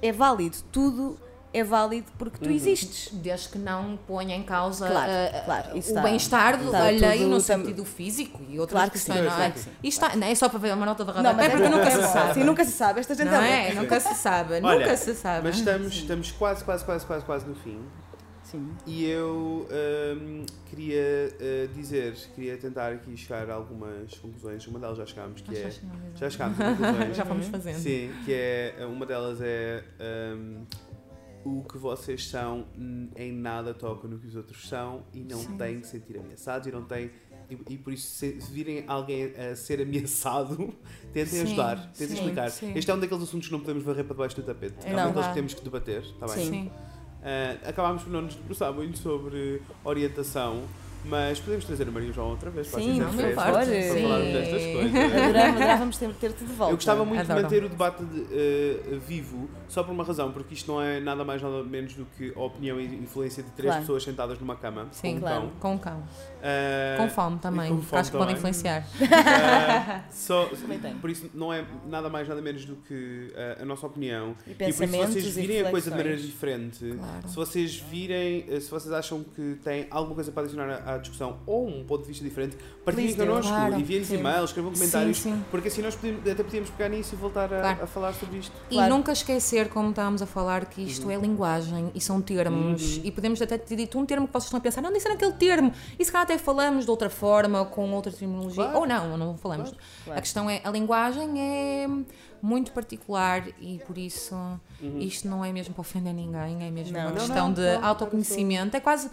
é 0.00 0.12
válido, 0.12 0.56
tudo 0.70 1.18
é 1.54 1.62
válido 1.62 2.10
porque 2.18 2.38
tu 2.38 2.50
existes. 2.50 3.10
Desde 3.12 3.48
que 3.48 3.58
não 3.58 3.96
ponha 3.96 4.34
em 4.34 4.42
causa 4.42 4.88
Claro, 4.88 5.12
ah, 5.12 5.40
claro, 5.44 5.78
isso 5.78 5.96
o 5.96 6.02
bem-estar 6.02 6.58
do 6.58 6.74
alheio 6.74 7.28
no 7.28 7.40
sentido 7.40 7.84
físico 7.84 8.40
e 8.48 8.58
outras 8.58 8.74
Claro 8.76 8.90
que 8.90 8.98
sim, 8.98 9.12
questões, 9.12 9.24
não 9.24 9.32
é? 9.32 9.36
claro 9.36 9.52
que 9.52 9.58
sim. 9.60 9.70
Isto 9.82 10.04
está, 10.04 10.16
não 10.16 10.26
é 10.26 10.34
só 10.34 10.48
para 10.48 10.58
ver 10.58 10.74
uma 10.74 10.84
nota 10.84 11.04
de 11.04 11.10
Não, 11.10 11.16
rodapé, 11.16 11.42
mas 11.42 11.50
porque 11.52 11.66
é 11.66 11.68
nunca 11.70 11.90
se 11.90 11.98
é 11.98 12.02
sabe. 12.08 12.34
Sim, 12.34 12.44
nunca 12.44 12.64
se 12.64 12.72
sabe, 12.72 13.00
esta 13.00 13.14
gente 13.14 13.30
Não 13.30 13.40
é 13.40 13.70
é? 13.70 13.74
Nunca 13.74 14.00
se 14.00 14.14
sabe, 14.14 14.54
Olha, 14.54 14.78
nunca 14.78 14.96
se 14.96 15.14
sabe. 15.14 15.46
Mas 15.46 15.56
estamos, 15.56 15.94
estamos 15.94 16.32
quase, 16.32 16.64
quase, 16.64 16.84
quase, 16.84 17.06
quase, 17.06 17.24
quase 17.24 17.46
no 17.46 17.54
fim. 17.54 17.78
Sim. 18.42 18.76
E 18.86 19.06
eu 19.06 19.66
hum, 20.20 20.44
queria 20.66 21.00
uh, 21.00 21.68
dizer, 21.74 22.14
queria 22.34 22.56
tentar 22.56 22.92
aqui 22.92 23.16
chegar 23.16 23.48
a 23.48 23.54
algumas 23.54 24.14
conclusões. 24.18 24.66
Uma 24.66 24.78
delas 24.78 24.98
já 24.98 25.06
chegámos, 25.06 25.40
que 25.40 25.56
é. 25.56 25.62
já 25.62 25.70
chegamos, 25.70 26.18
Já 26.20 26.30
chegámos 26.30 26.60
a 26.60 26.64
conclusões. 26.64 27.16
Já 27.16 27.24
fomos 27.24 27.46
fazendo. 27.46 27.78
Sim, 27.78 28.12
que 28.24 28.32
é. 28.32 28.86
Uma 28.86 29.06
delas 29.06 29.38
é. 29.40 29.82
hum, 30.36 30.64
o 31.44 31.62
que 31.64 31.76
vocês 31.76 32.26
são 32.28 32.66
hum, 32.76 33.08
em 33.16 33.32
nada 33.32 33.74
toca 33.74 34.08
no 34.08 34.18
que 34.18 34.26
os 34.26 34.34
outros 34.34 34.66
são 34.68 35.02
e 35.12 35.20
não 35.20 35.38
Sim. 35.38 35.56
têm 35.56 35.80
que 35.80 35.86
se 35.86 35.92
sentir 35.92 36.18
ameaçados 36.18 36.66
e 36.66 36.72
não 36.72 36.84
têm. 36.84 37.10
E, 37.50 37.74
e 37.74 37.78
por 37.78 37.92
isso, 37.92 38.06
se 38.06 38.32
virem 38.50 38.84
alguém 38.86 39.34
a 39.36 39.54
ser 39.54 39.80
ameaçado, 39.82 40.56
tentem 41.12 41.26
Sim, 41.26 41.42
ajudar, 41.42 41.76
tentem 41.92 42.08
sim, 42.08 42.14
explicar. 42.14 42.46
Este 42.46 42.90
é 42.90 42.94
um 42.94 42.98
daqueles 43.00 43.22
assuntos 43.24 43.48
que 43.48 43.52
não 43.52 43.60
podemos 43.60 43.82
varrer 43.82 44.04
para 44.04 44.14
debaixo 44.14 44.36
do 44.36 44.42
tapete. 44.42 44.74
É 44.84 44.90
É, 44.90 44.92
um 44.92 44.96
daqueles 44.96 45.28
que 45.28 45.34
temos 45.34 45.54
que 45.54 45.62
debater, 45.64 46.02
está 46.02 46.26
bem? 46.26 46.48
Sim. 46.50 46.66
Uh, 46.68 47.68
acabámos 47.68 48.02
por 48.02 48.10
não 48.10 48.22
nos 48.22 48.34
debruçar 48.34 48.72
muito 48.72 48.98
sobre 48.98 49.60
orientação, 49.82 50.62
Mas 51.06 51.38
podemos 51.38 51.64
trazer 51.66 51.86
a 51.86 51.90
Maria 51.90 52.12
João 52.12 52.30
outra 52.30 52.50
vez 52.50 52.66
para 52.68 52.80
Sim, 52.80 53.00
a 53.02 53.08
Festa, 53.08 53.34
favor. 53.34 53.52
para 53.52 53.64
Sim. 53.64 54.02
falarmos 54.02 54.32
destas 54.32 54.62
coisas. 54.62 54.94
Adorava- 55.24 55.48
Adorávamos 55.48 55.96
ter- 55.98 56.14
ter-te 56.14 56.44
de 56.44 56.52
volta. 56.52 56.72
Eu 56.72 56.76
gostava 56.76 57.04
muito 57.04 57.20
Adoro. 57.20 57.36
de 57.38 57.42
manter 57.44 57.64
o 57.64 57.68
debate 57.68 58.04
de, 58.04 58.20
eh, 58.32 58.98
vivo, 59.06 59.48
só 59.68 59.82
por 59.82 59.92
uma 59.92 60.02
razão, 60.02 60.32
porque 60.32 60.54
isto 60.54 60.72
não 60.72 60.80
é 60.80 61.00
nada 61.00 61.22
mais 61.24 61.42
nada 61.42 61.62
menos 61.62 61.92
do 61.94 62.06
que 62.16 62.32
a 62.34 62.40
opinião 62.40 62.80
e 62.80 62.86
influência 62.86 63.42
de 63.42 63.50
três 63.50 63.68
Claro. 63.70 63.80
pessoas 63.82 64.02
sentadas 64.02 64.38
numa 64.40 64.56
cama 64.56 64.88
Sim, 64.92 65.12
com 65.12 65.16
um 65.16 65.20
claro. 65.20 65.40
cão. 65.40 65.50
Com 65.60 65.78
cão. 65.78 66.02
Eh, 66.42 66.96
Com 66.98 67.08
fome 67.10 67.38
também. 67.38 67.68
com 67.76 67.82
fome 67.82 68.00
acho 68.00 68.10
que 68.10 68.16
pode 68.16 68.34
também. 68.34 68.36
influenciar. 68.50 68.86
eh, 69.02 70.00
só- 70.10 70.46
Também 70.46 70.78
tem. 70.78 70.94
por 70.94 71.10
isso 71.10 71.30
não 71.34 71.52
é 71.52 71.64
nada 71.86 72.08
mais 72.08 72.26
nada 72.28 72.40
menos 72.40 72.64
do 72.64 72.76
que 72.76 73.30
eh, 73.34 73.58
a 73.60 73.64
nossa 73.64 73.86
opinião. 73.86 74.34
E 74.46 74.52
E 74.52 74.54
por 74.54 74.68
isso 74.68 74.78
se 74.78 74.86
vocês 74.86 75.34
virem 75.36 75.60
a 75.66 75.70
coisa 75.70 75.90
de 75.90 75.96
maneira 75.96 76.18
diferente, 76.18 76.78
Claro. 76.96 77.28
se 77.28 77.36
vocês 77.36 77.76
virem, 77.76 78.60
se 78.60 78.70
vocês 78.70 78.92
acham 78.92 79.22
que 79.22 79.58
têm 79.62 79.86
alguma 79.90 80.14
coisa 80.14 80.32
para 80.32 80.44
adicionar 80.44 80.82
à, 80.86 80.93
à 80.94 80.98
discussão 80.98 81.38
ou 81.46 81.66
um 81.68 81.84
ponto 81.84 82.02
de 82.02 82.08
vista 82.08 82.24
diferente, 82.24 82.56
partilhem 82.84 83.14
connosco, 83.14 83.50
Claro. 83.50 83.78
enviem-nos 83.78 84.10
e-mails, 84.12 84.50
escrevam 84.50 84.72
comentários, 84.72 85.18
Sim, 85.18 85.34
sim. 85.36 85.44
porque 85.50 85.68
assim 85.68 85.82
nós 85.82 85.94
podemos, 85.94 86.20
até 86.28 86.42
podíamos 86.42 86.70
pegar 86.70 86.88
nisso 86.88 87.14
e 87.14 87.16
voltar 87.18 87.52
a, 87.52 87.60
Claro. 87.60 87.82
a 87.82 87.86
falar 87.86 88.12
sobre 88.14 88.38
isto. 88.38 88.52
E 88.70 88.74
Claro. 88.74 88.94
nunca 88.94 89.12
esquecer, 89.12 89.68
como 89.68 89.90
estávamos 89.90 90.22
a 90.22 90.26
falar, 90.26 90.64
que 90.66 90.82
isto 90.82 91.10
é 91.10 91.16
linguagem 91.16 91.90
e 91.94 92.00
são 92.00 92.20
termos. 92.20 92.96
Uhum. 92.98 93.02
E 93.04 93.10
podemos 93.10 93.40
até 93.42 93.58
ter 93.58 93.76
dito 93.76 93.98
um 93.98 94.06
termo 94.06 94.26
que 94.26 94.32
vocês 94.32 94.44
estão 94.44 94.58
a 94.58 94.62
pensar, 94.62 94.80
não, 94.82 94.92
disse 94.92 95.08
naquele 95.08 95.32
termo. 95.32 95.72
E 95.98 96.04
se 96.04 96.10
calhar 96.12 96.24
até 96.24 96.38
falamos 96.38 96.84
de 96.84 96.90
outra 96.90 97.10
forma, 97.10 97.64
com 97.64 97.90
outra 97.92 98.12
terminologia. 98.12 98.64
Claro. 98.64 98.78
Ou 98.80 98.86
não, 98.86 99.16
não 99.18 99.36
falamos. 99.36 99.72
Claro. 100.04 100.18
A 100.18 100.22
questão 100.22 100.48
é, 100.48 100.60
a 100.64 100.70
linguagem 100.70 101.40
é 101.40 101.86
muito 102.42 102.72
particular 102.72 103.42
e 103.58 103.80
por 103.86 103.96
isso 103.96 104.34
isto 105.00 105.26
não 105.26 105.42
é 105.42 105.50
mesmo 105.50 105.72
para 105.72 105.80
ofender 105.80 106.12
ninguém, 106.12 106.62
é 106.66 106.70
mesmo 106.70 106.92
Não. 106.92 107.00
uma 107.00 107.08
Não, 107.10 107.16
questão 107.16 107.46
não, 107.48 107.54
de 107.54 107.66
autoconhecimento. 107.82 108.76
É 108.76 108.80
quase 108.80 109.10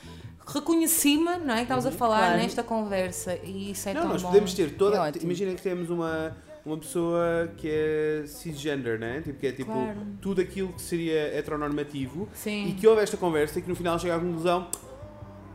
reconheci-me, 0.48 1.38
não 1.38 1.54
é? 1.54 1.58
Que 1.58 1.62
estávamos 1.64 1.86
a 1.86 1.92
falar 1.92 2.18
Claro. 2.20 2.38
nesta 2.38 2.64
conversa 2.64 3.38
e 3.44 3.72
isso 3.72 3.88
é 3.90 3.94
Não, 3.94 4.02
tão 4.02 4.10
nós 4.12 4.22
bom. 4.22 4.30
podemos 4.30 4.54
ter 4.54 4.72
toda. 4.76 4.98
É. 5.08 5.12
Imaginem 5.22 5.56
que 5.56 5.62
temos 5.62 5.90
uma, 5.90 6.36
uma 6.66 6.78
pessoa 6.78 7.50
que 7.58 7.68
é 7.70 8.24
cisgender, 8.26 9.00
né? 9.00 9.22
Tipo, 9.22 9.40
que 9.40 9.48
é 9.48 9.52
tipo 9.52 9.72
Claro. 9.72 9.98
tudo 10.22 10.42
aquilo 10.42 10.74
que 10.74 10.82
seria 10.82 11.36
heteronormativo 11.38 12.28
Sim. 12.34 12.70
e 12.70 12.74
que 12.74 12.88
houve 12.88 13.02
esta 13.02 13.18
conversa 13.18 13.60
e 13.60 13.62
que 13.62 13.70
no 13.70 13.76
final 13.76 13.98
chega 14.00 14.16
à 14.16 14.20
conclusão. 14.20 14.68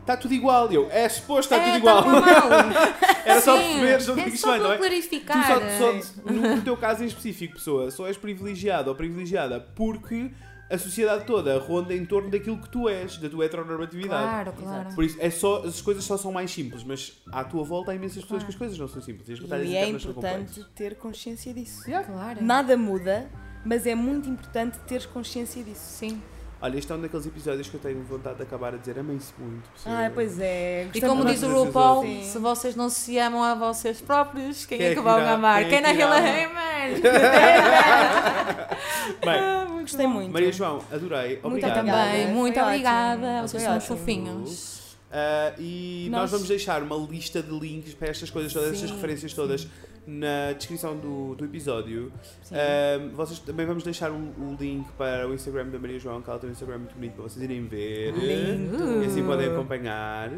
Está 0.01 0.15
tudo 0.15 0.33
igual. 0.33 0.71
E 0.71 0.75
Eu, 0.75 0.87
é 0.89 1.09
suposto, 1.09 1.53
está 1.53 1.57
é, 1.57 1.65
tudo 1.73 1.77
igual. 1.79 2.01
tá 2.01 2.09
mal. 2.09 2.23
Era 3.25 3.41
só 3.41 3.57
perceberes 3.57 4.07
onde 4.07 4.19
é 4.21 4.23
é 4.23 4.29
que 4.29 4.35
isto 4.35 4.41
só 4.45 4.51
vai, 4.51 4.59
não 4.59 4.65
para 4.67 4.75
é? 4.75 4.77
clarificar. 4.77 5.43
Tu 5.43 5.77
só, 5.77 6.01
só 6.01 6.31
no, 6.31 6.55
no 6.55 6.61
teu 6.61 6.77
caso 6.77 7.03
em 7.03 7.07
específico, 7.07 7.55
pessoa, 7.55 7.91
só 7.91 8.07
és 8.07 8.15
privilegiado 8.15 8.89
ou 8.89 8.95
privilegiada 8.95 9.59
porque 9.75 10.31
a 10.69 10.77
sociedade 10.77 11.25
toda 11.25 11.57
ronda 11.59 11.93
em 11.93 12.05
torno 12.05 12.29
daquilo 12.29 12.57
que 12.57 12.69
tu 12.69 12.89
és, 12.89 13.17
da 13.17 13.29
tua 13.29 13.45
heteronormatividade. 13.45 14.23
Claro, 14.23 14.53
claro. 14.53 14.95
Por 14.95 15.03
isso, 15.03 15.17
é 15.19 15.29
só, 15.29 15.63
as 15.63 15.81
coisas 15.81 16.03
só 16.03 16.17
são 16.17 16.31
mais 16.31 16.51
simples, 16.51 16.83
mas 16.83 17.13
à 17.31 17.43
tua 17.43 17.63
volta 17.63 17.91
há 17.91 17.95
imensas 17.95 18.23
pessoas 18.23 18.39
Claro. 18.41 18.45
que 18.45 18.51
as 18.51 18.57
coisas 18.57 18.77
não 18.77 18.87
são 18.87 19.01
simples. 19.01 19.29
E 19.29 19.33
as 19.33 19.39
batalhas 19.39 19.69
E 19.69 19.75
é 19.75 19.87
importante 19.89 20.65
ter 20.75 20.95
consciência 20.95 21.53
disso. 21.53 21.83
Claro. 21.85 22.43
Nada 22.43 22.75
muda, 22.75 23.29
mas 23.65 23.85
é 23.87 23.95
muito 23.95 24.29
importante 24.29 24.77
teres 24.79 25.05
consciência 25.05 25.63
disso. 25.63 25.81
Sim. 25.83 26.21
Olha, 26.59 26.75
este 26.77 26.91
é 26.91 26.95
um 26.95 27.01
daqueles 27.01 27.25
episódios 27.27 27.69
que 27.69 27.75
eu 27.75 27.79
tenho 27.79 28.01
vontade 28.03 28.37
de 28.37 28.43
acabar 28.43 28.73
a 28.73 28.77
dizer 28.77 28.97
amem-se 28.97 29.31
muito. 29.37 29.69
Ah, 29.85 30.09
pois 30.11 30.39
é. 30.39 30.87
E 30.93 30.99
como 31.01 31.17
muito 31.23 31.29
diz 31.31 31.43
o 31.43 31.53
RuPaul, 31.65 31.97
outros. 31.97 32.25
se 32.25 32.39
vocês 32.39 32.75
não 32.75 32.89
se 32.89 33.17
amam 33.19 33.43
a 33.43 33.53
vocês 33.53 34.01
próprios, 34.01 34.65
quem, 34.65 34.77
Quem 34.79 34.87
é 34.87 34.91
é 34.91 34.95
que 34.95 35.01
vão 35.01 35.17
amar? 35.17 35.59
Quem 35.61 35.69
Quem 35.69 35.77
é 35.77 35.81
na 35.81 35.89
que 35.89 35.95
irá? 36.01 36.17
Hilla 36.17 36.17
Hammer? 36.17 36.97
Bem, 39.23 39.81
Gostei 39.81 40.07
muito. 40.07 40.33
Maria 40.33 40.51
João, 40.51 40.81
adorei. 40.91 41.33
Muito 41.33 41.45
Obrigado. 41.47 41.77
obrigada. 41.77 42.03
Também, 42.09 42.23
Foi 42.25 42.33
muito 42.33 42.59
obrigada. 42.59 43.41
Vocês 43.43 43.63
são 43.63 43.75
ótimo. 43.77 43.97
fofinhos. 43.97 44.86
Ah, 45.11 45.53
e 45.57 46.07
nós... 46.11 46.21
Nós- 46.21 46.31
vamos 46.31 46.47
deixar 46.47 46.81
uma 46.83 46.95
lista 46.97 47.41
de 47.41 47.51
links 47.57 47.93
para 47.93 48.09
estas 48.09 48.29
coisas 48.29 48.51
todas, 48.53 48.73
estas 48.73 48.89
Sim, 48.89 48.95
referências 48.95 49.33
todas 49.33 49.67
na 50.05 50.53
descrição 50.53 50.95
do, 50.97 51.35
do 51.35 51.43
episódio. 51.45 52.11
Sim. 52.43 52.55
Ah, 52.55 53.09
vocês 53.13 53.39
também 53.39 53.65
vamos 53.65 53.83
deixar 53.83 54.11
um, 54.11 54.31
um 54.39 54.55
link 54.59 54.87
para 54.97 55.27
o 55.27 55.33
Instagram 55.33 55.67
da 55.67 55.79
Maria 55.79 55.99
João, 55.99 56.21
que 56.21 56.29
ela 56.29 56.39
tem 56.39 56.49
um 56.49 56.53
Instagram 56.53 56.77
muito 56.79 56.95
bonito 56.95 57.13
para 57.13 57.23
vocês 57.23 57.43
irem 57.43 57.65
ver. 57.67 58.13
Lindo. 58.13 59.03
E 59.03 59.05
assim 59.05 59.23
podem 59.25 59.47
acompanhar. 59.47 60.29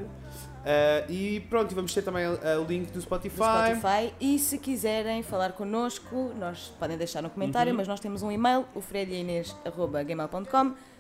Ah, 0.66 1.06
e 1.10 1.40
pronto, 1.50 1.74
vamos 1.74 1.94
ter 1.94 2.02
também 2.02 2.26
ah, 2.26 2.60
o 2.60 2.66
link 2.66 2.88
do 2.88 2.94
do 2.94 3.02
Spotify. 3.02 3.36
Spotify. 3.80 4.14
E 4.20 4.38
se 4.40 4.58
quiserem 4.58 5.24
falar 5.24 5.54
connosco, 5.54 6.32
nós 6.40 6.72
podem 6.80 6.98
deixar 6.98 7.22
no 7.24 7.30
comentário, 7.30 7.72
Uhum. 7.72 7.78
mas 7.78 7.88
nós 7.88 8.00
temos 8.00 8.22
um 8.22 8.32
e-mail, 8.32 8.66
o 8.76 8.82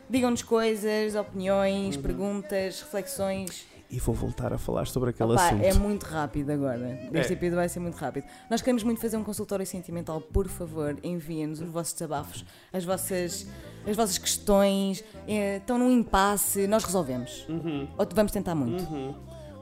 Digam-nos 0.10 0.41
coisas, 0.43 1.16
opiniões, 1.16 1.95
Uhum. 1.95 2.01
perguntas, 2.01 2.82
reflexões. 2.82 3.68
E 3.91 3.97
vou 3.99 4.14
voltar 4.14 4.53
a 4.53 4.57
falar 4.60 4.86
sobre 4.86 5.10
aquele 5.10 5.32
Opa, 5.34 5.47
assunto. 5.47 5.64
é 5.64 5.74
muito 5.74 6.03
rápido 6.03 6.51
agora. 6.51 6.99
Este 7.12 7.34
É. 7.34 7.36
episódio 7.36 7.55
vai 7.55 7.68
ser 7.70 7.80
muito 7.80 7.95
rápido. 7.95 8.24
Nós 8.49 8.62
queremos 8.62 8.84
muito 8.84 9.01
fazer 9.01 9.18
um 9.18 9.24
consultório 9.24 9.66
sentimental. 9.66 10.22
Por 10.22 10.47
favor, 10.47 10.95
enviem-nos 11.03 11.60
os 11.60 11.70
vossos 11.70 11.93
desabafos, 11.93 12.45
as 12.72 12.86
vossas, 12.86 13.47
as 13.88 13.95
vossas 13.95 14.18
questões. 14.20 15.03
eh, 15.28 15.57
estão 15.57 15.78
num 15.80 15.91
impasse, 15.91 16.68
nós 16.68 16.84
resolvemos. 16.84 17.45
Uhum. 17.49 17.88
Ou 17.97 18.07
vamos 18.14 18.32
tentar 18.32 18.53
muito. 18.55 18.84
Uhum. 18.84 19.16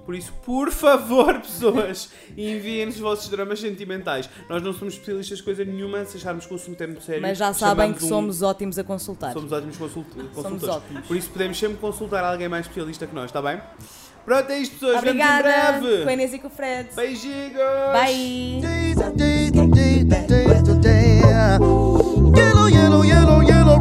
Por 0.07 0.15
isso, 0.15 0.31
por 0.45 0.71
favor, 0.71 1.33
pessoas, 1.41 2.09
enviem-nos 2.37 2.95
os 2.95 3.01
vossos 3.01 3.27
dramas 3.29 3.59
sentimentais. 3.59 4.29
Nós 4.49 4.63
não 4.63 4.71
somos 4.71 4.93
especialistas 4.93 5.39
de 5.39 5.43
coisa 5.43 5.65
nenhuma, 5.65 6.05
se 6.05 6.15
acharmos 6.15 6.45
que 6.45 6.53
o 6.53 6.55
assunto 6.55 6.79
é 6.81 6.87
muito 6.87 7.03
sério. 7.03 7.21
Mas 7.21 7.37
já 7.37 7.53
sabem 7.53 7.91
que 7.93 8.05
um- 8.05 8.07
somos 8.07 8.41
ótimos 8.41 8.79
a 8.79 8.85
consultar. 8.85 9.33
Somos 9.33 9.51
ótimos 9.51 9.75
consult 9.75 10.07
consultores. 10.33 10.63
ótimos. 10.77 11.05
Por 11.07 11.17
isso 11.17 11.29
podemos 11.29 11.59
sempre 11.59 11.75
consultar 11.77 12.23
alguém 12.23 12.47
mais 12.47 12.65
especialista 12.67 13.05
que 13.05 13.13
nós, 13.13 13.25
está 13.25 13.41
bem? 13.41 13.59
Pronto, 14.23 14.49
é 14.49 14.59
isto, 14.59 14.75
pessoas. 14.75 14.97
Obrigada. 14.99 15.43
Vemos 15.43 15.53
em 15.53 15.59
Com 15.59 15.67
a 15.67 15.81
breve. 15.81 16.13
Inês 16.13 16.33
e 16.33 16.39
com 16.39 16.47
o 16.47 16.51
Fred. 16.51 16.89
Beijinhos. 16.95 17.53
Bye. 17.93 18.61
Yellow, 22.33 22.69
yellow, 22.69 23.03
yellow, 23.03 23.41
yellow 23.43 23.77